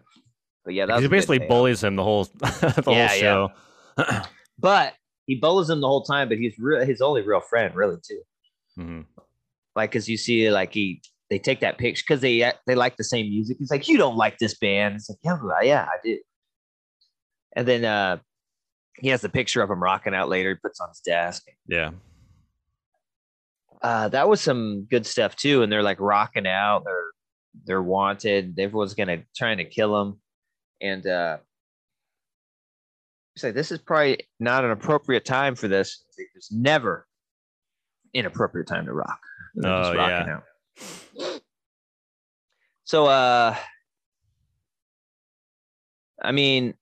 But 0.65 0.73
yeah, 0.73 0.85
that 0.87 1.01
He 1.01 1.07
basically 1.07 1.39
bullies 1.39 1.81
him 1.83 1.95
the 1.95 2.03
whole 2.03 2.25
the 2.35 2.41
Yeah, 2.41 2.81
whole 2.83 2.93
yeah. 2.93 3.07
show. 3.17 3.51
But 4.61 4.95
he 5.25 5.35
bullies 5.35 5.69
him 5.69 5.79
the 5.79 5.87
whole 5.87 6.03
time, 6.03 6.27
but 6.27 6.37
he's 6.37 6.59
re- 6.59 6.85
his 6.85 6.99
only 6.99 7.21
real 7.21 7.39
friend, 7.39 7.73
really, 7.73 7.95
too. 8.05 8.21
Mhm. 8.77 9.05
Like, 9.75 9.91
cause 9.91 10.07
you 10.07 10.17
see, 10.17 10.49
like 10.49 10.73
he 10.73 11.01
they 11.29 11.39
take 11.39 11.59
that 11.59 11.77
picture 11.77 12.03
because 12.07 12.21
they 12.21 12.51
they 12.65 12.75
like 12.75 12.97
the 12.97 13.03
same 13.03 13.29
music. 13.29 13.57
He's 13.59 13.71
like, 13.71 13.87
you 13.87 13.97
don't 13.97 14.17
like 14.17 14.37
this 14.39 14.57
band. 14.57 14.95
It's 14.95 15.09
like, 15.09 15.19
yeah, 15.23 15.37
yeah, 15.61 15.85
I 15.85 15.97
do. 16.03 16.17
And 17.55 17.67
then 17.67 17.85
uh 17.85 18.17
he 18.97 19.09
has 19.09 19.21
the 19.21 19.29
picture 19.29 19.61
of 19.61 19.69
him 19.69 19.81
rocking 19.81 20.13
out 20.13 20.29
later. 20.29 20.49
He 20.49 20.55
puts 20.55 20.79
on 20.79 20.89
his 20.89 20.99
desk. 20.99 21.43
Yeah. 21.67 21.91
Uh, 23.81 24.09
that 24.09 24.27
was 24.27 24.41
some 24.41 24.85
good 24.89 25.05
stuff 25.05 25.37
too. 25.37 25.63
And 25.63 25.71
they're 25.71 25.83
like 25.83 26.01
rocking 26.01 26.47
out. 26.47 26.83
They're 26.83 27.11
they're 27.65 27.83
wanted. 27.83 28.59
Everyone's 28.59 28.93
gonna 28.93 29.23
trying 29.37 29.57
to 29.57 29.65
kill 29.65 30.01
him. 30.01 30.19
And 30.81 31.05
uh 31.07 31.37
He's 33.35 33.43
like, 33.45 33.53
this 33.53 33.71
is 33.71 33.79
probably 33.79 34.19
not 34.41 34.65
an 34.65 34.71
appropriate 34.71 35.23
time 35.23 35.55
for 35.55 35.69
this. 35.69 36.03
There's 36.17 36.49
never 36.51 37.07
inappropriate 38.13 38.67
time 38.67 38.85
to 38.85 38.91
rock. 38.91 39.21
Oh 39.63 39.93
yeah. 39.93 40.37
Out. 40.37 41.41
So, 42.85 43.05
uh, 43.05 43.55
I 46.23 46.31
mean, 46.31 46.73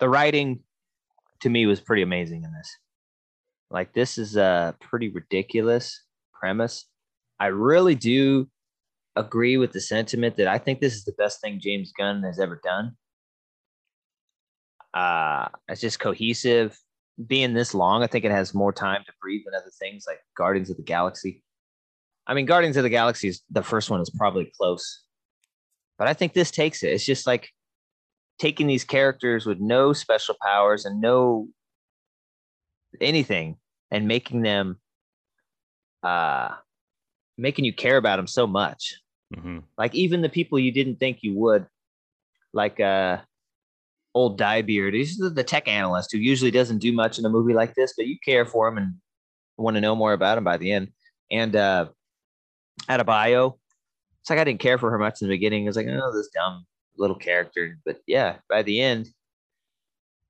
the 0.00 0.08
writing 0.08 0.64
to 1.40 1.48
me 1.48 1.66
was 1.66 1.80
pretty 1.80 2.02
amazing 2.02 2.42
in 2.42 2.52
this. 2.52 2.76
Like, 3.70 3.92
this 3.92 4.18
is 4.18 4.36
a 4.36 4.74
pretty 4.80 5.08
ridiculous 5.10 6.02
premise. 6.32 6.86
I 7.38 7.46
really 7.46 7.94
do 7.94 8.48
agree 9.14 9.56
with 9.56 9.72
the 9.72 9.80
sentiment 9.80 10.36
that 10.36 10.48
I 10.48 10.58
think 10.58 10.80
this 10.80 10.94
is 10.94 11.04
the 11.04 11.14
best 11.18 11.40
thing 11.40 11.60
James 11.60 11.92
Gunn 11.96 12.24
has 12.24 12.40
ever 12.40 12.60
done. 12.64 12.96
Uh, 14.94 15.48
it's 15.68 15.80
just 15.80 16.00
cohesive. 16.00 16.76
Being 17.24 17.52
this 17.52 17.74
long, 17.74 18.02
I 18.02 18.06
think 18.06 18.24
it 18.24 18.30
has 18.30 18.54
more 18.54 18.72
time 18.72 19.02
to 19.06 19.12
breathe 19.20 19.42
than 19.44 19.54
other 19.54 19.72
things 19.78 20.04
like 20.06 20.18
Guardians 20.36 20.70
of 20.70 20.76
the 20.76 20.82
Galaxy. 20.82 21.42
I 22.28 22.34
mean, 22.34 22.46
Guardians 22.46 22.76
of 22.76 22.82
the 22.82 22.90
Galaxy 22.90 23.28
is 23.28 23.42
the 23.50 23.62
first 23.62 23.90
one 23.90 24.00
is 24.00 24.10
probably 24.10 24.52
close, 24.56 25.02
but 25.98 26.06
I 26.06 26.14
think 26.14 26.34
this 26.34 26.50
takes 26.50 26.82
it. 26.82 26.92
It's 26.92 27.04
just 27.04 27.26
like 27.26 27.48
taking 28.38 28.66
these 28.66 28.84
characters 28.84 29.46
with 29.46 29.58
no 29.58 29.92
special 29.92 30.36
powers 30.40 30.84
and 30.84 31.00
no 31.00 31.48
anything 33.00 33.56
and 33.90 34.08
making 34.08 34.42
them 34.42 34.78
uh 36.02 36.50
making 37.36 37.64
you 37.64 37.72
care 37.72 37.96
about 37.96 38.16
them 38.16 38.26
so 38.26 38.46
much 38.46 38.94
mm-hmm. 39.34 39.58
like 39.76 39.94
even 39.94 40.22
the 40.22 40.28
people 40.28 40.58
you 40.58 40.72
didn't 40.72 40.96
think 40.96 41.18
you 41.20 41.36
would 41.36 41.66
like 42.52 42.80
uh 42.80 43.18
old 44.14 44.38
dyebeard 44.38 44.94
he's 44.94 45.18
the, 45.18 45.28
the 45.28 45.44
tech 45.44 45.68
analyst 45.68 46.10
who 46.12 46.18
usually 46.18 46.50
doesn't 46.50 46.78
do 46.78 46.92
much 46.92 47.18
in 47.18 47.24
a 47.24 47.28
movie 47.28 47.52
like 47.52 47.74
this 47.74 47.92
but 47.96 48.06
you 48.06 48.16
care 48.24 48.46
for 48.46 48.68
him 48.68 48.78
and 48.78 48.94
want 49.56 49.74
to 49.74 49.80
know 49.80 49.94
more 49.94 50.12
about 50.12 50.38
him 50.38 50.44
by 50.44 50.56
the 50.56 50.72
end 50.72 50.88
and 51.30 51.54
uh 51.56 51.86
Adebayo 52.88 53.54
it's 54.20 54.30
like 54.30 54.38
i 54.38 54.44
didn't 54.44 54.60
care 54.60 54.78
for 54.78 54.90
her 54.90 54.98
much 54.98 55.22
in 55.22 55.28
the 55.28 55.34
beginning 55.34 55.64
i 55.64 55.68
was 55.68 55.76
like 55.76 55.86
oh 55.86 56.12
this 56.12 56.28
dumb 56.34 56.66
little 56.98 57.16
character. 57.16 57.78
But 57.84 58.00
yeah, 58.06 58.36
by 58.48 58.62
the 58.62 58.80
end, 58.80 59.08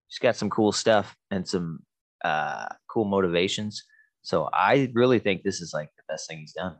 she's 0.08 0.18
got 0.18 0.36
some 0.36 0.50
cool 0.50 0.72
stuff 0.72 1.16
and 1.30 1.48
some 1.48 1.80
uh, 2.24 2.66
cool 2.88 3.06
motivations. 3.06 3.82
So 4.22 4.48
I 4.52 4.90
really 4.94 5.18
think 5.18 5.42
this 5.42 5.60
is 5.60 5.72
like 5.72 5.88
the 5.96 6.02
best 6.08 6.28
thing 6.28 6.38
he's 6.38 6.52
done. 6.52 6.76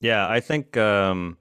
Yeah, 0.00 0.28
I 0.28 0.40
think 0.40 0.76
um, 0.76 1.38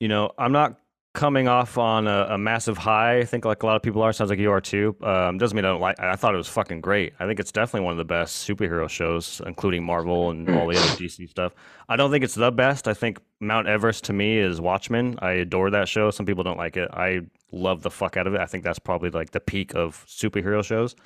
you 0.00 0.08
know 0.08 0.32
I'm 0.38 0.52
not 0.52 0.78
coming 1.14 1.46
off 1.46 1.78
on 1.78 2.08
a, 2.08 2.26
a, 2.30 2.38
massive 2.38 2.76
high. 2.76 3.18
I 3.18 3.24
think 3.24 3.44
like 3.44 3.62
a 3.62 3.66
lot 3.66 3.76
of 3.76 3.82
people 3.82 4.02
are. 4.02 4.12
Sounds 4.12 4.30
like 4.30 4.40
you 4.40 4.50
are 4.50 4.60
too. 4.60 4.96
Um, 5.00 5.38
doesn't 5.38 5.54
mean 5.54 5.64
I 5.64 5.68
don't 5.68 5.80
like. 5.80 5.98
I 6.00 6.16
thought 6.16 6.34
it 6.34 6.38
was 6.38 6.48
fucking 6.48 6.80
great. 6.80 7.14
I 7.20 7.26
think 7.26 7.38
it's 7.40 7.52
definitely 7.52 7.84
one 7.84 7.92
of 7.92 7.98
the 7.98 8.04
best 8.04 8.46
superhero 8.46 8.88
shows, 8.88 9.40
including 9.46 9.84
Marvel 9.84 10.30
and 10.30 10.48
all 10.58 10.66
the 10.66 10.76
other 10.76 10.88
DC 10.88 11.30
stuff. 11.30 11.54
I 11.88 11.96
don't 11.96 12.10
think 12.10 12.24
it's 12.24 12.34
the 12.34 12.50
best. 12.50 12.88
I 12.88 12.94
think 12.94 13.20
Mount 13.40 13.68
Everest 13.68 14.04
to 14.04 14.12
me 14.12 14.38
is 14.38 14.60
Watchmen. 14.60 15.18
I 15.22 15.32
adore 15.32 15.70
that 15.70 15.88
show. 15.88 16.10
Some 16.10 16.26
people 16.26 16.42
don't 16.42 16.58
like 16.58 16.76
it. 16.76 16.90
I 16.92 17.20
love 17.52 17.82
the 17.82 17.90
fuck 17.90 18.16
out 18.16 18.26
of 18.26 18.34
it. 18.34 18.40
I 18.40 18.46
think 18.46 18.64
that's 18.64 18.80
probably 18.80 19.10
like 19.10 19.30
the 19.30 19.40
peak 19.40 19.74
of 19.74 20.04
superhero 20.08 20.64
shows. 20.64 20.96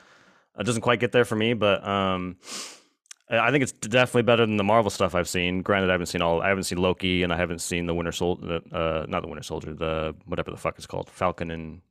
It 0.58 0.64
doesn't 0.64 0.82
quite 0.82 1.00
get 1.00 1.12
there 1.12 1.26
for 1.26 1.36
me, 1.36 1.52
but 1.52 1.86
um, 1.86 2.36
I 3.30 3.50
think 3.50 3.62
it's 3.62 3.72
definitely 3.72 4.22
better 4.22 4.46
than 4.46 4.56
the 4.56 4.64
Marvel 4.64 4.90
stuff 4.90 5.14
I've 5.14 5.28
seen. 5.28 5.60
Granted, 5.60 5.90
I 5.90 5.92
haven't 5.92 6.06
seen 6.06 6.22
all. 6.22 6.40
I 6.40 6.48
haven't 6.48 6.64
seen 6.64 6.78
Loki, 6.78 7.22
and 7.22 7.32
I 7.32 7.36
haven't 7.36 7.60
seen 7.60 7.86
the 7.86 7.94
Winter 7.94 8.12
Soldier. 8.12 8.60
Uh, 8.72 9.04
not 9.06 9.20
the 9.22 9.28
Winter 9.28 9.42
Soldier. 9.42 9.74
The 9.74 10.14
whatever 10.24 10.50
the 10.50 10.56
fuck 10.56 10.76
it's 10.78 10.86
called, 10.86 11.10
Falcon 11.10 11.50
and 11.50 11.82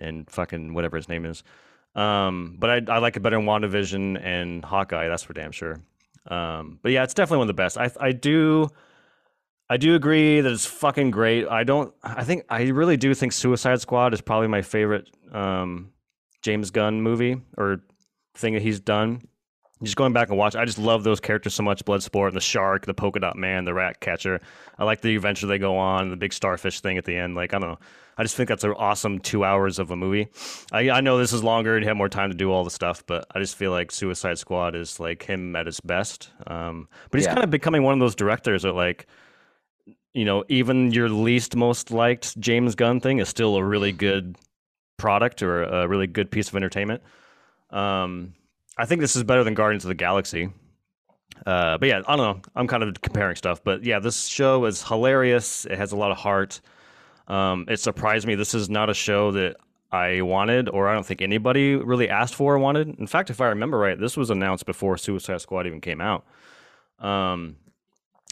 and 0.00 0.30
fucking 0.30 0.74
whatever 0.74 0.96
his 0.96 1.08
name 1.08 1.24
is. 1.24 1.42
Um, 1.96 2.56
but 2.58 2.88
I, 2.88 2.94
I 2.94 2.98
like 2.98 3.16
it 3.16 3.20
better 3.20 3.36
than 3.36 3.46
WandaVision 3.46 4.22
and 4.22 4.64
Hawkeye. 4.64 5.08
That's 5.08 5.22
for 5.22 5.32
damn 5.32 5.50
sure. 5.50 5.80
Um, 6.28 6.78
but 6.82 6.92
yeah, 6.92 7.02
it's 7.02 7.14
definitely 7.14 7.38
one 7.38 7.44
of 7.50 7.56
the 7.56 7.62
best. 7.62 7.78
I 7.78 7.90
I 7.98 8.12
do. 8.12 8.68
I 9.68 9.78
do 9.78 9.96
agree 9.96 10.40
that 10.40 10.52
it's 10.52 10.66
fucking 10.66 11.10
great. 11.10 11.48
I 11.48 11.64
don't. 11.64 11.92
I 12.04 12.22
think 12.22 12.44
I 12.48 12.62
really 12.64 12.96
do 12.96 13.12
think 13.12 13.32
Suicide 13.32 13.80
Squad 13.80 14.14
is 14.14 14.20
probably 14.20 14.46
my 14.46 14.62
favorite 14.62 15.10
um, 15.32 15.90
James 16.42 16.70
Gunn 16.70 17.02
movie 17.02 17.40
or 17.58 17.80
thing 18.36 18.54
that 18.54 18.62
he's 18.62 18.78
done 18.78 19.22
just 19.82 19.96
going 19.96 20.12
back 20.12 20.30
and 20.30 20.38
watch, 20.38 20.56
I 20.56 20.64
just 20.64 20.78
love 20.78 21.04
those 21.04 21.20
characters 21.20 21.54
so 21.54 21.62
much. 21.62 21.84
Bloodsport, 21.84 22.32
the 22.32 22.40
shark, 22.40 22.86
the 22.86 22.94
polka 22.94 23.20
dot 23.20 23.36
man, 23.36 23.64
the 23.64 23.74
rat 23.74 24.00
catcher. 24.00 24.40
I 24.78 24.84
like 24.84 25.02
the 25.02 25.14
adventure 25.16 25.46
they 25.46 25.58
go 25.58 25.76
on, 25.76 26.10
the 26.10 26.16
big 26.16 26.32
starfish 26.32 26.80
thing 26.80 26.96
at 26.96 27.04
the 27.04 27.16
end. 27.16 27.34
Like 27.34 27.52
I 27.52 27.58
don't 27.58 27.70
know, 27.70 27.78
I 28.18 28.22
just 28.22 28.34
think 28.34 28.48
that's 28.48 28.64
an 28.64 28.72
awesome 28.72 29.18
two 29.18 29.44
hours 29.44 29.78
of 29.78 29.90
a 29.90 29.96
movie. 29.96 30.28
I, 30.72 30.90
I 30.90 31.00
know 31.02 31.18
this 31.18 31.32
is 31.32 31.44
longer 31.44 31.76
and 31.76 31.84
you 31.84 31.88
have 31.88 31.96
more 31.96 32.08
time 32.08 32.30
to 32.30 32.36
do 32.36 32.50
all 32.50 32.64
the 32.64 32.70
stuff, 32.70 33.04
but 33.06 33.26
I 33.34 33.38
just 33.38 33.56
feel 33.56 33.70
like 33.70 33.92
Suicide 33.92 34.38
Squad 34.38 34.74
is 34.74 34.98
like 34.98 35.22
him 35.22 35.54
at 35.54 35.66
his 35.66 35.80
best. 35.80 36.30
Um, 36.46 36.88
but 37.10 37.18
he's 37.18 37.26
yeah. 37.26 37.34
kind 37.34 37.44
of 37.44 37.50
becoming 37.50 37.82
one 37.82 37.92
of 37.92 38.00
those 38.00 38.14
directors 38.14 38.62
that 38.62 38.72
like, 38.72 39.06
you 40.14 40.24
know, 40.24 40.44
even 40.48 40.92
your 40.92 41.10
least 41.10 41.56
most 41.56 41.90
liked 41.90 42.38
James 42.40 42.74
Gunn 42.74 43.00
thing 43.00 43.18
is 43.18 43.28
still 43.28 43.56
a 43.56 43.64
really 43.64 43.92
good 43.92 44.36
product 44.96 45.42
or 45.42 45.64
a 45.64 45.86
really 45.86 46.06
good 46.06 46.30
piece 46.30 46.48
of 46.48 46.56
entertainment. 46.56 47.02
Um, 47.68 48.32
I 48.76 48.84
think 48.86 49.00
this 49.00 49.16
is 49.16 49.22
better 49.24 49.44
than 49.44 49.54
Guardians 49.54 49.84
of 49.84 49.88
the 49.88 49.94
Galaxy. 49.94 50.50
Uh, 51.44 51.78
but 51.78 51.88
yeah, 51.88 52.02
I 52.06 52.16
don't 52.16 52.36
know. 52.36 52.50
I'm 52.54 52.66
kind 52.66 52.82
of 52.82 53.00
comparing 53.00 53.36
stuff, 53.36 53.62
but 53.62 53.84
yeah, 53.84 53.98
this 53.98 54.26
show 54.26 54.64
is 54.64 54.82
hilarious. 54.82 55.64
It 55.66 55.76
has 55.76 55.92
a 55.92 55.96
lot 55.96 56.10
of 56.10 56.16
heart. 56.16 56.60
Um, 57.28 57.66
it 57.68 57.78
surprised 57.80 58.26
me. 58.26 58.34
This 58.34 58.54
is 58.54 58.70
not 58.70 58.88
a 58.88 58.94
show 58.94 59.32
that 59.32 59.56
I 59.92 60.22
wanted, 60.22 60.68
or 60.68 60.88
I 60.88 60.94
don't 60.94 61.06
think 61.06 61.22
anybody 61.22 61.74
really 61.74 62.08
asked 62.08 62.34
for 62.34 62.54
or 62.54 62.58
wanted. 62.58 62.98
In 62.98 63.06
fact, 63.06 63.30
if 63.30 63.40
I 63.40 63.48
remember 63.48 63.78
right, 63.78 63.98
this 63.98 64.16
was 64.16 64.30
announced 64.30 64.66
before 64.66 64.96
Suicide 64.96 65.40
Squad 65.40 65.66
even 65.66 65.80
came 65.80 66.00
out. 66.00 66.24
Um, 66.98 67.56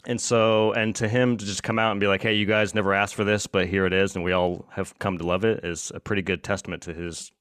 and 0.05 0.19
so, 0.19 0.71
and 0.73 0.95
to 0.95 1.07
him 1.07 1.37
to 1.37 1.45
just 1.45 1.63
come 1.63 1.79
out 1.79 1.91
and 1.91 1.99
be 1.99 2.07
like, 2.07 2.21
"Hey, 2.21 2.35
you 2.35 2.45
guys 2.45 2.75
never 2.75 2.93
asked 2.93 3.15
for 3.15 3.23
this, 3.23 3.47
but 3.47 3.67
here 3.67 3.85
it 3.85 3.93
is, 3.93 4.15
and 4.15 4.23
we 4.23 4.33
all 4.33 4.65
have 4.71 4.97
come 4.99 5.17
to 5.17 5.25
love 5.25 5.45
it," 5.45 5.63
is 5.63 5.91
a 5.95 5.99
pretty 5.99 6.21
good 6.21 6.43
testament 6.43 6.83
to 6.83 6.93
his 6.93 7.31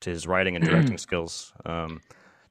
to 0.00 0.10
his 0.10 0.26
writing 0.26 0.56
and 0.56 0.64
directing 0.68 0.98
skills. 0.98 1.52
Um, 1.64 2.00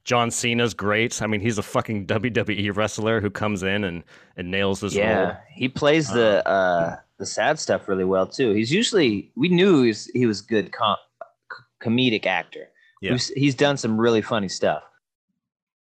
John 0.06 0.30
Cena's 0.30 0.72
great. 0.72 1.20
I 1.20 1.26
mean, 1.26 1.40
he's 1.40 1.58
a 1.58 1.64
fucking 1.64 2.06
WWE 2.06 2.74
wrestler 2.76 3.20
who 3.20 3.28
comes 3.28 3.64
in 3.64 3.82
and, 3.82 4.04
and 4.36 4.52
nails 4.52 4.78
this 4.78 4.94
role. 4.94 5.04
yeah, 5.04 5.22
role. 5.24 5.36
he 5.52 5.68
plays 5.68 6.08
the 6.08 6.48
uh, 6.48 6.50
uh, 6.50 6.96
the 7.18 7.26
sad 7.26 7.58
stuff 7.58 7.88
really 7.88 8.04
well 8.04 8.24
too. 8.24 8.52
He's 8.52 8.72
usually 8.72 9.32
we 9.34 9.48
knew 9.48 9.82
he 9.82 9.88
was, 9.88 10.06
he 10.06 10.26
was 10.26 10.40
good 10.42 10.70
com- 10.70 10.96
comedic 11.82 12.24
actor. 12.24 12.68
Yeah. 13.02 13.12
He's, 13.12 13.28
he's 13.30 13.54
done 13.56 13.76
some 13.76 14.00
really 14.00 14.22
funny 14.22 14.48
stuff. 14.48 14.84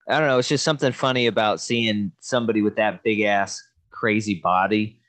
I 0.08 0.20
don't 0.20 0.30
know. 0.30 0.40
It's 0.40 0.48
just 0.48 0.64
something 0.64 0.94
funny 0.94 1.28
about 1.28 1.60
seeing 1.60 2.14
somebody 2.22 2.62
with 2.62 2.78
that 2.78 3.04
big 3.04 3.22
ass 3.22 3.62
crazy 3.92 4.36
body 4.36 5.02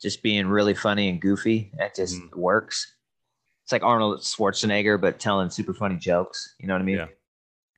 just 0.00 0.22
being 0.22 0.46
really 0.46 0.74
funny 0.74 1.08
and 1.08 1.22
goofy. 1.22 1.72
That 1.78 1.94
just 1.94 2.16
mm. 2.16 2.36
works. 2.36 2.94
It's 3.64 3.72
like 3.72 3.82
Arnold 3.82 4.20
Schwarzenegger, 4.20 5.00
but 5.00 5.18
telling 5.18 5.48
super 5.48 5.72
funny 5.72 5.96
jokes. 5.96 6.54
You 6.58 6.68
know 6.68 6.74
what 6.74 6.82
I 6.82 6.84
mean? 6.84 6.96
Yeah 6.96 7.06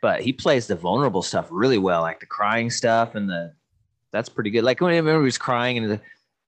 but 0.00 0.22
he 0.22 0.32
plays 0.32 0.66
the 0.66 0.76
vulnerable 0.76 1.22
stuff 1.22 1.46
really 1.50 1.78
well, 1.78 2.02
like 2.02 2.20
the 2.20 2.26
crying 2.26 2.70
stuff 2.70 3.14
and 3.14 3.28
the 3.28 3.52
that's 4.12 4.28
pretty 4.28 4.50
good. 4.50 4.64
Like 4.64 4.80
when 4.80 4.92
I 4.92 4.96
remember 4.96 5.20
he 5.20 5.26
was 5.26 5.38
crying 5.38 5.78
and 5.78 5.90
the 5.90 6.00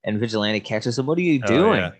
and 0.04 0.18
vigilante 0.18 0.60
catches 0.60 0.98
him. 0.98 1.06
What 1.06 1.18
are 1.18 1.22
you 1.22 1.40
oh, 1.44 1.46
doing? 1.46 1.80
Oh, 1.80 1.84
yeah. 1.86 1.92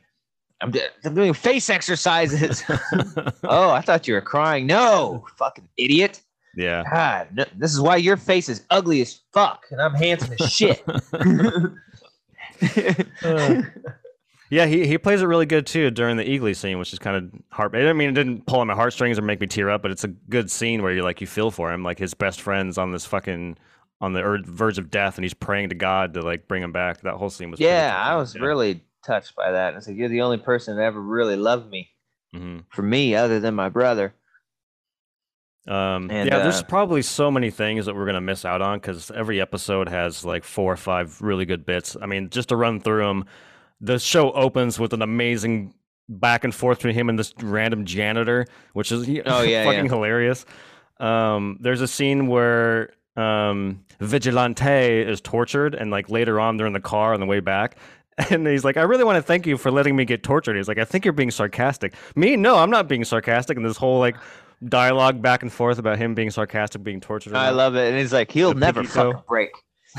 I'm, 0.61 0.73
I'm 1.05 1.15
doing 1.15 1.33
face 1.33 1.71
exercises. 1.71 2.63
oh, 3.45 3.71
I 3.71 3.81
thought 3.81 4.07
you 4.07 4.15
were 4.15 4.21
crying. 4.21 4.67
No, 4.67 5.25
fucking 5.37 5.69
idiot. 5.77 6.21
Yeah. 6.55 6.85
God, 6.91 7.29
no, 7.33 7.45
this 7.57 7.73
is 7.73 7.81
why 7.81 7.97
your 7.97 8.17
face 8.17 8.49
is 8.49 8.63
ugly 8.71 9.01
as 9.01 9.21
fuck, 9.33 9.65
and 9.71 9.81
I'm 9.81 9.95
handsome 9.95 10.35
as 10.39 10.53
shit. 10.53 10.85
uh. 13.23 13.63
Yeah, 14.53 14.67
he, 14.67 14.87
he 14.87 14.99
plays 14.99 15.23
it 15.23 15.25
really 15.25 15.47
good 15.47 15.67
too 15.67 15.91
during 15.91 16.19
the 16.19 16.25
Eagly 16.25 16.55
scene, 16.55 16.79
which 16.79 16.93
is 16.93 16.99
kind 16.99 17.17
of 17.17 17.33
heart. 17.51 17.75
I 17.75 17.95
mean, 17.95 18.11
it 18.11 18.13
didn't 18.13 18.45
pull 18.45 18.61
on 18.61 18.67
my 18.67 18.75
heartstrings 18.75 19.19
or 19.19 19.23
make 19.23 19.41
me 19.41 19.47
tear 19.47 19.71
up, 19.71 19.81
but 19.81 19.91
it's 19.91 20.05
a 20.05 20.09
good 20.09 20.51
scene 20.51 20.83
where 20.83 20.93
you 20.93 21.03
like 21.03 21.23
you 21.23 21.27
feel 21.27 21.51
for 21.51 21.73
him, 21.73 21.83
like 21.83 21.99
his 21.99 22.13
best 22.13 22.43
friend's 22.43 22.77
on 22.77 22.93
this 22.93 23.07
fucking 23.07 23.57
on 24.03 24.13
the 24.13 24.43
verge 24.45 24.77
of 24.77 24.91
death, 24.91 25.17
and 25.17 25.25
he's 25.25 25.33
praying 25.33 25.71
to 25.71 25.75
God 25.75 26.13
to 26.13 26.21
like 26.21 26.49
bring 26.49 26.63
him 26.63 26.71
back. 26.71 27.01
That 27.01 27.15
whole 27.15 27.31
scene 27.31 27.51
was. 27.51 27.61
Yeah, 27.61 27.97
I 27.97 28.15
was 28.17 28.35
yeah. 28.35 28.43
really 28.43 28.85
touched 29.07 29.35
by 29.37 29.53
that. 29.53 29.73
It's 29.73 29.89
like 29.89 29.97
"You're 29.97 30.11
the 30.11 30.21
only 30.21 30.37
person 30.37 30.77
that 30.77 30.83
ever 30.83 31.01
really 31.01 31.37
loved 31.37 31.71
me, 31.71 31.89
mm-hmm. 32.35 32.59
for 32.69 32.83
me, 32.83 33.15
other 33.15 33.41
than 33.41 33.55
my 33.55 33.71
brother." 33.71 34.15
Um, 35.67 36.11
and, 36.11 36.29
yeah, 36.29 36.37
uh, 36.37 36.43
there's 36.43 36.63
probably 36.63 37.01
so 37.01 37.31
many 37.31 37.51
things 37.51 37.87
that 37.87 37.95
we're 37.95 38.05
gonna 38.05 38.21
miss 38.21 38.45
out 38.45 38.61
on 38.61 38.81
because 38.81 39.11
every 39.13 39.41
episode 39.41 39.89
has 39.89 40.27
like 40.27 40.45
four 40.45 40.75
or 40.75 40.77
five 40.77 41.23
really 41.23 41.47
good 41.47 41.65
bits. 41.65 41.97
I 42.03 42.05
mean, 42.05 42.29
just 42.29 42.51
to 42.51 42.57
run 42.57 42.81
through 42.81 43.07
them 43.07 43.25
the 43.83 43.99
show 43.99 44.33
opens 44.33 44.79
with 44.79 44.95
an 44.95 45.03
amazing 45.03 45.75
back 46.09 46.45
and 46.45 46.55
forth 46.55 46.79
between 46.79 46.95
him 46.95 47.09
and 47.09 47.19
this 47.19 47.35
random 47.43 47.85
janitor, 47.85 48.47
which 48.73 48.91
is 48.91 49.07
oh, 49.27 49.43
yeah, 49.43 49.65
fucking 49.65 49.85
yeah. 49.85 49.91
hilarious. 49.91 50.47
Um, 50.99 51.59
there's 51.61 51.81
a 51.81 51.89
scene 51.89 52.29
where 52.29 52.95
um, 53.17 53.85
Vigilante 54.01 55.03
is 55.03 55.21
tortured, 55.21 55.75
and 55.75 55.91
like 55.91 56.09
later 56.09 56.41
on, 56.41 56.57
they're 56.57 56.67
in 56.67 56.73
the 56.73 56.81
car 56.81 57.13
on 57.13 57.21
the 57.21 57.27
way 57.27 57.41
back, 57.41 57.77
And 58.31 58.47
he's 58.47 58.65
like, 58.65 58.77
I 58.77 58.83
really 58.83 59.05
want 59.05 59.17
to 59.17 59.23
thank 59.23 59.47
you 59.47 59.57
for 59.57 59.71
letting 59.71 59.97
me 59.97 60.05
get 60.05 60.23
tortured. 60.23 60.57
He's 60.57 60.69
like, 60.69 60.79
I 60.79 60.85
think 60.85 61.05
you're 61.05 61.13
being 61.13 61.31
sarcastic. 61.31 61.95
Me? 62.15 62.37
No, 62.37 62.57
I'm 62.57 62.71
not 62.71 62.89
being 62.89 63.05
sarcastic. 63.05 63.57
And 63.57 63.65
this 63.65 63.77
whole 63.77 63.99
like 63.99 64.17
dialogue 64.69 65.23
back 65.23 65.43
and 65.43 65.53
forth 65.53 65.79
about 65.79 65.99
him 65.99 66.15
being 66.15 66.31
sarcastic, 66.31 66.83
being 66.83 67.01
tortured. 67.01 67.35
I 67.35 67.51
love 67.51 67.75
it. 67.75 67.89
And 67.89 67.99
he's 67.99 68.13
like, 68.13 68.31
he'll 68.31 68.55
never 68.55 68.83
pinky 68.83 68.95
toe. 68.95 69.13
fucking 69.13 69.25
break. 69.29 69.51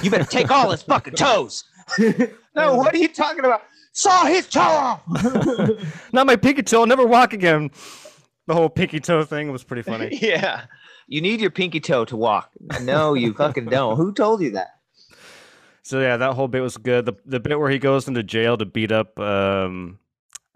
You 0.02 0.10
better 0.10 0.26
take 0.26 0.52
all 0.52 0.72
his 0.72 0.84
fucking 0.84 1.15
toes. 1.15 1.63
no, 2.56 2.76
what 2.76 2.93
are 2.93 2.98
you 2.98 3.08
talking 3.08 3.39
about? 3.39 3.63
Saw 3.93 4.25
his 4.25 4.47
toe 4.47 4.60
off. 4.60 5.01
Not 6.13 6.25
my 6.27 6.36
pinky 6.36 6.63
toe. 6.63 6.82
I'll 6.82 6.88
never 6.88 7.06
walk 7.06 7.34
again. 7.34 7.69
The 8.47 8.53
whole 8.53 8.67
pinky 8.69 8.99
toe 8.99 9.23
thing 9.23 9.51
was 9.51 9.63
pretty 9.63 9.84
funny. 9.84 10.10
yeah. 10.21 10.65
You 11.08 11.21
need 11.21 11.39
your 11.39 11.51
pinky 11.51 11.79
toe 11.79 12.03
to 12.06 12.17
walk. 12.17 12.49
No, 12.82 13.13
you 13.13 13.34
fucking 13.34 13.65
don't. 13.65 13.95
Who 13.97 14.12
told 14.13 14.41
you 14.41 14.51
that? 14.51 14.69
So 15.84 15.99
yeah, 16.01 16.17
that 16.17 16.34
whole 16.34 16.47
bit 16.47 16.62
was 16.62 16.77
good. 16.77 17.06
The 17.06 17.13
the 17.25 17.39
bit 17.39 17.60
where 17.60 17.69
he 17.69 17.77
goes 17.77 18.08
into 18.08 18.23
jail 18.23 18.58
to 18.58 18.65
beat 18.65 18.91
up 18.91 19.19
um, 19.19 19.99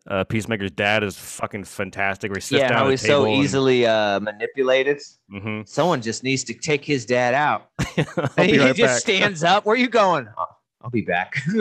uh, 0.08 0.24
Peacemaker's 0.24 0.72
dad 0.72 1.04
is 1.04 1.18
fucking 1.18 1.66
fantastic. 1.66 2.32
Where 2.32 2.38
he 2.38 2.42
sits 2.42 2.62
yeah, 2.62 2.70
down 2.70 2.78
how 2.78 2.86
at 2.86 2.92
he's 2.92 3.02
so 3.02 3.26
and- 3.26 3.36
easily 3.44 3.86
uh, 3.86 4.20
manipulated. 4.22 5.02
Mhm. 5.32 5.68
Someone 5.68 6.02
just 6.02 6.24
needs 6.24 6.44
to 6.46 6.54
take 6.54 6.84
his 6.86 7.06
dad 7.06 7.34
out. 7.34 7.70
I'll 7.98 8.30
And 8.38 8.48
be 8.48 8.54
he 8.54 8.60
right 8.60 8.76
just 8.76 9.06
back. 9.06 9.16
stands 9.16 9.44
up. 9.44 9.66
Where 9.66 9.76
are 9.76 9.78
you 9.78 9.90
going? 9.90 10.28
"Oh, 10.82 10.86
I'll 10.86 10.90
be 10.92 11.02
back. 11.02 11.36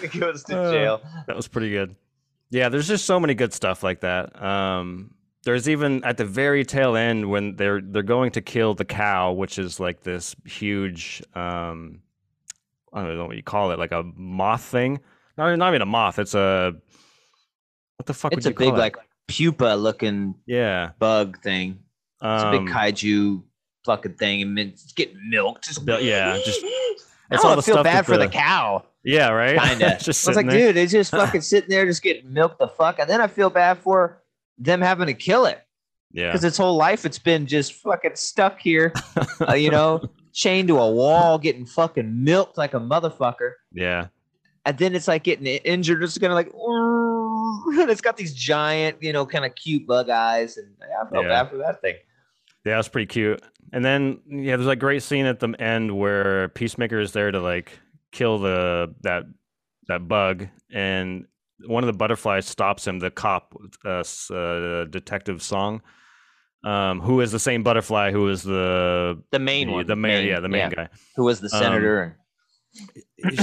he 0.00 0.08
goes 0.18 0.44
to 0.44 0.58
Uh, 0.58 0.72
jail. 0.72 1.02
That 1.26 1.36
was 1.36 1.48
pretty 1.48 1.70
good. 1.70 1.96
Yeah, 2.50 2.68
there's 2.70 2.88
just 2.88 3.04
so 3.04 3.20
many 3.20 3.34
good 3.34 3.52
stuff 3.52 3.82
like 3.82 4.00
that. 4.00 4.40
Um, 4.42 5.12
there's 5.44 5.68
even 5.68 6.02
at 6.04 6.16
the 6.16 6.24
very 6.24 6.64
tail 6.64 6.96
end 6.96 7.30
when 7.30 7.56
they're 7.56 7.80
they're 7.80 8.02
going 8.02 8.30
to 8.32 8.40
kill 8.40 8.74
the 8.74 8.84
cow, 8.84 9.32
which 9.32 9.58
is 9.58 9.78
like 9.78 10.02
this 10.02 10.34
huge 10.44 11.22
um, 11.34 12.00
I 12.92 13.02
don't 13.04 13.16
know 13.16 13.26
what 13.26 13.36
you 13.36 13.42
call 13.42 13.70
it, 13.70 13.78
like 13.78 13.92
a 13.92 14.02
moth 14.16 14.62
thing. 14.62 15.00
Not, 15.36 15.54
not 15.56 15.68
even 15.68 15.82
a 15.82 15.86
moth. 15.86 16.18
It's 16.18 16.34
a 16.34 16.74
what 17.96 18.06
the 18.06 18.14
fuck 18.14 18.32
It's 18.32 18.44
would 18.46 18.52
a 18.58 18.64
you 18.64 18.70
call 18.70 18.72
big 18.72 18.78
like 18.78 18.96
pupa 19.28 19.76
looking 19.76 20.34
yeah. 20.46 20.90
bug 20.98 21.40
thing. 21.42 21.78
It's 22.22 22.42
a 22.42 22.46
Um, 22.48 22.64
big 22.64 22.74
kaiju 22.74 23.42
fucking 23.84 24.14
thing, 24.14 24.42
and 24.42 24.58
it's 24.58 24.92
getting 24.92 25.28
milked. 25.30 25.64
Just, 25.64 25.82
yeah, 26.02 26.36
just- 26.44 26.64
I 27.30 27.34
it's 27.34 27.44
all 27.44 27.50
don't 27.50 27.56
the 27.56 27.62
feel 27.62 27.82
bad 27.84 28.06
for 28.06 28.16
the 28.16 28.26
the- 28.26 28.32
cow. 28.32 28.84
yeah, 29.04 29.28
right. 29.30 29.58
Kinda. 29.60 29.98
just 30.00 30.24
I 30.26 30.30
was 30.30 30.36
like, 30.36 30.48
there. 30.48 30.68
dude, 30.72 30.76
it's 30.78 30.92
just 30.92 31.10
fucking 31.10 31.40
sitting 31.42 31.68
there, 31.70 31.84
just 31.86 32.02
getting 32.02 32.32
milked 32.32 32.58
the 32.58 32.68
fuck, 32.68 32.98
and 32.98 33.08
then 33.08 33.20
I 33.20 33.26
feel 33.26 33.50
bad 33.50 33.78
for 33.78 34.22
them 34.58 34.80
having 34.80 35.06
to 35.06 35.14
kill 35.14 35.44
it 35.46 35.60
yeah, 36.12 36.28
because 36.28 36.42
its 36.44 36.56
whole 36.56 36.76
life 36.76 37.04
it's 37.04 37.18
been 37.18 37.46
just 37.46 37.74
fucking 37.74 38.12
stuck 38.16 38.58
here, 38.60 38.92
uh, 39.48 39.52
you 39.54 39.70
know, 39.70 40.02
chained 40.32 40.68
to 40.68 40.78
a 40.78 40.90
wall, 40.90 41.38
getting 41.38 41.66
fucking 41.66 42.24
milked 42.24 42.56
like 42.56 42.72
a 42.74 42.80
motherfucker. 42.80 43.52
yeah, 43.72 44.06
and 44.64 44.78
then 44.78 44.94
it's 44.94 45.06
like 45.08 45.22
getting 45.22 45.46
injured. 45.46 46.02
It's 46.02 46.16
gonna 46.18 46.34
like, 46.34 46.50
and 46.56 47.90
it's 47.90 48.00
got 48.00 48.16
these 48.16 48.32
giant, 48.34 49.02
you 49.02 49.12
know, 49.12 49.26
kind 49.26 49.44
of 49.44 49.54
cute 49.54 49.86
bug 49.86 50.08
eyes, 50.08 50.56
and 50.56 50.68
yeah, 50.80 51.02
I 51.06 51.10
felt 51.10 51.24
Yeah. 51.24 51.42
bad 51.42 51.50
for 51.50 51.58
that 51.58 51.80
thing. 51.82 51.96
Yeah. 52.68 52.76
Was 52.76 52.88
pretty 52.88 53.06
cute. 53.06 53.42
And 53.72 53.84
then 53.84 54.20
yeah, 54.26 54.56
there's 54.56 54.68
a 54.68 54.76
great 54.76 55.02
scene 55.02 55.26
at 55.26 55.40
the 55.40 55.48
end 55.60 55.96
where 55.96 56.48
Peacemaker 56.48 57.00
is 57.00 57.12
there 57.12 57.30
to 57.30 57.40
like 57.40 57.78
kill 58.12 58.38
the 58.38 58.94
that 59.02 59.24
that 59.88 60.08
bug, 60.08 60.48
and 60.72 61.26
one 61.66 61.82
of 61.82 61.86
the 61.86 61.96
butterflies 61.96 62.46
stops 62.46 62.86
him. 62.86 62.98
The 62.98 63.10
cop, 63.10 63.54
uh, 63.84 64.04
uh 64.32 64.84
detective 64.84 65.42
Song, 65.42 65.82
um, 66.64 67.00
who 67.00 67.20
is 67.20 67.32
the 67.32 67.38
same 67.38 67.62
butterfly 67.62 68.10
who 68.10 68.28
is 68.28 68.42
the 68.42 69.22
The 69.30 69.38
main 69.38 69.68
the, 69.68 69.72
one, 69.72 69.86
the 69.86 69.96
main, 69.96 70.26
yeah, 70.26 70.40
the 70.40 70.48
main 70.48 70.70
guy. 70.70 70.88
who 71.16 71.24
was 71.24 71.40
the 71.40 71.50
Um, 71.52 71.62
senator, 71.62 72.18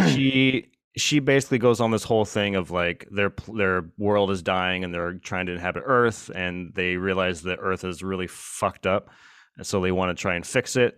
she 0.09 0.71
she 0.97 1.19
basically 1.19 1.57
goes 1.57 1.81
on 1.81 1.91
this 1.91 2.03
whole 2.03 2.25
thing 2.25 2.55
of 2.55 2.71
like 2.71 3.07
their 3.11 3.33
their 3.53 3.85
world 3.97 4.31
is 4.31 4.41
dying 4.41 4.83
and 4.83 4.93
they're 4.93 5.13
trying 5.13 5.45
to 5.47 5.51
inhabit 5.51 5.83
Earth 5.85 6.31
and 6.33 6.73
they 6.73 6.95
realize 6.95 7.41
that 7.43 7.59
Earth 7.61 7.83
is 7.83 8.01
really 8.01 8.27
fucked 8.27 8.87
up 8.87 9.09
and 9.57 9.65
so 9.65 9.81
they 9.81 9.91
want 9.91 10.15
to 10.15 10.21
try 10.21 10.35
and 10.35 10.45
fix 10.45 10.75
it. 10.75 10.97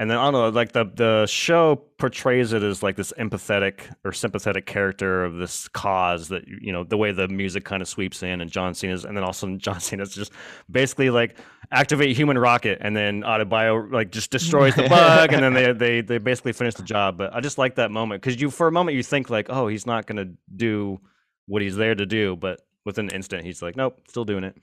And 0.00 0.08
then 0.08 0.16
I 0.16 0.30
don't 0.30 0.32
know, 0.32 0.48
like 0.50 0.70
the 0.70 0.84
the 0.84 1.26
show 1.26 1.74
portrays 1.74 2.52
it 2.52 2.62
as 2.62 2.84
like 2.84 2.94
this 2.94 3.12
empathetic 3.18 3.80
or 4.04 4.12
sympathetic 4.12 4.64
character 4.64 5.24
of 5.24 5.36
this 5.36 5.66
cause 5.66 6.28
that 6.28 6.46
you 6.46 6.72
know 6.72 6.84
the 6.84 6.96
way 6.96 7.10
the 7.10 7.26
music 7.26 7.64
kind 7.64 7.82
of 7.82 7.88
sweeps 7.88 8.22
in 8.22 8.40
and 8.40 8.48
John 8.48 8.74
Cena's 8.74 9.04
and 9.04 9.16
then 9.16 9.24
also 9.24 9.48
John 9.56 9.80
Cena's 9.80 10.14
just 10.14 10.30
basically 10.70 11.10
like 11.10 11.36
activate 11.72 12.16
human 12.16 12.38
rocket 12.38 12.78
and 12.80 12.96
then 12.96 13.22
Adebayo 13.22 13.92
like 13.92 14.12
just 14.12 14.30
destroys 14.30 14.76
the 14.76 14.82
bug 14.88 15.32
and 15.32 15.42
then 15.42 15.52
they 15.52 15.72
they 15.72 16.00
they 16.00 16.18
basically 16.18 16.52
finish 16.52 16.74
the 16.74 16.84
job. 16.84 17.18
But 17.18 17.34
I 17.34 17.40
just 17.40 17.58
like 17.58 17.74
that 17.74 17.90
moment 17.90 18.22
because 18.22 18.40
you 18.40 18.50
for 18.50 18.68
a 18.68 18.72
moment 18.72 18.96
you 18.96 19.02
think 19.02 19.30
like 19.30 19.50
oh 19.50 19.66
he's 19.66 19.84
not 19.84 20.06
gonna 20.06 20.26
do 20.54 21.00
what 21.46 21.60
he's 21.60 21.74
there 21.74 21.96
to 21.96 22.06
do, 22.06 22.36
but 22.36 22.60
within 22.84 23.06
an 23.06 23.16
instant 23.16 23.44
he's 23.44 23.62
like 23.62 23.74
nope 23.74 23.98
still 24.06 24.24
doing 24.24 24.44
it. 24.44 24.54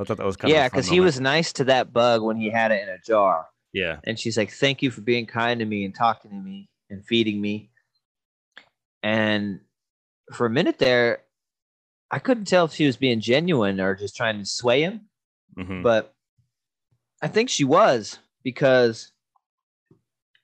I 0.00 0.02
thought 0.02 0.16
that 0.16 0.26
was 0.26 0.36
kind 0.36 0.50
yeah, 0.50 0.56
of 0.56 0.62
yeah 0.62 0.68
because 0.68 0.88
he 0.88 0.98
was 0.98 1.20
nice 1.20 1.52
to 1.52 1.64
that 1.64 1.92
bug 1.92 2.22
when 2.22 2.36
he 2.36 2.50
had 2.50 2.72
it 2.72 2.82
in 2.82 2.88
a 2.88 2.98
jar, 3.06 3.46
yeah 3.74 4.00
and 4.04 4.18
she's 4.20 4.38
like, 4.38 4.52
"Thank 4.52 4.82
you 4.82 4.92
for 4.92 5.02
being 5.02 5.26
kind 5.26 5.60
to 5.60 5.66
me 5.66 5.84
and 5.86 5.94
talking 5.94 6.32
to 6.32 6.38
me 6.38 6.70
and 6.90 7.06
feeding 7.06 7.40
me." 7.42 7.70
And 9.02 9.60
for 10.34 10.46
a 10.46 10.50
minute 10.50 10.78
there, 10.78 11.20
I 12.10 12.20
couldn't 12.20 12.46
tell 12.46 12.66
if 12.66 12.74
she 12.74 12.86
was 12.86 12.96
being 12.96 13.20
genuine 13.20 13.80
or 13.80 13.94
just 13.96 14.16
trying 14.16 14.38
to 14.40 14.46
sway 14.46 14.82
him. 14.82 15.02
hmm 15.56 15.82
but 15.82 16.14
I 17.22 17.28
think 17.28 17.50
she 17.50 17.64
was 17.64 18.18
because 18.44 19.12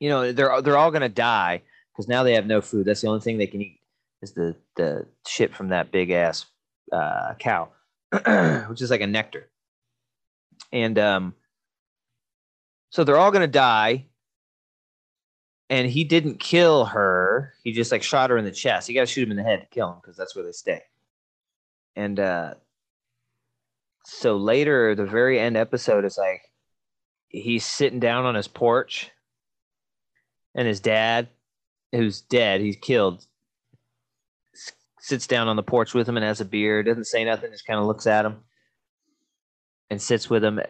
you 0.01 0.09
know 0.11 0.33
they're 0.33 0.63
they're 0.63 0.79
all 0.79 0.91
gonna 0.93 1.09
die 1.11 1.63
because 1.93 2.09
now 2.09 2.23
they 2.25 2.35
have 2.35 2.47
no 2.47 2.61
food. 2.63 2.87
That's 2.87 3.03
the 3.03 3.09
only 3.09 3.21
thing 3.23 3.39
they 3.39 3.47
can 3.49 3.63
eat 3.63 3.81
is 4.23 4.33
the 4.35 4.57
the 4.77 5.07
shit 5.27 5.55
from 5.55 5.71
that 5.71 5.93
big 5.93 6.11
ass 6.11 6.47
uh, 6.93 7.35
cow, 7.39 7.71
which 8.69 8.83
is 8.83 8.91
like 8.91 9.03
a 9.03 9.07
nectar. 9.07 9.51
And 10.73 10.99
um, 10.99 11.35
so 12.91 13.05
they're 13.05 13.19
all 13.19 13.31
gonna 13.31 13.47
die. 13.47 14.07
And 15.71 15.89
he 15.89 16.03
didn't 16.03 16.41
kill 16.41 16.87
her. 16.87 17.55
He 17.63 17.73
just 17.73 17.93
like 17.93 18.03
shot 18.03 18.31
her 18.31 18.37
in 18.37 18.45
the 18.45 18.51
chest. 18.51 18.89
You 18.89 18.95
got 18.97 19.03
to 19.03 19.07
shoot 19.07 19.23
him 19.23 19.31
in 19.31 19.37
the 19.37 19.45
head 19.45 19.61
to 19.61 19.67
kill 19.67 19.93
him 19.93 19.99
because 20.03 20.17
that's 20.17 20.35
where 20.35 20.45
they 20.45 20.51
stay. 20.51 20.83
And 21.95 22.19
uh, 22.19 22.55
so 24.05 24.37
later, 24.37 24.97
the 24.97 25.07
very 25.07 25.39
end 25.39 25.57
episode 25.57 26.05
is 26.05 26.19
like 26.19 26.43
he's 27.29 27.65
sitting 27.65 28.01
down 28.01 28.25
on 28.25 28.35
his 28.35 28.49
porch, 28.49 29.11
and 30.57 30.67
his 30.67 30.81
dad, 30.81 31.29
who's 31.93 32.21
dead, 32.21 32.61
he's 32.61 32.77
killed, 32.77 33.25
sits 34.99 35.29
down 35.29 35.47
on 35.47 35.55
the 35.55 35.63
porch 35.63 35.95
with 35.95 36.09
him 36.09 36.17
and 36.17 36.27
has 36.27 36.41
a 36.41 36.45
beer. 36.45 36.83
Doesn't 36.83 37.07
say 37.07 37.25
nothing, 37.25 37.53
just 37.53 37.67
kind 37.67 37.79
of 37.79 37.87
looks 37.87 38.09
at 38.09 38.25
him, 38.27 38.39
and 39.89 40.03
sits 40.03 40.29
with 40.29 40.43
him, 40.43 40.61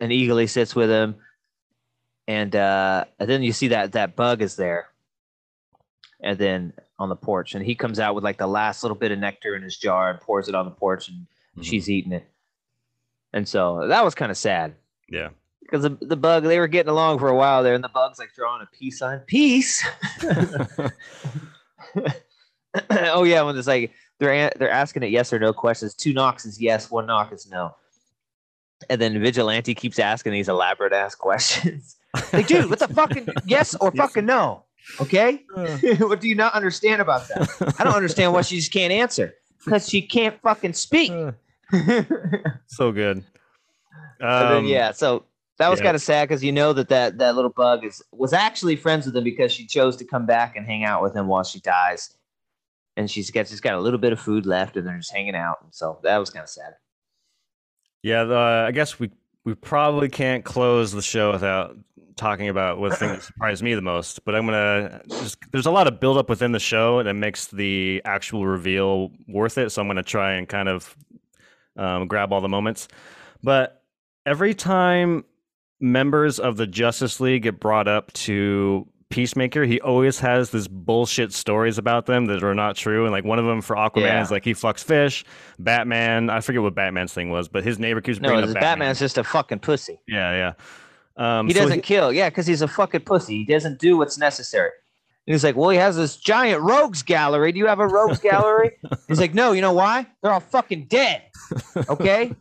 and 0.00 0.12
eagerly 0.12 0.46
sits 0.46 0.74
with 0.74 0.88
him. 0.88 1.16
And, 2.30 2.54
uh, 2.54 3.06
and 3.18 3.28
then 3.28 3.42
you 3.42 3.52
see 3.52 3.68
that 3.68 3.90
that 3.92 4.14
bug 4.14 4.40
is 4.40 4.54
there, 4.54 4.86
and 6.22 6.38
then 6.38 6.72
on 6.96 7.08
the 7.08 7.16
porch, 7.16 7.54
and 7.56 7.64
he 7.64 7.74
comes 7.74 7.98
out 7.98 8.14
with 8.14 8.22
like 8.22 8.38
the 8.38 8.46
last 8.46 8.84
little 8.84 8.96
bit 8.96 9.10
of 9.10 9.18
nectar 9.18 9.56
in 9.56 9.62
his 9.62 9.76
jar 9.76 10.10
and 10.10 10.20
pours 10.20 10.48
it 10.48 10.54
on 10.54 10.64
the 10.64 10.70
porch, 10.70 11.08
and 11.08 11.26
Mhm. 11.56 11.64
she's 11.64 11.90
eating 11.90 12.12
it. 12.12 12.24
And 13.32 13.48
so 13.48 13.86
that 13.88 14.04
was 14.04 14.14
kind 14.14 14.30
of 14.30 14.36
sad 14.36 14.74
yeah 15.08 15.30
because 15.62 15.82
the, 15.82 15.90
the 16.02 16.16
bug 16.16 16.44
they 16.44 16.58
were 16.60 16.68
getting 16.68 16.90
along 16.90 17.18
for 17.18 17.28
a 17.28 17.34
while 17.34 17.64
there, 17.64 17.74
and 17.74 17.82
the 17.82 17.88
bug's 17.88 18.18
like 18.20 18.32
drawing 18.34 18.62
a 18.62 18.66
peace 18.76 18.98
sign. 19.00 19.18
Peace. 19.26 19.84
oh 22.90 23.24
yeah, 23.24 23.42
when 23.42 23.56
it's 23.56 23.66
like 23.66 23.92
they're 24.18 24.52
they're 24.56 24.70
asking 24.70 25.02
it 25.02 25.10
yes 25.10 25.32
or 25.32 25.38
no 25.40 25.52
questions. 25.52 25.94
Two 25.94 26.12
knocks 26.12 26.44
is 26.44 26.60
yes, 26.60 26.90
one 26.90 27.06
knock 27.06 27.32
is 27.32 27.48
no. 27.50 27.74
And 28.88 29.00
then 29.00 29.20
Vigilante 29.20 29.74
keeps 29.74 29.98
asking 29.98 30.32
these 30.32 30.48
elaborate 30.48 30.92
ass 30.92 31.14
questions. 31.28 31.96
Like, 32.32 32.46
dude, 32.46 32.68
what 32.70 32.78
the 32.78 32.88
fucking 32.94 33.28
yes 33.46 33.74
or 33.76 33.90
fucking 33.92 34.26
no? 34.26 34.64
Okay, 35.00 35.44
what 35.98 36.20
do 36.20 36.28
you 36.28 36.34
not 36.34 36.54
understand 36.54 37.00
about 37.02 37.28
that? 37.28 37.74
I 37.78 37.84
don't 37.84 37.94
understand 37.94 38.32
why 38.32 38.42
she 38.42 38.56
just 38.56 38.72
can't 38.72 38.92
answer 38.92 39.34
because 39.64 39.88
she 39.88 40.02
can't 40.02 40.40
fucking 40.40 40.72
speak. 40.72 41.12
so 42.66 42.90
good. 42.92 43.24
And 44.18 44.50
then, 44.50 44.56
Um, 44.56 44.66
yeah, 44.66 44.90
so 44.92 45.24
that 45.58 45.68
was 45.68 45.78
yeah. 45.78 45.84
kind 45.84 45.94
of 45.94 46.02
sad 46.02 46.28
because 46.28 46.42
you 46.42 46.52
know 46.52 46.72
that, 46.72 46.88
that 46.88 47.18
that 47.18 47.36
little 47.36 47.50
bug 47.50 47.84
is 47.84 48.02
was 48.12 48.32
actually 48.32 48.76
friends 48.76 49.06
with 49.06 49.16
him 49.16 49.24
because 49.24 49.52
she 49.52 49.66
chose 49.66 49.96
to 49.98 50.04
come 50.04 50.26
back 50.26 50.56
and 50.56 50.66
hang 50.66 50.84
out 50.84 51.02
with 51.02 51.14
him 51.14 51.26
while 51.28 51.44
she 51.44 51.60
dies, 51.60 52.16
and 52.96 53.10
she's 53.10 53.30
got 53.30 53.46
just 53.46 53.62
got 53.62 53.74
a 53.74 53.80
little 53.80 53.98
bit 53.98 54.12
of 54.12 54.18
food 54.20 54.46
left, 54.46 54.76
and 54.76 54.86
they're 54.86 54.96
just 54.96 55.12
hanging 55.12 55.36
out. 55.36 55.58
And 55.62 55.72
so 55.72 56.00
that 56.02 56.16
was 56.18 56.30
kind 56.30 56.42
of 56.42 56.48
sad. 56.48 56.74
Yeah, 58.02 58.24
the, 58.24 58.36
I 58.66 58.72
guess 58.72 58.98
we 58.98 59.10
we 59.44 59.54
probably 59.54 60.08
can't 60.08 60.44
close 60.44 60.92
the 60.92 61.02
show 61.02 61.32
without 61.32 61.76
talking 62.20 62.48
about 62.48 62.78
what 62.78 62.96
thing 62.96 63.08
that 63.08 63.22
surprised 63.24 63.62
me 63.62 63.74
the 63.74 63.82
most. 63.82 64.24
But 64.24 64.36
I'm 64.36 64.44
gonna 64.46 65.00
just 65.08 65.38
there's 65.50 65.66
a 65.66 65.70
lot 65.70 65.86
of 65.88 65.98
buildup 65.98 66.28
within 66.28 66.52
the 66.52 66.60
show 66.60 67.02
that 67.02 67.14
makes 67.14 67.48
the 67.48 68.00
actual 68.04 68.46
reveal 68.46 69.10
worth 69.26 69.58
it. 69.58 69.70
So 69.70 69.82
I'm 69.82 69.88
gonna 69.88 70.02
try 70.04 70.34
and 70.34 70.48
kind 70.48 70.68
of 70.68 70.96
um, 71.76 72.06
grab 72.06 72.32
all 72.32 72.40
the 72.40 72.48
moments. 72.48 72.86
But 73.42 73.82
every 74.26 74.54
time 74.54 75.24
members 75.80 76.38
of 76.38 76.56
the 76.56 76.66
Justice 76.66 77.20
League 77.20 77.42
get 77.44 77.58
brought 77.58 77.88
up 77.88 78.12
to 78.12 78.86
Peacemaker, 79.08 79.64
he 79.64 79.80
always 79.80 80.20
has 80.20 80.50
this 80.50 80.68
bullshit 80.68 81.32
stories 81.32 81.78
about 81.78 82.06
them 82.06 82.26
that 82.26 82.44
are 82.44 82.54
not 82.54 82.76
true. 82.76 83.04
And 83.04 83.12
like 83.12 83.24
one 83.24 83.38
of 83.40 83.44
them 83.44 83.60
for 83.60 83.74
Aquaman 83.74 84.02
Yeah. 84.02 84.22
is 84.22 84.30
like 84.30 84.44
he 84.44 84.52
fucks 84.52 84.84
fish. 84.84 85.24
Batman, 85.58 86.30
I 86.30 86.40
forget 86.40 86.62
what 86.62 86.74
Batman's 86.76 87.12
thing 87.12 87.30
was, 87.30 87.48
but 87.48 87.64
his 87.64 87.78
neighbor 87.78 88.00
keeps 88.00 88.20
No, 88.20 88.28
bringing 88.28 88.46
this 88.46 88.50
up 88.54 88.60
Batman. 88.60 88.78
Batman's 88.78 88.98
just 89.00 89.18
a 89.18 89.24
fucking 89.24 89.60
pussy. 89.60 89.98
Yeah, 90.06 90.32
yeah. 90.32 90.52
Um, 91.20 91.46
He 91.46 91.52
doesn't 91.52 91.82
kill. 91.82 92.12
Yeah, 92.12 92.28
because 92.30 92.46
he's 92.46 92.62
a 92.62 92.68
fucking 92.68 93.02
pussy. 93.02 93.38
He 93.38 93.44
doesn't 93.44 93.78
do 93.78 93.96
what's 93.98 94.18
necessary. 94.18 94.70
And 95.26 95.34
he's 95.34 95.44
like, 95.44 95.54
well, 95.54 95.68
he 95.70 95.76
has 95.76 95.94
this 95.96 96.16
giant 96.16 96.62
rogues 96.62 97.02
gallery. 97.02 97.52
Do 97.52 97.58
you 97.58 97.66
have 97.66 97.78
a 97.78 97.86
rogues 97.86 98.18
gallery? 98.30 98.72
He's 99.06 99.20
like, 99.20 99.34
no. 99.34 99.52
You 99.52 99.60
know 99.60 99.72
why? 99.74 100.06
They're 100.22 100.32
all 100.32 100.40
fucking 100.40 100.86
dead. 100.86 101.22
Okay. 101.88 102.34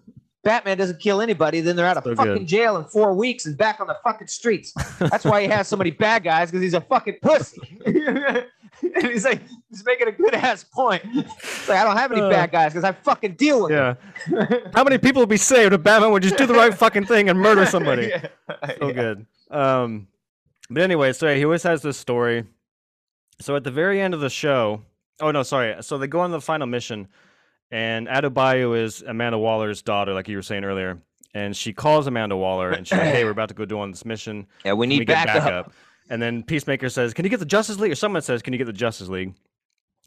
Batman 0.44 0.78
doesn't 0.78 1.02
kill 1.02 1.20
anybody. 1.20 1.60
Then 1.60 1.76
they're 1.76 1.86
out 1.86 1.98
of 1.98 2.06
So 2.06 2.16
fucking 2.16 2.34
good. 2.36 2.48
jail 2.48 2.78
in 2.78 2.86
four 2.86 3.14
weeks 3.14 3.46
and 3.46 3.58
back 3.58 3.82
on 3.82 3.88
the 3.88 3.98
fucking 4.06 4.28
streets. 4.28 4.74
That's 4.98 5.26
why 5.26 5.42
he 5.42 5.48
has 5.50 5.68
so 5.68 5.76
many 5.76 5.92
bad 5.92 6.24
guys 6.24 6.50
because 6.50 6.62
he's 6.64 6.74
a 6.74 6.80
fucking 6.82 7.18
pussy. 7.22 7.60
and 8.82 9.08
he's 9.12 9.26
like, 9.26 9.42
he's 9.70 9.84
making 9.86 10.08
a 10.08 10.12
good 10.12 10.34
ass 10.34 10.64
point. 10.64 11.04
It's 11.14 11.68
like, 11.70 11.80
I 11.80 11.84
don't 11.84 11.98
have 11.98 12.12
any 12.12 12.22
Uh, 12.22 12.30
bad 12.30 12.52
guys 12.52 12.72
because 12.74 12.84
I 12.84 12.92
fucking 12.92 13.34
deal 13.36 13.64
with 13.64 13.72
yeah. 13.72 13.96
them. 14.30 14.62
How 14.74 14.84
many 14.84 14.98
people 14.98 15.22
would 15.22 15.30
be 15.30 15.38
saved 15.38 15.74
if 15.74 15.84
Batman 15.84 16.12
would 16.12 16.24
just 16.24 16.38
do 16.38 16.46
the 16.46 16.54
right 16.54 16.74
fucking 16.74 17.06
thing 17.06 17.30
and 17.30 17.40
murder 17.40 17.66
somebody? 17.68 18.08
Yeah. 18.08 18.28
so 18.80 18.88
Yeah. 18.88 18.92
good. 18.94 19.26
Um, 19.52 20.08
but 20.70 20.84
anyway, 20.84 21.14
so 21.14 21.34
he 21.36 21.44
always 21.46 21.64
has 21.64 21.82
this 21.82 21.98
story. 21.98 22.46
So 23.42 23.56
at 23.56 23.64
the 23.64 23.72
very 23.72 24.02
end 24.02 24.14
of 24.14 24.20
the 24.20 24.30
show, 24.30 24.82
oh 25.22 25.32
no, 25.32 25.44
sorry. 25.44 25.76
So 25.82 25.98
they 25.98 26.08
go 26.08 26.20
on 26.20 26.32
the 26.32 26.42
final 26.42 26.68
mission, 26.68 27.08
and 27.72 28.08
Adebayo 28.08 28.78
is 28.78 29.02
Amanda 29.02 29.38
Waller's 29.38 29.82
daughter, 29.82 30.14
like 30.14 30.28
you 30.28 30.36
were 30.36 30.42
saying 30.44 30.64
earlier, 30.66 31.00
and 31.34 31.56
she 31.56 31.72
calls 31.74 32.06
Amanda 32.08 32.36
Waller 32.36 32.72
and 32.72 32.88
she's 32.88 32.98
like, 32.98 33.08
"Hey, 33.08 33.24
we're 33.24 33.30
about 33.32 33.50
to 33.50 33.56
go 33.56 33.66
do 33.66 33.80
on 33.80 33.92
this 33.92 34.04
mission. 34.06 34.46
Yeah, 34.66 34.74
we 34.74 34.88
need 34.88 35.00
we 35.00 35.06
get 35.06 35.26
backup. 35.28 35.72
And 36.10 36.22
then 36.22 36.44
Peacemaker 36.44 36.90
says, 36.90 37.14
"Can 37.14 37.24
you 37.26 37.30
get 37.30 37.40
the 37.40 37.46
Justice 37.46 37.80
League?" 37.80 37.92
Or 37.92 37.96
someone 37.96 38.22
says, 38.22 38.42
"Can 38.42 38.54
you 38.54 38.58
get 38.58 38.66
the 38.66 38.74
Justice 38.74 39.08
League?" 39.08 39.34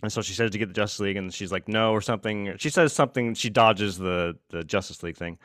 And 0.03 0.12
so 0.12 0.20
she 0.20 0.32
says 0.34 0.50
to 0.50 0.59
get 0.59 0.66
the 0.66 0.74
Justice 0.74 1.00
League, 1.00 1.16
and 1.16 1.32
she's 1.32 1.53
like, 1.53 1.68
"No," 1.68 1.92
or 1.92 2.00
something. 2.00 2.57
She 2.59 2.70
says 2.70 2.92
something. 2.92 3.34
She 3.34 3.50
dodges 3.50 3.98
the 3.98 4.36
the 4.50 4.64
Justice 4.64 5.03
League 5.03 5.16
thing, 5.16 5.38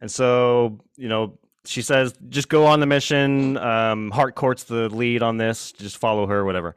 and 0.00 0.10
so 0.10 0.78
you 0.96 1.08
know 1.08 1.38
she 1.64 1.82
says, 1.82 2.14
"Just 2.28 2.48
go 2.48 2.66
on 2.66 2.80
the 2.80 2.86
mission." 2.86 3.56
Um, 3.58 4.10
Harcourt's 4.10 4.64
the 4.64 4.88
lead 4.88 5.22
on 5.22 5.36
this. 5.36 5.72
Just 5.72 5.98
follow 5.98 6.26
her, 6.26 6.44
whatever. 6.44 6.74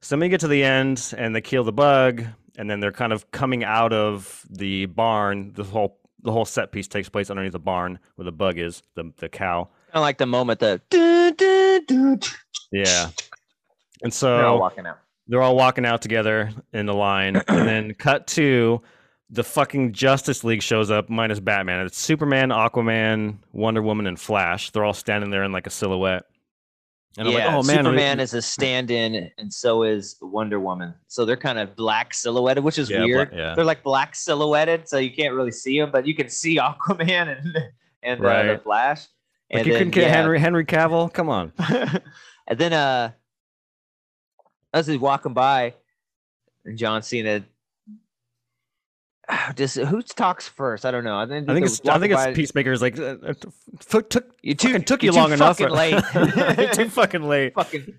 So 0.00 0.14
then 0.14 0.20
we 0.20 0.28
get 0.28 0.40
to 0.40 0.48
the 0.48 0.62
end, 0.62 1.12
and 1.16 1.34
they 1.34 1.40
kill 1.40 1.64
the 1.64 1.72
bug, 1.72 2.24
and 2.56 2.70
then 2.70 2.78
they're 2.78 2.92
kind 2.92 3.12
of 3.12 3.30
coming 3.32 3.64
out 3.64 3.92
of 3.92 4.44
the 4.48 4.86
barn. 4.86 5.52
The 5.54 5.64
whole 5.64 5.98
the 6.22 6.30
whole 6.30 6.44
set 6.44 6.72
piece 6.72 6.86
takes 6.86 7.08
place 7.08 7.30
underneath 7.30 7.52
the 7.52 7.58
barn 7.58 7.98
where 8.14 8.24
the 8.24 8.32
bug 8.32 8.58
is, 8.58 8.82
the 8.94 9.12
the 9.16 9.28
cow. 9.28 9.70
Kind 9.94 10.02
of 10.02 10.06
like 10.06 10.18
the 10.18 10.26
moment 10.26 10.58
the 10.58 10.80
dun, 10.90 11.34
dun, 11.36 11.84
dun, 11.86 12.20
Yeah. 12.72 13.10
And 14.02 14.12
so 14.12 14.36
they're 14.36 14.46
all 14.46 14.56
so 14.58 14.60
walking 14.60 14.86
out. 14.86 14.98
they're 15.28 15.40
all 15.40 15.54
walking 15.54 15.86
out 15.86 16.02
together 16.02 16.50
in 16.72 16.86
the 16.86 16.94
line, 16.94 17.36
and 17.36 17.44
then 17.68 17.94
cut 17.94 18.26
to 18.28 18.82
the 19.30 19.44
fucking 19.44 19.92
Justice 19.92 20.42
League 20.42 20.62
shows 20.62 20.90
up 20.90 21.08
minus 21.08 21.38
Batman. 21.38 21.86
It's 21.86 21.96
Superman, 21.96 22.48
Aquaman, 22.48 23.36
Wonder 23.52 23.82
Woman, 23.82 24.08
and 24.08 24.18
Flash. 24.18 24.70
They're 24.72 24.84
all 24.84 24.92
standing 24.92 25.30
there 25.30 25.44
in 25.44 25.52
like 25.52 25.68
a 25.68 25.70
silhouette. 25.70 26.24
And 27.16 27.28
yeah, 27.28 27.46
I'm 27.46 27.54
like, 27.54 27.54
oh 27.54 27.62
man, 27.62 27.84
Superman 27.84 28.18
is 28.18 28.34
a 28.34 28.42
stand-in, 28.42 29.30
and 29.38 29.54
so 29.54 29.84
is 29.84 30.16
Wonder 30.20 30.58
Woman. 30.58 30.92
So 31.06 31.24
they're 31.24 31.36
kind 31.36 31.60
of 31.60 31.76
black 31.76 32.12
silhouetted, 32.14 32.64
which 32.64 32.80
is 32.80 32.90
Yeah, 32.90 32.98
bla- 32.98 33.06
weird. 33.06 33.30
yeah. 33.32 33.54
They're 33.54 33.64
like 33.64 33.84
black 33.84 34.16
silhouetted, 34.16 34.88
so 34.88 34.98
you 34.98 35.12
can't 35.14 35.34
really 35.34 35.52
see 35.52 35.78
them, 35.78 35.92
but 35.92 36.04
you 36.04 36.16
can 36.16 36.28
see 36.28 36.56
Aquaman 36.58 37.38
and 37.40 37.58
and 38.02 38.26
uh, 38.26 38.42
the 38.54 38.58
Flash. 38.58 39.06
Like 39.50 39.58
And 39.58 39.66
you 39.66 39.72
then, 39.72 39.80
couldn't 39.80 39.90
get 39.94 40.04
yeah. 40.04 40.14
Henry 40.14 40.38
Henry 40.38 40.64
Cavill. 40.64 41.12
Come 41.12 41.28
on. 41.28 41.52
and 42.46 42.58
then 42.58 42.72
uh, 42.72 43.12
as 44.72 44.86
he's 44.86 44.98
walking 44.98 45.32
by, 45.34 45.74
and 46.64 46.78
John 46.78 47.02
Cena. 47.02 47.44
Just 49.56 49.76
who 49.76 50.02
talks 50.02 50.48
first? 50.48 50.84
I 50.84 50.90
don't 50.90 51.04
know. 51.04 51.18
I 51.18 51.26
think, 51.26 51.48
I 51.48 51.54
think 51.54 51.66
it's 51.66 51.80
I 51.88 51.98
think 51.98 52.14
walking 52.14 52.30
it's 52.30 52.36
Peacemaker's 52.36 52.82
like 52.82 52.98
uh, 52.98 53.16
uh, 53.22 54.00
took 54.02 54.34
You 54.42 54.54
too, 54.54 54.78
took 54.80 55.02
you 55.02 55.12
long 55.12 55.32
enough. 55.32 55.58
fucking 55.58 55.74
late. 55.74 56.02
You're 56.58 56.72
too 56.72 56.88
fucking 56.88 57.22
late. 57.22 57.54
fucking 57.56 57.94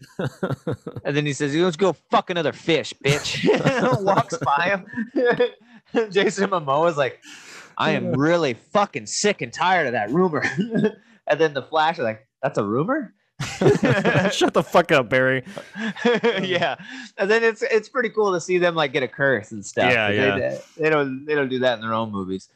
And 1.04 1.16
then 1.16 1.26
he 1.26 1.34
says, 1.34 1.56
"Let's 1.56 1.78
go 1.78 1.94
fuck 1.94 2.30
another 2.30 2.54
fish, 2.54 2.94
bitch." 3.04 4.04
Walks 4.04 4.38
by 4.38 4.78
him. 4.78 6.12
Jason 6.12 6.50
Momoa's 6.50 6.98
like, 6.98 7.22
"I 7.78 7.92
am 7.92 8.12
really 8.12 8.54
fucking 8.54 9.08
sick 9.08 9.42
and 9.42 9.52
tired 9.52 9.88
of 9.88 9.94
that 9.94 10.12
rumor." 10.12 10.44
And 11.28 11.40
then 11.40 11.54
the 11.54 11.62
Flash 11.64 11.98
is 11.98 12.04
like, 12.04 12.28
"That's 12.42 12.58
a 12.58 12.64
rumor." 12.64 13.14
Shut 14.32 14.54
the 14.54 14.64
fuck 14.66 14.92
up, 14.94 15.10
Barry. 15.10 15.44
yeah, 16.42 16.76
and 17.18 17.30
then 17.30 17.44
it's 17.44 17.62
it's 17.62 17.90
pretty 17.90 18.10
cool 18.10 18.32
to 18.34 18.40
see 18.40 18.58
them 18.58 18.76
like 18.76 18.94
get 18.94 19.04
a 19.04 19.08
curse 19.08 19.52
and 19.52 19.66
stuff. 19.66 19.92
Yeah, 19.92 20.10
They- 20.10 20.16
yeah. 20.18 20.38
They, 20.38 20.62
they 20.84 20.90
don't 20.90 21.26
they 21.26 21.36
don't 21.36 21.50
do 21.50 21.60
that 21.60 21.76
in 21.76 21.82
their 21.82 21.94
own 21.94 22.12
movies. 22.12 22.48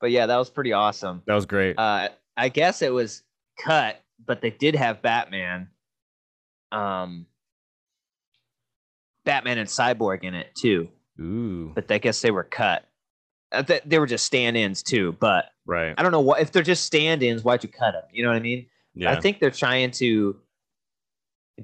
But 0.00 0.10
yeah, 0.10 0.26
that 0.26 0.36
was 0.36 0.48
pretty 0.48 0.72
awesome. 0.72 1.22
That 1.26 1.34
was 1.34 1.44
great. 1.46 1.76
Uh, 1.78 2.08
I 2.36 2.48
guess 2.50 2.82
it 2.82 2.92
was 2.92 3.22
cut, 3.62 4.00
but 4.24 4.40
they 4.40 4.50
did 4.50 4.76
have 4.76 5.02
Batman, 5.02 5.68
um, 6.72 7.26
Batman 9.24 9.58
and 9.58 9.68
Cyborg 9.68 10.22
in 10.24 10.34
it 10.34 10.54
too. 10.56 10.88
Ooh, 11.20 11.72
But 11.74 11.90
I 11.90 11.98
guess 11.98 12.20
they 12.22 12.30
were 12.30 12.44
cut. 12.44 12.84
Uh, 13.50 13.62
They 13.84 13.98
were 13.98 14.06
just 14.06 14.24
stand-ins 14.24 14.82
too. 14.84 15.16
But 15.18 15.46
right. 15.68 15.94
I 15.96 16.02
don't 16.02 16.10
know 16.10 16.20
what 16.20 16.40
if 16.40 16.50
they're 16.50 16.64
just 16.64 16.82
stand-ins. 16.84 17.44
Why'd 17.44 17.62
you 17.62 17.68
cut 17.68 17.92
them? 17.92 18.02
You 18.12 18.24
know 18.24 18.30
what 18.30 18.36
I 18.36 18.40
mean? 18.40 18.66
Yeah. 18.94 19.12
I 19.12 19.20
think 19.20 19.38
they're 19.38 19.52
trying 19.52 19.92
to 19.92 20.36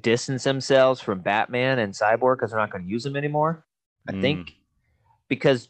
distance 0.00 0.44
themselves 0.44 1.00
from 1.00 1.20
Batman 1.20 1.80
and 1.80 1.92
Cyborg 1.92 2.36
because 2.36 2.50
they're 2.52 2.60
not 2.60 2.70
going 2.70 2.84
to 2.84 2.90
use 2.90 3.02
them 3.02 3.16
anymore. 3.16 3.64
I 4.08 4.12
Mm. 4.12 4.20
think 4.20 4.54
because 5.28 5.68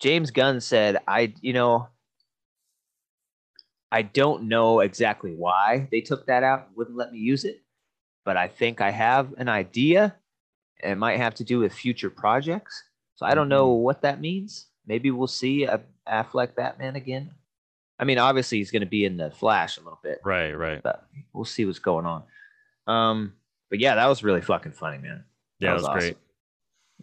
James 0.00 0.30
Gunn 0.30 0.60
said, 0.60 0.98
I, 1.06 1.32
you 1.40 1.52
know, 1.52 1.88
I 3.92 4.02
don't 4.02 4.44
know 4.48 4.80
exactly 4.80 5.32
why 5.34 5.88
they 5.90 6.00
took 6.00 6.26
that 6.26 6.42
out, 6.42 6.68
wouldn't 6.76 6.96
let 6.96 7.12
me 7.12 7.18
use 7.18 7.44
it, 7.44 7.62
but 8.24 8.36
I 8.36 8.48
think 8.48 8.80
I 8.80 8.90
have 8.90 9.32
an 9.38 9.48
idea. 9.48 10.16
It 10.82 10.96
might 10.96 11.18
have 11.18 11.34
to 11.36 11.44
do 11.44 11.60
with 11.60 11.72
future 11.72 12.10
projects. 12.10 12.82
So 13.14 13.24
I 13.24 13.34
don't 13.34 13.48
know 13.48 13.68
what 13.68 14.02
that 14.02 14.20
means. 14.20 14.66
Maybe 14.86 15.10
we'll 15.10 15.26
see 15.26 15.64
a 15.64 15.80
Affleck 16.08 16.54
Batman 16.54 16.96
again. 16.96 17.32
I 17.98 18.04
mean, 18.04 18.18
obviously 18.18 18.58
he's 18.58 18.70
going 18.70 18.82
to 18.82 18.86
be 18.86 19.04
in 19.04 19.16
the 19.16 19.30
Flash 19.30 19.78
a 19.78 19.80
little 19.80 19.98
bit, 20.02 20.20
Right, 20.24 20.52
right. 20.52 20.82
but 20.82 21.06
we'll 21.32 21.44
see 21.46 21.64
what's 21.64 21.78
going 21.78 22.04
on. 22.06 22.22
Um, 22.86 23.32
but 23.70 23.80
yeah, 23.80 23.94
that 23.96 24.06
was 24.06 24.22
really 24.22 24.42
fucking 24.42 24.72
funny, 24.72 24.98
man. 24.98 25.24
Yeah, 25.58 25.70
that 25.70 25.74
was 25.74 25.84
awesome. 25.84 25.98
great. 25.98 26.16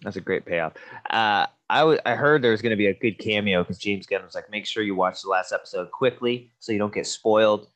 That's 0.01 0.15
a 0.15 0.21
great 0.21 0.45
payoff. 0.45 0.73
Uh, 1.09 1.47
I 1.69 1.79
w- 1.79 1.99
I 2.05 2.15
heard 2.15 2.41
there 2.41 2.51
was 2.51 2.61
going 2.61 2.71
to 2.71 2.75
be 2.77 2.87
a 2.87 2.93
good 2.93 3.17
cameo 3.17 3.63
because 3.63 3.77
James 3.79 4.05
Gunn 4.05 4.23
was 4.23 4.35
like, 4.35 4.49
make 4.51 4.65
sure 4.65 4.83
you 4.83 4.95
watch 4.95 5.21
the 5.23 5.29
last 5.29 5.51
episode 5.51 5.91
quickly 5.91 6.51
so 6.59 6.71
you 6.71 6.77
don't 6.77 6.93
get 6.93 7.07
spoiled. 7.07 7.67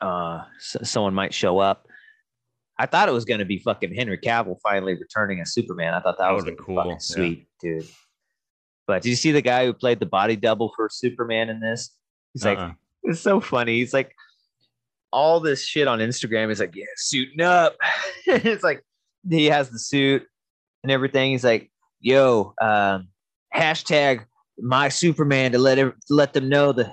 Uh, 0.00 0.44
so 0.58 0.80
someone 0.82 1.14
might 1.14 1.32
show 1.34 1.58
up. 1.58 1.88
I 2.78 2.86
thought 2.86 3.08
it 3.08 3.12
was 3.12 3.24
going 3.24 3.40
to 3.40 3.46
be 3.46 3.58
fucking 3.58 3.94
Henry 3.94 4.18
Cavill 4.18 4.60
finally 4.60 4.94
returning 4.94 5.40
as 5.40 5.52
Superman. 5.52 5.94
I 5.94 6.00
thought 6.00 6.18
that, 6.18 6.24
That 6.24 6.30
was 6.32 6.44
would've 6.44 6.58
gonna 6.58 6.66
been 6.66 6.74
be 6.74 6.76
cool, 6.76 6.76
fucking 6.76 6.90
yeah. 6.92 6.98
sweet, 6.98 7.48
dude. 7.60 7.88
But 8.86 9.02
did 9.02 9.10
you 9.10 9.16
see 9.16 9.32
the 9.32 9.42
guy 9.42 9.66
who 9.66 9.72
played 9.72 10.00
the 10.00 10.06
body 10.06 10.36
double 10.36 10.72
for 10.76 10.88
Superman 10.90 11.48
in 11.48 11.60
this? 11.60 11.90
He's 12.32 12.44
like, 12.44 12.58
Uh-uh. 12.58 12.72
it's 13.02 13.20
so 13.20 13.40
funny. 13.40 13.78
He's 13.78 13.92
like, 13.92 14.14
all 15.12 15.40
this 15.40 15.64
shit 15.64 15.88
on 15.88 15.98
Instagram. 15.98 16.48
He's 16.48 16.60
like, 16.60 16.74
yeah, 16.74 16.84
suiting 16.96 17.40
up. 17.40 17.76
it's 18.26 18.62
like 18.62 18.84
he 19.28 19.46
has 19.46 19.70
the 19.70 19.78
suit 19.78 20.26
and 20.82 20.92
everything. 20.92 21.32
He's 21.32 21.44
like, 21.44 21.70
yo, 22.00 22.54
um, 22.60 23.08
hashtag 23.54 24.24
my 24.58 24.88
Superman 24.88 25.52
to 25.52 25.58
let 25.58 25.76
to 25.76 25.94
let 26.10 26.32
them 26.32 26.48
know 26.48 26.72
that 26.72 26.90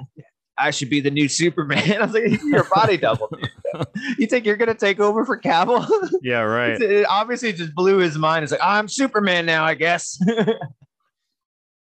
I 0.57 0.71
should 0.71 0.89
be 0.89 0.99
the 0.99 1.11
new 1.11 1.27
Superman. 1.27 1.91
I 2.01 2.05
was 2.05 2.13
like, 2.13 2.41
you're 2.43 2.67
body 2.73 2.97
double. 2.97 3.29
you 4.17 4.27
think 4.27 4.45
you're 4.45 4.57
gonna 4.57 4.73
take 4.73 4.99
over 4.99 5.25
for 5.25 5.37
Cavill? 5.37 5.87
yeah, 6.21 6.41
right. 6.41 6.79
it 6.81 7.05
obviously 7.09 7.53
just 7.53 7.73
blew 7.75 7.97
his 7.97 8.17
mind. 8.17 8.43
It's 8.43 8.51
like, 8.51 8.61
I'm 8.63 8.87
Superman 8.87 9.45
now, 9.45 9.65
I 9.65 9.73
guess. 9.73 10.19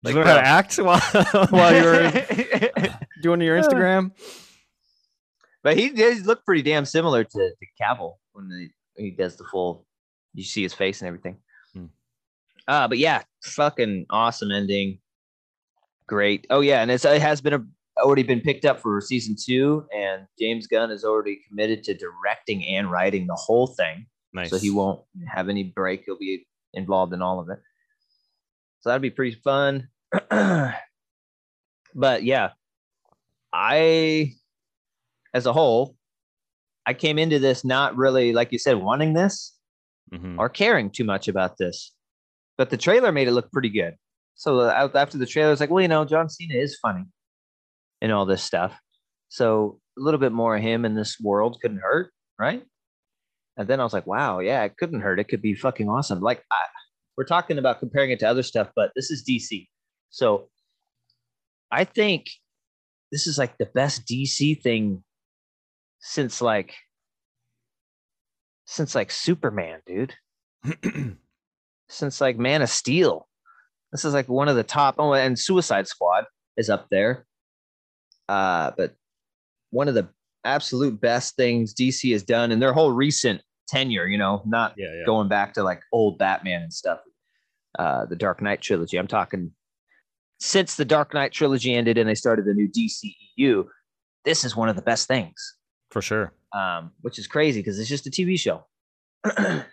Did 0.03 0.11
you 0.11 0.15
learn 0.15 0.27
how 0.27 0.35
to 0.35 0.47
act 0.47 0.75
while, 0.77 0.99
while 1.49 1.75
you 1.75 1.83
were 1.83 2.89
doing 3.21 3.41
your 3.41 3.61
Instagram? 3.61 4.11
But 5.63 5.77
he 5.77 5.91
does 5.91 6.25
look 6.25 6.43
pretty 6.43 6.63
damn 6.63 6.85
similar 6.85 7.23
to, 7.23 7.37
to 7.37 7.65
Cavill 7.79 8.15
when 8.33 8.49
the, 8.49 8.69
he 8.95 9.11
does 9.11 9.35
the 9.35 9.43
full. 9.43 9.85
You 10.33 10.43
see 10.43 10.63
his 10.63 10.73
face 10.73 11.01
and 11.01 11.07
everything. 11.07 11.37
Hmm. 11.75 11.85
Uh, 12.67 12.87
but 12.87 12.97
yeah, 12.97 13.21
fucking 13.43 14.07
awesome 14.09 14.49
ending. 14.49 14.97
Great. 16.07 16.47
Oh 16.49 16.61
yeah, 16.61 16.81
and 16.81 16.89
it's, 16.89 17.05
it 17.05 17.21
has 17.21 17.41
been 17.41 17.53
a, 17.53 17.63
already 18.01 18.23
been 18.23 18.41
picked 18.41 18.65
up 18.65 18.79
for 18.79 18.99
season 19.01 19.35
two, 19.39 19.85
and 19.95 20.25
James 20.39 20.65
Gunn 20.65 20.89
is 20.89 21.03
already 21.03 21.41
committed 21.47 21.83
to 21.83 21.93
directing 21.93 22.65
and 22.65 22.89
writing 22.89 23.27
the 23.27 23.35
whole 23.35 23.67
thing. 23.67 24.07
Nice. 24.33 24.49
So 24.49 24.57
he 24.57 24.71
won't 24.71 25.01
have 25.27 25.47
any 25.47 25.63
break. 25.63 26.03
He'll 26.05 26.17
be 26.17 26.47
involved 26.73 27.13
in 27.13 27.21
all 27.21 27.39
of 27.39 27.49
it. 27.49 27.59
So 28.81 28.89
that'd 28.89 29.01
be 29.01 29.09
pretty 29.11 29.35
fun. 29.43 29.87
but 30.29 32.23
yeah, 32.23 32.49
I, 33.53 34.33
as 35.33 35.45
a 35.45 35.53
whole, 35.53 35.95
I 36.85 36.93
came 36.93 37.17
into 37.19 37.39
this 37.39 37.63
not 37.63 37.95
really, 37.95 38.33
like 38.33 38.51
you 38.51 38.59
said, 38.59 38.77
wanting 38.77 39.13
this 39.13 39.55
Mhm. 40.11 40.37
or 40.37 40.49
caring 40.49 40.89
too 40.89 41.03
much 41.05 41.27
about 41.29 41.57
this, 41.57 41.93
but 42.57 42.69
the 42.69 42.77
trailer 42.77 43.11
made 43.13 43.27
it 43.29 43.31
look 43.31 43.51
pretty 43.51 43.69
good. 43.69 43.95
So 44.35 44.67
after 44.69 45.17
the 45.17 45.25
trailer, 45.25 45.49
I 45.49 45.51
was 45.51 45.59
like, 45.59 45.69
well, 45.69 45.81
you 45.81 45.87
know, 45.87 46.03
John 46.03 46.27
Cena 46.27 46.55
is 46.55 46.77
funny 46.81 47.05
and 48.01 48.11
all 48.11 48.25
this 48.25 48.43
stuff. 48.43 48.77
So 49.29 49.79
a 49.97 50.01
little 50.01 50.19
bit 50.19 50.31
more 50.33 50.55
of 50.57 50.61
him 50.61 50.83
in 50.83 50.95
this 50.95 51.17
world 51.21 51.59
couldn't 51.61 51.79
hurt, 51.81 52.11
right? 52.39 52.65
And 53.57 53.67
then 53.67 53.79
I 53.79 53.83
was 53.83 53.93
like, 53.93 54.07
wow, 54.07 54.39
yeah, 54.39 54.63
it 54.63 54.75
couldn't 54.77 55.01
hurt. 55.01 55.19
It 55.19 55.25
could 55.29 55.41
be 55.41 55.53
fucking 55.53 55.87
awesome. 55.87 56.19
Like 56.21 56.43
I, 56.51 56.57
we're 57.17 57.25
talking 57.25 57.57
about 57.57 57.79
comparing 57.79 58.11
it 58.11 58.19
to 58.19 58.29
other 58.29 58.43
stuff, 58.43 58.69
but 58.75 58.91
this 58.95 59.11
is 59.11 59.23
DC. 59.27 59.67
So 60.09 60.49
I 61.71 61.83
think 61.83 62.27
this 63.11 63.27
is 63.27 63.37
like 63.37 63.57
the 63.57 63.65
best 63.65 64.05
DC 64.05 64.61
thing 64.61 65.03
since 65.99 66.41
like 66.41 66.75
since 68.65 68.95
like 68.95 69.11
Superman, 69.11 69.81
dude. 69.85 70.13
Since 71.89 72.21
like 72.21 72.37
Man 72.37 72.61
of 72.61 72.69
Steel. 72.69 73.27
This 73.91 74.05
is 74.05 74.13
like 74.13 74.29
one 74.29 74.47
of 74.47 74.55
the 74.55 74.63
top 74.63 74.95
oh, 74.97 75.13
and 75.13 75.37
Suicide 75.37 75.87
Squad 75.87 76.23
is 76.55 76.69
up 76.69 76.87
there. 76.89 77.25
Uh, 78.29 78.71
but 78.77 78.95
one 79.71 79.89
of 79.89 79.93
the 79.93 80.07
absolute 80.45 81.01
best 81.01 81.35
things 81.35 81.73
DC 81.73 82.13
has 82.13 82.23
done 82.23 82.51
in 82.51 82.59
their 82.59 82.71
whole 82.71 82.93
recent 82.93 83.41
tenure, 83.71 84.05
you 84.07 84.17
know, 84.17 84.41
not 84.45 84.73
yeah, 84.77 84.93
yeah. 84.93 85.05
going 85.05 85.27
back 85.27 85.53
to 85.53 85.63
like 85.63 85.81
old 85.91 86.17
Batman 86.17 86.61
and 86.63 86.73
stuff, 86.73 86.99
uh, 87.79 88.05
the 88.05 88.15
Dark 88.15 88.41
Knight 88.41 88.61
trilogy. 88.61 88.97
I'm 88.97 89.07
talking 89.07 89.51
since 90.39 90.75
the 90.75 90.85
Dark 90.85 91.13
Knight 91.13 91.31
trilogy 91.31 91.73
ended 91.73 91.97
and 91.97 92.09
they 92.09 92.15
started 92.15 92.45
the 92.45 92.53
new 92.53 92.67
DCEU. 92.67 93.65
This 94.25 94.43
is 94.43 94.55
one 94.55 94.69
of 94.69 94.75
the 94.75 94.81
best 94.81 95.07
things, 95.07 95.55
For 95.89 96.01
sure. 96.01 96.33
um, 96.53 96.91
which 97.01 97.17
is 97.17 97.27
crazy 97.27 97.59
because 97.61 97.79
it's 97.79 97.89
just 97.89 98.07
a 98.07 98.11
TV 98.11 98.37
show. 98.37 98.65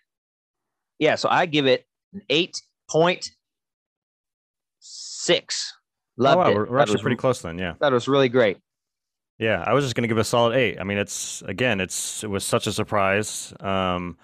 yeah, 0.98 1.16
so 1.16 1.28
I 1.28 1.46
give 1.46 1.66
it 1.66 1.84
an 2.14 2.22
eight 2.30 2.62
point 2.88 3.30
six. 4.78 5.74
Loved 6.16 6.36
oh, 6.36 6.40
wow, 6.40 6.50
it. 6.50 6.70
we're, 6.70 6.78
actually 6.78 6.94
was- 6.94 7.02
pretty 7.02 7.16
close 7.16 7.42
then. 7.42 7.58
Yeah. 7.58 7.74
That 7.80 7.92
was 7.92 8.08
really 8.08 8.28
great. 8.28 8.58
Yeah, 9.38 9.62
I 9.64 9.72
was 9.72 9.84
just 9.84 9.94
gonna 9.94 10.08
give 10.08 10.18
it 10.18 10.22
a 10.22 10.24
solid 10.24 10.56
eight. 10.56 10.80
I 10.80 10.84
mean, 10.84 10.98
it's 10.98 11.42
again, 11.42 11.80
it's 11.80 12.24
it 12.24 12.30
was 12.30 12.44
such 12.44 12.66
a 12.66 12.72
surprise. 12.72 13.52
Um, 13.60 14.18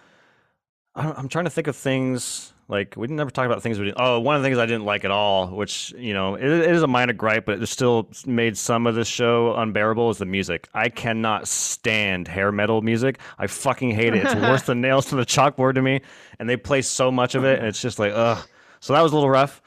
I, 0.94 1.12
I'm 1.12 1.28
trying 1.28 1.44
to 1.44 1.50
think 1.50 1.68
of 1.68 1.76
things 1.76 2.52
like 2.66 2.94
we 2.96 3.06
didn't 3.06 3.20
ever 3.20 3.30
talk 3.30 3.46
about 3.46 3.62
things 3.62 3.78
we 3.78 3.84
didn't. 3.84 3.98
Oh, 4.00 4.18
one 4.20 4.34
of 4.36 4.42
the 4.42 4.46
things 4.46 4.58
I 4.58 4.66
didn't 4.66 4.86
like 4.86 5.04
at 5.04 5.10
all, 5.10 5.48
which 5.48 5.92
you 5.96 6.14
know, 6.14 6.34
it, 6.34 6.44
it 6.44 6.70
is 6.70 6.82
a 6.82 6.86
minor 6.86 7.12
gripe, 7.12 7.46
but 7.46 7.62
it 7.62 7.66
still 7.66 8.10
made 8.26 8.56
some 8.56 8.86
of 8.86 8.94
this 8.94 9.06
show 9.06 9.54
unbearable. 9.54 10.10
Is 10.10 10.18
the 10.18 10.26
music? 10.26 10.68
I 10.74 10.88
cannot 10.88 11.46
stand 11.46 12.26
hair 12.26 12.50
metal 12.50 12.82
music. 12.82 13.18
I 13.38 13.46
fucking 13.46 13.90
hate 13.90 14.14
it. 14.14 14.24
It's 14.24 14.34
worse 14.34 14.62
than 14.66 14.80
nails 14.80 15.06
to 15.06 15.16
the 15.16 15.26
chalkboard 15.26 15.74
to 15.74 15.82
me. 15.82 16.00
And 16.38 16.48
they 16.48 16.56
play 16.56 16.82
so 16.82 17.12
much 17.12 17.34
of 17.34 17.44
it, 17.44 17.58
and 17.58 17.68
it's 17.68 17.80
just 17.80 17.98
like, 17.98 18.12
ugh. 18.14 18.44
So 18.80 18.92
that 18.94 19.02
was 19.02 19.12
a 19.12 19.14
little 19.14 19.30
rough. 19.30 19.62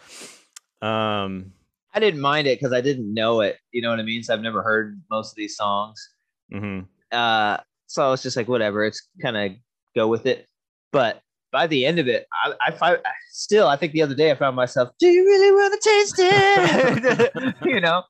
Um, 0.81 1.53
I 1.97 1.99
didn't 1.99 2.21
mind 2.21 2.45
it 2.45 2.59
because 2.59 2.73
I 2.73 2.81
didn't 2.81 3.11
know 3.11 3.41
it. 3.41 3.57
You 3.71 3.81
know 3.81 3.89
what 3.89 3.99
I 3.99 4.03
mean? 4.03 4.21
So 4.21 4.31
I've 4.31 4.41
never 4.41 4.61
heard 4.61 5.01
most 5.09 5.31
of 5.31 5.35
these 5.35 5.55
songs. 5.55 6.09
mhm. 6.53 6.85
Uh, 7.11 7.57
so 7.87 8.05
I 8.05 8.11
was 8.11 8.21
just 8.21 8.37
like, 8.37 8.47
whatever. 8.47 8.85
It's 8.85 9.01
kind 9.19 9.35
of 9.35 9.53
go 9.95 10.07
with 10.07 10.27
it. 10.27 10.45
But 10.91 11.23
by 11.51 11.65
the 11.65 11.87
end 11.87 11.97
of 11.97 12.07
it, 12.07 12.27
I, 12.43 12.53
I 12.67 12.71
find 12.71 12.99
still. 13.31 13.67
I 13.67 13.77
think 13.77 13.93
the 13.93 14.03
other 14.03 14.13
day 14.13 14.29
I 14.29 14.35
found 14.35 14.55
myself. 14.55 14.89
Do 14.99 15.07
you 15.07 15.25
really 15.25 15.51
want 15.51 15.81
to 15.81 15.89
taste 15.89 16.15
it? 16.19 17.55
you 17.65 17.81
know, 17.81 18.03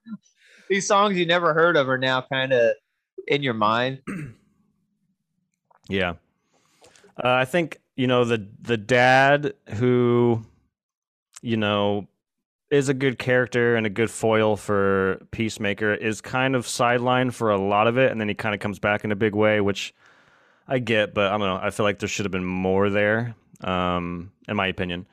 these 0.70 0.86
songs 0.86 1.16
you 1.16 1.26
never 1.26 1.54
heard 1.54 1.78
of 1.78 1.88
are 1.88 1.98
now 1.98 2.26
kind 2.30 2.52
of 2.52 2.74
in 3.28 3.42
your 3.42 3.54
mind. 3.54 4.02
Yeah. 5.88 6.16
Uh, 7.24 7.30
I 7.32 7.46
think, 7.46 7.80
you 7.96 8.08
know, 8.08 8.26
the 8.26 8.46
the 8.62 8.76
dad 8.78 9.54
who, 9.76 10.44
you 11.42 11.56
know, 11.56 12.08
is 12.70 12.90
a 12.90 12.94
good 12.94 13.18
character 13.18 13.76
and 13.76 13.86
a 13.86 13.90
good 13.90 14.12
foil 14.12 14.58
for 14.58 15.20
Peacemaker 15.32 15.94
is 15.94 16.22
kind 16.22 16.56
of 16.56 16.66
sidelined 16.66 17.34
for 17.34 17.50
a 17.50 17.58
lot 17.58 17.88
of 17.88 17.98
it, 17.98 18.12
and 18.12 18.20
then 18.20 18.28
he 18.28 18.34
kind 18.34 18.54
of 18.54 18.60
comes 18.60 18.80
back 18.80 19.04
in 19.04 19.12
a 19.12 19.16
big 19.16 19.36
way, 19.36 19.62
which 19.62 19.94
I 20.68 20.80
get, 20.80 21.14
but 21.14 21.28
I 21.28 21.38
don't 21.38 21.48
know. 21.48 21.60
I 21.62 21.70
feel 21.70 21.86
like 21.86 22.00
there 22.00 22.10
should 22.10 22.26
have 22.26 22.32
been 22.32 22.46
more 22.46 22.90
there, 22.90 23.36
um, 23.62 24.32
in 24.48 24.58
my 24.58 24.68
opinion. 24.68 25.08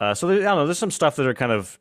Uh, 0.00 0.14
so 0.14 0.26
there, 0.26 0.40
I 0.40 0.42
don't 0.42 0.56
know. 0.56 0.66
There's 0.66 0.78
some 0.78 0.90
stuff 0.90 1.16
that 1.16 1.26
are 1.26 1.34
kind 1.34 1.52
of, 1.52 1.78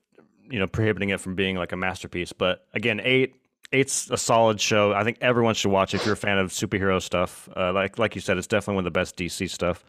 you 0.49 0.59
know, 0.59 0.67
prohibiting 0.67 1.09
it 1.09 1.19
from 1.19 1.35
being 1.35 1.55
like 1.55 1.71
a 1.71 1.77
masterpiece. 1.77 2.33
But 2.33 2.65
again, 2.73 3.01
eight 3.03 3.35
eight's 3.71 4.09
a 4.09 4.17
solid 4.17 4.61
show. 4.61 4.93
I 4.93 5.03
think 5.03 5.17
everyone 5.21 5.55
should 5.55 5.71
watch 5.71 5.93
it 5.93 5.97
if 5.97 6.05
you're 6.05 6.13
a 6.13 6.17
fan 6.17 6.37
of 6.37 6.51
superhero 6.51 7.01
stuff. 7.01 7.49
Uh, 7.55 7.73
like 7.73 7.99
like 7.99 8.15
you 8.15 8.21
said, 8.21 8.37
it's 8.37 8.47
definitely 8.47 8.75
one 8.75 8.87
of 8.87 8.93
the 8.93 8.99
best 8.99 9.17
DC 9.17 9.49
stuff. 9.49 9.83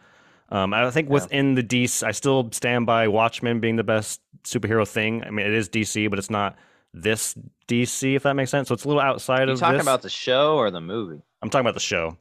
Um, 0.51 0.72
I 0.72 0.90
think 0.90 1.09
Yeah. 1.09 1.14
within 1.14 1.55
the 1.55 1.62
DC, 1.62 2.03
I 2.07 2.12
still 2.12 2.49
stand 2.53 2.86
by 2.86 3.09
Watchmen 3.09 3.61
being 3.61 3.76
the 3.76 3.84
best 3.84 4.20
superhero 4.44 4.88
thing. 4.88 5.22
I 5.24 5.30
mean, 5.30 5.46
it 5.46 5.53
is 5.53 5.68
DC, 5.68 6.09
but 6.09 6.18
it's 6.18 6.30
not 6.30 6.57
this 6.94 7.34
DC, 7.66 8.14
if 8.16 8.22
that 8.22 8.34
makes 8.34 8.51
sense. 8.51 8.68
So 8.68 8.74
it's 8.74 8.84
a 8.84 8.88
little 8.88 9.03
outside 9.03 9.49
you 9.49 9.55
of 9.55 9.61
talking 9.61 9.76
this. 9.76 9.82
about 9.84 10.03
the 10.03 10.09
show 10.09 10.57
or 10.57 10.70
the 10.70 10.80
movie? 10.80 11.20
I'm 11.42 11.51
talking 11.51 11.66
about 11.66 11.74
the 11.74 11.80
show. 11.80 12.16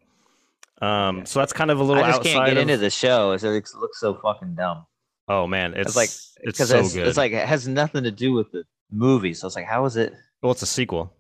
Um, 0.82 1.18
Okay. 1.20 1.26
so 1.26 1.40
that's 1.40 1.54
kind 1.54 1.72
of 1.72 1.80
a 1.80 1.84
little 1.84 2.04
I 2.04 2.08
just 2.08 2.20
outside 2.20 2.32
can't 2.34 2.46
get 2.48 2.58
of. 2.58 2.62
into 2.64 2.78
the 2.78 2.90
show. 2.90 3.32
It 3.32 3.42
looks, 3.44 3.74
looks 3.76 4.00
so 4.00 4.16
fucking 4.16 4.56
dumb. 4.56 4.86
oh 5.30 5.48
man, 5.48 5.74
it's, 5.74 5.90
It's 5.90 5.96
like 5.96 6.10
it's 6.48 6.58
so 6.70 6.80
it's, 6.80 6.94
good. 6.94 7.08
it's 7.08 7.18
like 7.18 7.32
it 7.32 7.48
has 7.48 7.68
nothing 7.68 8.04
to 8.04 8.12
do 8.12 8.34
with 8.34 8.52
the 8.52 8.64
movie. 8.92 9.34
So 9.34 9.48
it's 9.48 9.56
like, 9.56 9.66
how 9.66 9.86
is 9.86 9.96
it? 9.98 10.14
well, 10.44 10.52
it's 10.52 10.62
a 10.62 10.68
sequel. 10.68 11.12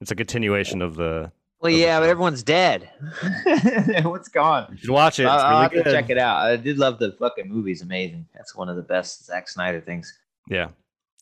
It's 0.00 0.10
a 0.10 0.14
continuation 0.14 0.82
of 0.82 0.96
the. 0.96 1.32
Well, 1.60 1.72
yeah, 1.72 1.98
but 2.00 2.08
everyone's 2.08 2.42
dead. 2.42 2.90
Everyone's 3.46 4.28
gone. 4.28 4.68
You 4.72 4.76
should 4.78 4.90
watch 4.90 5.18
it. 5.18 5.22
It's 5.22 5.30
I'll, 5.32 5.38
I'll 5.38 5.50
really 5.52 5.62
have 5.62 5.70
to 5.72 5.82
good. 5.82 5.92
check 5.92 6.10
it 6.10 6.18
out. 6.18 6.36
I 6.36 6.56
did 6.56 6.78
love 6.78 6.98
the 6.98 7.12
fucking 7.12 7.48
movie's 7.48 7.80
amazing. 7.82 8.26
That's 8.34 8.54
one 8.54 8.68
of 8.68 8.76
the 8.76 8.82
best 8.82 9.24
Zack 9.24 9.48
Snyder 9.48 9.80
things. 9.80 10.12
Yeah. 10.48 10.68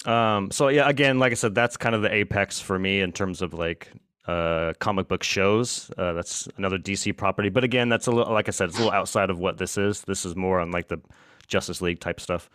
Um, 0.05 0.51
so 0.51 0.69
yeah, 0.69 0.89
again, 0.89 1.19
like 1.19 1.33
I 1.33 1.37
said, 1.37 1.55
that's 1.55 1.77
kind 1.77 1.95
of 1.95 2.03
the 2.03 2.13
apex 2.13 2.61
for 2.61 2.79
me 2.79 3.01
in 3.01 3.13
terms 3.13 3.43
of 3.43 3.55
like 3.55 3.93
uh, 4.27 4.73
comic 4.81 5.09
book 5.09 5.23
shows. 5.23 5.91
Uh, 5.97 6.13
that's 6.13 6.49
another 6.57 6.79
DC 6.79 7.17
property, 7.17 7.49
but 7.49 7.65
again, 7.65 7.89
that's 7.89 8.07
a 8.07 8.11
little, 8.11 8.33
like 8.33 8.49
I 8.49 8.51
said, 8.51 8.69
it's 8.69 8.77
a 8.77 8.81
little 8.81 8.93
outside 8.93 9.31
of 9.31 9.39
what 9.39 9.59
this 9.59 9.79
is. 9.79 10.03
This 10.03 10.27
is 10.27 10.35
more 10.35 10.61
on 10.61 10.73
like 10.73 10.89
the 10.89 11.01
Justice 11.47 11.81
League 11.81 12.01
type 12.01 12.21
stuff. 12.21 12.51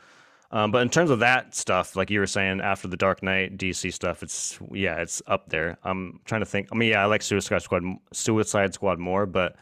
Um, 0.51 0.71
but 0.71 0.81
in 0.81 0.89
terms 0.89 1.11
of 1.11 1.19
that 1.19 1.53
stuff, 1.53 1.95
like 1.95 2.09
you 2.09 2.19
were 2.19 2.25
saying, 2.27 2.59
after 2.61 2.87
the 2.87 2.97
Dark 2.97 3.21
Knight 3.21 3.57
DC 3.57 3.93
stuff, 3.93 4.23
it's 4.23 4.57
yeah, 4.71 4.95
it's 5.01 5.21
up 5.27 5.49
there. 5.49 5.77
I'm 5.83 6.19
trying 6.25 6.41
to 6.41 6.45
think. 6.45 6.69
I 6.71 6.75
mean, 6.75 6.89
yeah, 6.89 7.03
I 7.03 7.05
like 7.05 7.21
Suicide 7.21 7.61
Squad, 7.61 7.83
Suicide 8.13 8.73
Squad 8.73 8.97
more, 8.97 9.27
but 9.27 9.55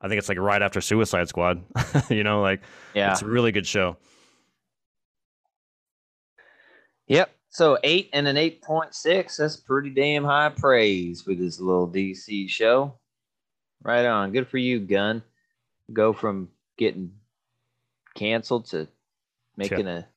I 0.00 0.08
think 0.08 0.18
it's 0.18 0.28
like 0.28 0.38
right 0.38 0.60
after 0.60 0.80
Suicide 0.80 1.28
Squad. 1.28 1.62
you 2.10 2.24
know, 2.24 2.40
like 2.42 2.62
Yeah. 2.92 3.12
it's 3.12 3.22
a 3.22 3.26
really 3.26 3.52
good 3.52 3.66
show. 3.66 3.96
Yep. 7.06 7.30
So 7.50 7.78
eight 7.84 8.08
and 8.12 8.26
an 8.26 8.36
eight 8.36 8.62
point 8.62 8.94
six. 8.94 9.36
That's 9.36 9.56
pretty 9.56 9.90
damn 9.90 10.24
high 10.24 10.48
praise 10.48 11.22
for 11.22 11.34
this 11.34 11.60
little 11.60 11.88
DC 11.88 12.48
show. 12.48 12.94
Right 13.82 14.06
on. 14.06 14.32
Good 14.32 14.48
for 14.48 14.58
you, 14.58 14.80
Gunn. 14.80 15.22
Go 15.92 16.12
from 16.12 16.48
getting 16.78 17.12
canceled 18.14 18.66
to 18.70 18.88
making 19.56 19.86
a 19.86 20.08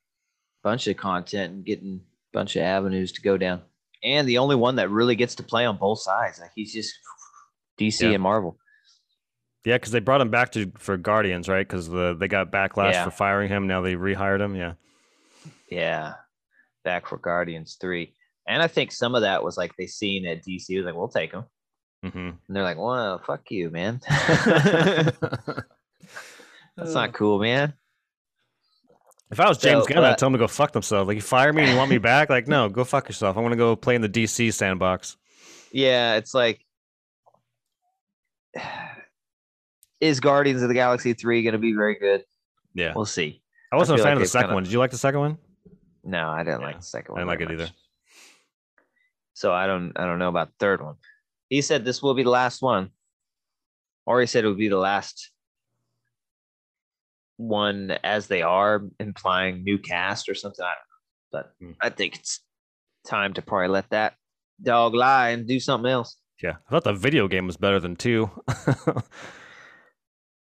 bunch 0.66 0.88
of 0.88 0.98
content 0.98 1.54
and 1.54 1.64
getting 1.64 2.02
a 2.04 2.38
bunch 2.38 2.56
of 2.56 2.64
avenues 2.64 3.12
to 3.14 3.22
go 3.22 3.38
down. 3.38 3.62
And 4.04 4.28
the 4.28 4.40
only 4.40 4.56
one 4.56 4.76
that 4.78 4.90
really 4.90 5.16
gets 5.16 5.36
to 5.36 5.44
play 5.44 5.64
on 5.66 5.78
both 5.78 6.00
sides. 6.02 6.40
Like 6.40 6.52
he's 6.56 6.74
just 6.74 6.92
DC 7.80 8.02
Yeah. 8.02 8.10
and 8.16 8.24
Marvel. 8.24 8.58
Yeah, 9.64 9.76
because 9.78 9.92
they 9.92 10.00
brought 10.00 10.22
him 10.22 10.32
back 10.32 10.52
to 10.54 10.72
for 10.78 10.98
Guardians, 10.98 11.48
right? 11.48 11.68
Because 11.68 11.88
the 11.88 12.16
they 12.20 12.28
got 12.28 12.52
backlash 12.52 12.94
Yeah. 12.94 13.04
for 13.06 13.12
firing 13.12 13.48
him. 13.50 13.68
Now 13.68 13.82
they 13.82 13.94
rehired 13.94 14.42
him. 14.42 14.56
Yeah, 14.56 14.74
Yeah. 15.70 16.16
Back 16.84 17.08
for 17.08 17.18
Guardians 17.18 17.78
3. 17.80 18.14
And 18.48 18.62
I 18.62 18.68
think 18.68 18.92
some 18.92 19.16
of 19.16 19.22
that 19.22 19.44
was 19.44 19.58
like 19.58 19.76
they 19.78 19.88
seen 19.88 20.26
at 20.28 20.44
DC 20.44 20.76
was 20.78 20.86
like, 20.86 20.96
we'll 20.96 21.08
take 21.08 21.32
him. 21.32 21.46
Mm-hmm. 22.04 22.18
And 22.20 22.40
they're 22.50 22.64
like, 22.64 22.78
well, 22.78 23.20
fuck 23.26 23.50
you, 23.50 23.70
man. 23.72 24.02
That's 26.78 26.94
not 26.94 27.14
cool, 27.14 27.40
man. 27.40 27.74
If 29.32 29.40
I 29.40 29.48
was 29.48 29.58
James 29.58 29.86
So, 29.86 29.94
Gunn, 29.94 30.04
I'd 30.04 30.18
tell 30.18 30.28
him 30.28 30.34
to 30.34 30.40
go 30.40 30.48
fuck 30.48 30.72
themselves. 30.72 31.08
Like, 31.08 31.16
you 31.16 31.22
fire 31.22 31.52
me 31.54 31.64
and 31.64 31.72
you 31.72 31.78
want 31.78 31.90
me 31.90 31.98
back? 31.98 32.30
Like, 32.30 32.48
no, 32.48 32.70
go 32.70 32.84
fuck 32.84 33.08
yourself. 33.08 33.38
I 33.38 33.42
want 33.42 33.52
to 33.54 33.58
go 33.58 33.76
play 33.76 33.96
in 33.96 34.02
the 34.02 34.10
DC 34.10 34.54
sandbox. 34.54 35.18
Yeah, 35.72 36.16
it's 36.16 36.34
like, 36.34 36.64
is 40.00 40.20
Guardians 40.20 40.62
of 40.62 40.68
the 40.70 40.74
Galaxy 40.74 41.14
3 41.14 41.44
going 41.44 41.54
to 41.54 41.60
be 41.60 41.74
very 41.74 41.96
good? 41.98 42.24
Yeah, 42.74 42.94
We'll 42.96 43.06
see. 43.06 43.42
I 43.72 43.78
wasn't 43.78 44.00
a 44.00 44.04
fan 44.04 44.12
like 44.12 44.16
of 44.18 44.22
the 44.22 44.28
second 44.28 44.48
kinda- 44.48 44.54
one. 44.56 44.64
Did 44.64 44.74
you 44.74 44.80
like 44.80 44.92
the 44.92 44.98
second 44.98 45.20
one? 45.20 45.38
No, 46.04 46.30
I 46.30 46.44
didn't 46.44 46.62
Yeah, 46.62 46.68
like 46.68 46.80
the 46.80 46.86
second 46.86 47.14
one. 47.14 47.22
I 47.22 47.36
didn't 47.36 47.50
like 47.50 47.60
it 47.60 47.62
either. 47.62 47.72
So 49.34 49.52
I 49.52 49.66
don't 49.68 49.92
I 49.98 50.06
don't 50.06 50.20
know 50.20 50.30
about 50.30 50.50
the 50.50 50.54
third 50.60 50.82
one. 50.82 50.96
He 51.50 51.62
said 51.62 51.84
this 51.84 52.02
will 52.02 52.14
be 52.14 52.24
the 52.24 52.30
last 52.30 52.62
one. 52.62 52.92
Or 54.06 54.22
he 54.22 54.28
said 54.28 54.46
it 54.46 54.48
would 54.48 54.58
be 54.58 54.70
the 54.70 54.78
last 54.78 55.32
one 57.38 57.92
as 58.04 58.28
they 58.28 58.42
are, 58.42 58.84
implying 59.00 59.64
new 59.64 59.78
cast 59.78 60.30
or 60.30 60.36
something. 60.36 60.64
I 60.64 60.70
don't 60.70 60.76
know. 60.76 61.32
But 61.32 61.52
Hmm. 61.66 61.72
I 61.82 61.90
think 61.90 62.16
it's 62.16 62.42
time 63.08 63.34
to 63.34 63.42
probably 63.42 63.68
let 63.70 63.90
that 63.90 64.14
dog 64.64 64.94
lie 64.94 65.30
and 65.30 65.48
do 65.48 65.60
something 65.60 65.90
else. 65.92 66.18
Yeah, 66.42 66.54
I 66.68 66.72
thought 66.72 66.84
the 66.84 66.94
video 66.94 67.28
game 67.28 67.46
was 67.48 67.58
better 67.58 67.80
than 67.80 67.96
two. 67.96 68.30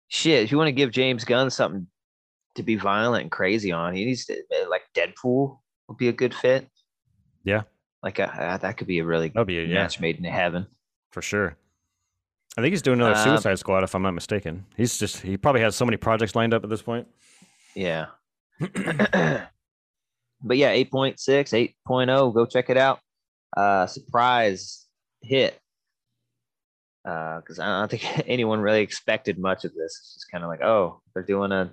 Shit, 0.08 0.44
if 0.44 0.52
you 0.52 0.58
want 0.58 0.68
to 0.68 0.72
give 0.72 0.90
James 0.92 1.24
Gunn 1.24 1.50
something 1.50 1.86
to 2.54 2.62
be 2.62 2.76
violent 2.76 3.22
and 3.22 3.30
crazy 3.30 3.72
on, 3.72 3.94
he 3.94 4.04
needs 4.04 4.24
to 4.26 4.36
like 4.70 4.82
Deadpool 4.94 5.58
would 5.88 5.98
be 5.98 6.08
a 6.08 6.12
good 6.12 6.34
fit. 6.34 6.68
Yeah. 7.44 7.62
Like 8.02 8.20
uh, 8.20 8.58
that 8.58 8.76
could 8.76 8.86
be 8.86 9.00
a 9.00 9.04
really 9.04 9.28
That'd 9.30 9.46
be 9.48 9.58
a, 9.58 9.64
yeah, 9.64 9.74
match 9.74 10.00
made 10.00 10.16
in 10.18 10.24
heaven. 10.24 10.66
for 11.10 11.22
sure. 11.22 11.56
I 12.56 12.62
think 12.62 12.72
he's 12.72 12.82
doing 12.82 13.00
another 13.00 13.14
Uh, 13.14 13.24
Suicide 13.24 13.58
Squad, 13.58 13.84
if 13.84 13.94
I'm 13.94 14.02
not 14.02 14.14
mistaken. 14.14 14.64
He's 14.76 14.98
just 14.98 15.20
he 15.20 15.36
probably 15.36 15.60
has 15.60 15.76
so 15.76 15.84
many 15.84 15.96
projects 15.96 16.34
lined 16.34 16.54
up 16.54 16.64
at 16.64 16.70
this 16.70 16.82
point. 16.82 17.06
Yeah. 17.74 18.06
but 18.60 20.56
yeah, 20.56 20.74
8.6, 20.74 21.74
8.0, 21.86 22.34
go 22.34 22.46
check 22.46 22.70
it 22.70 22.76
out. 22.76 23.00
Uh 23.56 23.86
surprise 23.86 24.86
hit. 25.22 25.58
Uh, 27.04 27.36
because 27.40 27.60
I 27.60 27.66
don't 27.78 27.90
think 27.90 28.04
anyone 28.26 28.60
really 28.60 28.80
expected 28.80 29.38
much 29.38 29.64
of 29.64 29.72
this. 29.74 29.96
It's 30.00 30.14
just 30.14 30.30
kind 30.30 30.42
of 30.42 30.48
like, 30.50 30.62
oh, 30.62 31.00
they're 31.14 31.22
doing 31.22 31.52
a 31.52 31.72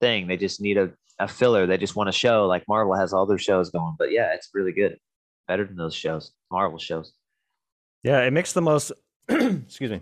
thing. 0.00 0.26
They 0.26 0.38
just 0.38 0.62
need 0.62 0.78
a, 0.78 0.92
a 1.18 1.28
filler. 1.28 1.66
They 1.66 1.76
just 1.76 1.94
want 1.94 2.08
a 2.08 2.12
show 2.12 2.46
like 2.46 2.64
Marvel 2.66 2.94
has 2.94 3.12
all 3.12 3.26
their 3.26 3.36
shows 3.38 3.70
going. 3.70 3.96
But 3.98 4.12
yeah, 4.12 4.32
it's 4.32 4.48
really 4.54 4.72
good. 4.72 4.98
Better 5.46 5.66
than 5.66 5.76
those 5.76 5.94
shows, 5.94 6.32
Marvel 6.50 6.78
shows. 6.78 7.12
Yeah, 8.02 8.20
it 8.20 8.32
makes 8.32 8.54
the 8.54 8.62
most. 8.62 8.92
excuse 9.28 9.90
me. 9.90 10.00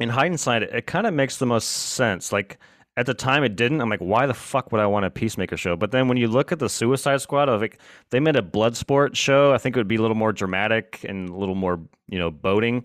In 0.00 0.08
hindsight, 0.08 0.62
it, 0.62 0.70
it 0.72 0.86
kind 0.86 1.06
of 1.06 1.14
makes 1.14 1.36
the 1.38 1.46
most 1.46 1.66
sense. 1.66 2.32
Like 2.32 2.58
at 2.96 3.06
the 3.06 3.14
time, 3.14 3.44
it 3.44 3.54
didn't. 3.54 3.80
I'm 3.80 3.88
like, 3.88 4.00
why 4.00 4.26
the 4.26 4.34
fuck 4.34 4.72
would 4.72 4.80
I 4.80 4.86
want 4.86 5.06
a 5.06 5.10
Peacemaker 5.10 5.56
show? 5.56 5.76
But 5.76 5.92
then 5.92 6.08
when 6.08 6.16
you 6.16 6.26
look 6.26 6.50
at 6.50 6.58
the 6.58 6.68
Suicide 6.68 7.20
Squad, 7.20 7.48
was 7.48 7.60
like, 7.60 7.78
they 8.10 8.18
made 8.18 8.34
a 8.34 8.42
Bloodsport 8.42 9.14
show. 9.14 9.52
I 9.52 9.58
think 9.58 9.76
it 9.76 9.78
would 9.78 9.86
be 9.88 9.96
a 9.96 10.02
little 10.02 10.16
more 10.16 10.32
dramatic 10.32 11.04
and 11.08 11.28
a 11.28 11.36
little 11.36 11.54
more, 11.54 11.80
you 12.08 12.18
know, 12.18 12.30
boating. 12.30 12.84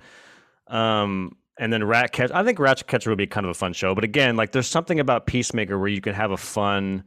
Um, 0.68 1.36
and 1.58 1.72
then 1.72 1.84
Rat 1.84 2.12
Catch. 2.12 2.32
I 2.32 2.44
think 2.44 2.60
Rat 2.60 2.86
Catcher 2.86 3.10
would 3.10 3.18
be 3.18 3.28
kind 3.28 3.46
of 3.46 3.50
a 3.50 3.56
fun 3.56 3.74
show. 3.74 3.96
But 3.96 4.04
again, 4.04 4.36
like 4.36 4.52
there's 4.52 4.68
something 4.68 5.00
about 5.00 5.26
Peacemaker 5.26 5.80
where 5.80 5.90
you 5.90 6.02
can 6.02 6.14
have 6.14 6.32
a 6.32 6.38
fun, 6.38 7.04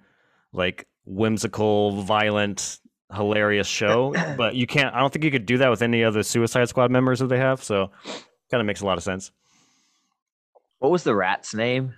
like 0.53 0.87
whimsical, 1.05 2.03
violent, 2.03 2.81
hilarious 3.15 3.69
show. 3.69 4.15
but 4.37 4.55
you 4.57 4.67
can't. 4.67 4.95
I 4.95 5.01
don't 5.01 5.13
think 5.13 5.25
you 5.25 5.31
could 5.31 5.47
do 5.47 5.59
that 5.59 5.69
with 5.69 5.83
any 5.83 6.03
other 6.05 6.23
Suicide 6.23 6.69
Squad 6.69 6.91
members 6.91 7.21
that 7.21 7.29
they 7.29 7.39
have. 7.39 7.63
So, 7.63 7.91
kind 8.51 8.61
of 8.61 8.67
makes 8.67 8.81
a 8.81 8.87
lot 8.87 8.99
of 8.99 9.05
sense. 9.05 9.31
What 10.79 10.91
was 10.91 11.03
the 11.05 11.15
rat's 11.15 11.55
name? 11.55 11.95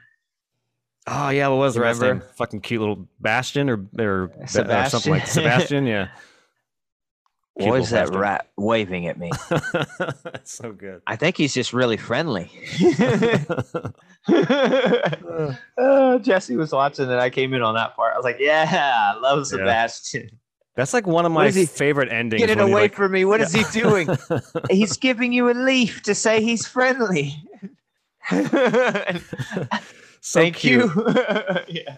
Oh 1.07 1.31
yeah, 1.31 1.49
what 1.49 1.57
was 1.57 1.75
the 1.75 1.81
rat's 1.81 2.01
name? 2.01 2.23
Fucking 2.37 2.61
cute 2.61 2.81
little 2.81 3.09
Bastion 3.21 3.71
or 3.71 3.87
or, 3.99 4.33
or 4.37 4.47
something 4.47 4.71
Sebastian? 4.71 5.13
like 5.13 5.27
Sebastian. 5.27 5.87
Yeah, 5.87 6.09
Cute 7.59 7.71
What 7.71 7.81
is 7.81 7.91
that 7.91 8.15
rat 8.15 8.47
waving 8.57 9.09
at 9.09 9.19
me? 9.19 9.33
that's 10.23 10.53
so 10.53 10.71
good. 10.71 11.03
I 11.09 11.17
think 11.17 11.37
he's 11.37 11.53
just 11.53 11.73
really 11.73 11.97
friendly. 11.97 12.53
uh, 15.77 16.19
Jesse 16.21 16.55
was 16.55 16.71
watching 16.71 17.07
and 17.07 17.21
I 17.21 17.31
came 17.31 17.53
in 17.55 17.63
on 17.63 17.75
that 17.75 17.97
part. 17.97 18.15
I 18.15 18.17
was 18.17 18.23
like, 18.23 18.37
yeah, 18.39 19.13
I 19.13 19.19
love 19.19 19.45
Sebastian. 19.49 20.39
That's 20.79 20.95
like 20.95 21.09
one 21.09 21.27
of 21.27 21.33
my 21.33 21.51
he- 21.51 21.67
favorite 21.67 22.13
endings. 22.13 22.41
Get 22.41 22.51
it 22.51 22.61
away 22.61 22.83
like- 22.83 22.95
from 22.95 23.11
me. 23.11 23.25
What 23.25 23.41
is 23.41 23.53
Yeah. 23.53 23.69
he 23.69 23.81
doing? 23.81 24.09
he's 24.71 24.97
giving 24.97 25.33
you 25.33 25.51
a 25.51 25.53
leaf 25.53 26.03
to 26.05 26.15
say 26.15 26.41
he's 26.41 26.69
friendly. 26.69 27.35
so 28.31 28.39
Thank 30.23 30.55
cute. 30.55 30.85
you. 30.95 31.03
yeah. 31.69 31.97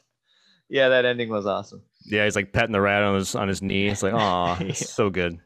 Yeah, 0.71 0.89
that 0.89 1.05
ending 1.05 1.29
was 1.29 1.45
awesome. 1.45 1.83
Yeah, 2.07 2.25
he's 2.25 2.37
like 2.37 2.53
petting 2.55 2.73
the 2.73 2.81
rat 2.81 3.03
on 3.03 3.17
his 3.17 3.35
on 3.35 3.49
his 3.49 3.61
knee. 3.61 3.89
It's 3.89 4.03
like, 4.03 4.15
oh, 4.15 4.57
Yeah. 4.65 4.73
so 4.73 5.11
good. 5.11 5.39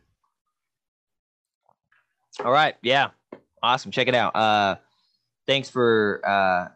All 2.45 2.53
right. 2.53 2.77
Yeah. 2.83 3.11
Awesome. 3.65 3.91
Check 3.91 4.07
it 4.07 4.15
out. 4.15 4.37
Uh 4.37 4.77
thanks 5.49 5.69
for 5.69 6.21
uh 6.25 6.69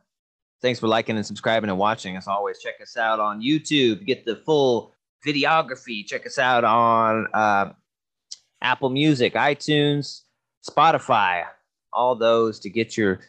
thanks 0.61 0.80
for 0.80 0.88
liking 0.88 1.14
and 1.16 1.24
subscribing 1.24 1.70
and 1.70 1.78
watching 1.78 2.16
as 2.16 2.26
always. 2.26 2.59
Check 2.59 2.80
us 2.82 2.96
out 2.96 3.20
on 3.20 3.40
YouTube. 3.42 4.04
Get 4.06 4.24
the 4.24 4.34
full 4.34 4.92
videography. 5.26 6.06
Check 6.06 6.26
us 6.26 6.38
out 6.38 6.64
on 6.64 7.26
uh 7.34 7.72
Apple 8.60 8.90
Music, 8.90 9.34
iTunes, 9.34 10.22
Spotify, 10.68 11.44
all 11.92 12.16
those 12.16 12.58
to 12.60 12.70
get 12.70 12.96
your 12.96 13.20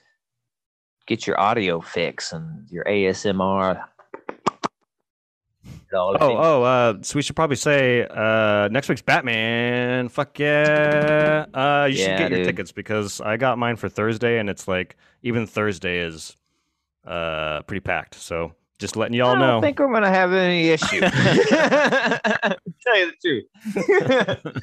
get 1.08 1.26
your 1.28 1.40
audio 1.40 1.82
fix 1.82 2.32
and 2.34 2.70
your 2.70 2.84
ASMR. 2.86 3.84
Oh, 5.92 6.16
oh, 6.22 6.64
uh, 6.64 6.98
so 7.02 7.16
we 7.16 7.24
should 7.24 7.36
probably 7.36 7.56
say 7.56 8.06
uh, 8.08 8.68
next 8.68 8.90
week's 8.90 9.02
Batman. 9.02 10.08
Fuck 10.10 10.38
yeah! 10.38 11.46
Uh, 11.52 11.88
you 11.90 11.96
should 11.96 12.10
Yeah, 12.10 12.18
get 12.18 12.30
your 12.30 12.46
tickets 12.46 12.72
because 12.72 13.20
I 13.22 13.38
got 13.38 13.58
mine 13.58 13.76
for 13.76 13.90
Thursday, 13.90 14.38
and 14.38 14.50
it's 14.50 14.68
like 14.68 14.98
even 15.24 15.48
Thursday 15.48 16.00
is 16.00 16.38
uh 17.08 17.62
pretty 17.64 17.80
packed. 17.80 18.16
So 18.16 18.54
just 18.80 18.96
letting 18.96 19.14
y'all 19.14 19.36
know. 19.36 19.44
I 19.44 19.48
don't 19.48 19.56
know. 19.56 19.62
think 19.62 19.80
we're 19.80 19.94
gonna 19.94 20.10
have 20.10 20.34
any 20.34 20.70
issue. 20.70 21.00
Tell 21.02 21.10
you 22.98 23.12
the 23.12 23.14
truth. 23.22 24.56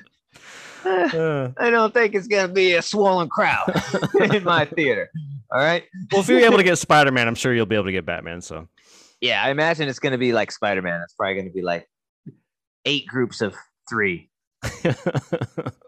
Uh, 0.85 1.51
I 1.59 1.71
don't 1.71 1.93
think 1.93 2.15
it's 2.15 2.27
gonna 2.27 2.53
be 2.53 2.73
a 2.75 2.83
swollen 2.83 3.29
crowd 3.29 3.71
in 4.33 4.43
my 4.45 4.65
theater. 4.65 5.11
All 5.53 5.61
right. 5.61 5.85
well, 6.11 6.23
if 6.23 6.29
you're 6.29 6.41
able 6.41 6.57
to 6.57 6.65
get 6.65 6.79
Spider 6.79 7.13
Man, 7.13 7.29
I'm 7.29 7.35
sure 7.35 7.55
you'll 7.55 7.67
be 7.67 7.77
able 7.77 7.85
to 7.87 7.93
get 7.93 8.05
Batman. 8.07 8.41
So 8.41 8.67
Yeah, 9.21 9.43
I 9.45 9.51
imagine 9.51 9.89
it's 9.89 9.99
gonna 10.01 10.19
be 10.19 10.33
like 10.33 10.51
Spider 10.51 10.83
Man. 10.83 11.01
It's 11.03 11.13
probably 11.15 11.37
gonna 11.37 11.51
be 11.51 11.63
like 11.63 11.89
eight 12.85 13.07
groups 13.07 13.41
of 13.43 13.55
three. 13.89 14.31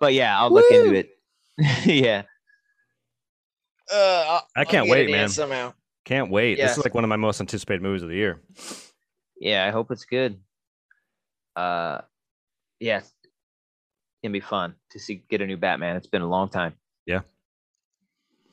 But 0.00 0.12
yeah, 0.14 0.38
I'll 0.38 0.50
look 0.52 0.68
Woo! 0.70 0.80
into 0.84 0.94
it. 0.94 1.10
yeah. 1.84 2.22
Uh, 3.92 4.24
I'll- 4.28 4.46
I 4.54 4.64
can't 4.64 4.88
wait, 4.88 5.10
man. 5.10 5.28
Somehow. 5.28 5.72
Can't 6.08 6.30
wait. 6.30 6.56
This 6.56 6.78
is 6.78 6.84
like 6.84 6.94
one 6.94 7.04
of 7.04 7.08
my 7.10 7.16
most 7.16 7.38
anticipated 7.38 7.82
movies 7.82 8.02
of 8.02 8.08
the 8.08 8.16
year. 8.16 8.40
Yeah, 9.38 9.66
I 9.66 9.70
hope 9.70 9.90
it's 9.90 10.06
good. 10.06 10.40
Uh, 11.54 12.00
yeah, 12.80 12.98
it's 12.98 13.12
gonna 14.24 14.32
be 14.32 14.40
fun 14.40 14.74
to 14.92 14.98
see 14.98 15.22
get 15.28 15.42
a 15.42 15.46
new 15.46 15.58
Batman. 15.58 15.96
It's 15.96 16.06
been 16.06 16.22
a 16.22 16.28
long 16.28 16.48
time. 16.48 16.74
Yeah. 17.06 17.20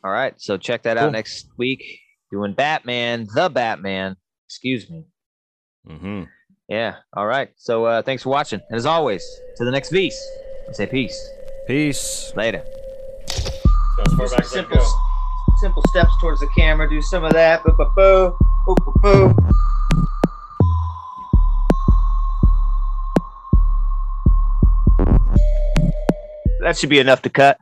All 0.03 0.11
right, 0.11 0.33
so 0.37 0.57
check 0.57 0.83
that 0.83 0.97
Cool. 0.97 1.07
out 1.07 1.11
next 1.13 1.47
week. 1.57 1.81
Doing 2.29 2.53
Batman, 2.53 3.27
the 3.33 3.49
Batman. 3.49 4.17
Excuse 4.49 4.89
me. 4.89 5.05
Mm-hmm. 5.87 6.23
Yeah. 6.67 6.95
All 7.13 7.25
right. 7.25 7.51
So 7.55 7.85
uh, 7.85 8.01
thanks 8.01 8.23
for 8.23 8.29
watching, 8.29 8.59
and 8.69 8.75
as 8.77 8.85
always, 8.85 9.23
to 9.55 9.63
the 9.63 9.71
next 9.71 9.91
piece. 9.91 10.19
Say 10.73 10.87
peace. 10.87 11.29
Peace. 11.67 12.33
Later. 12.35 12.63
simple, 14.43 14.85
simple 15.59 15.83
steps 15.87 16.11
towards 16.19 16.39
the 16.39 16.47
camera. 16.47 16.89
Do 16.89 17.01
some 17.01 17.23
of 17.23 17.33
that. 17.33 17.63
Boo, 17.63 17.73
boo, 17.77 17.91
boo. 17.95 18.37
Boo, 18.65 18.75
boo, 18.83 18.93
boo. 19.01 19.35
That 26.61 26.77
should 26.77 26.89
be 26.89 26.99
enough 26.99 27.21
to 27.23 27.29
cut. 27.29 27.59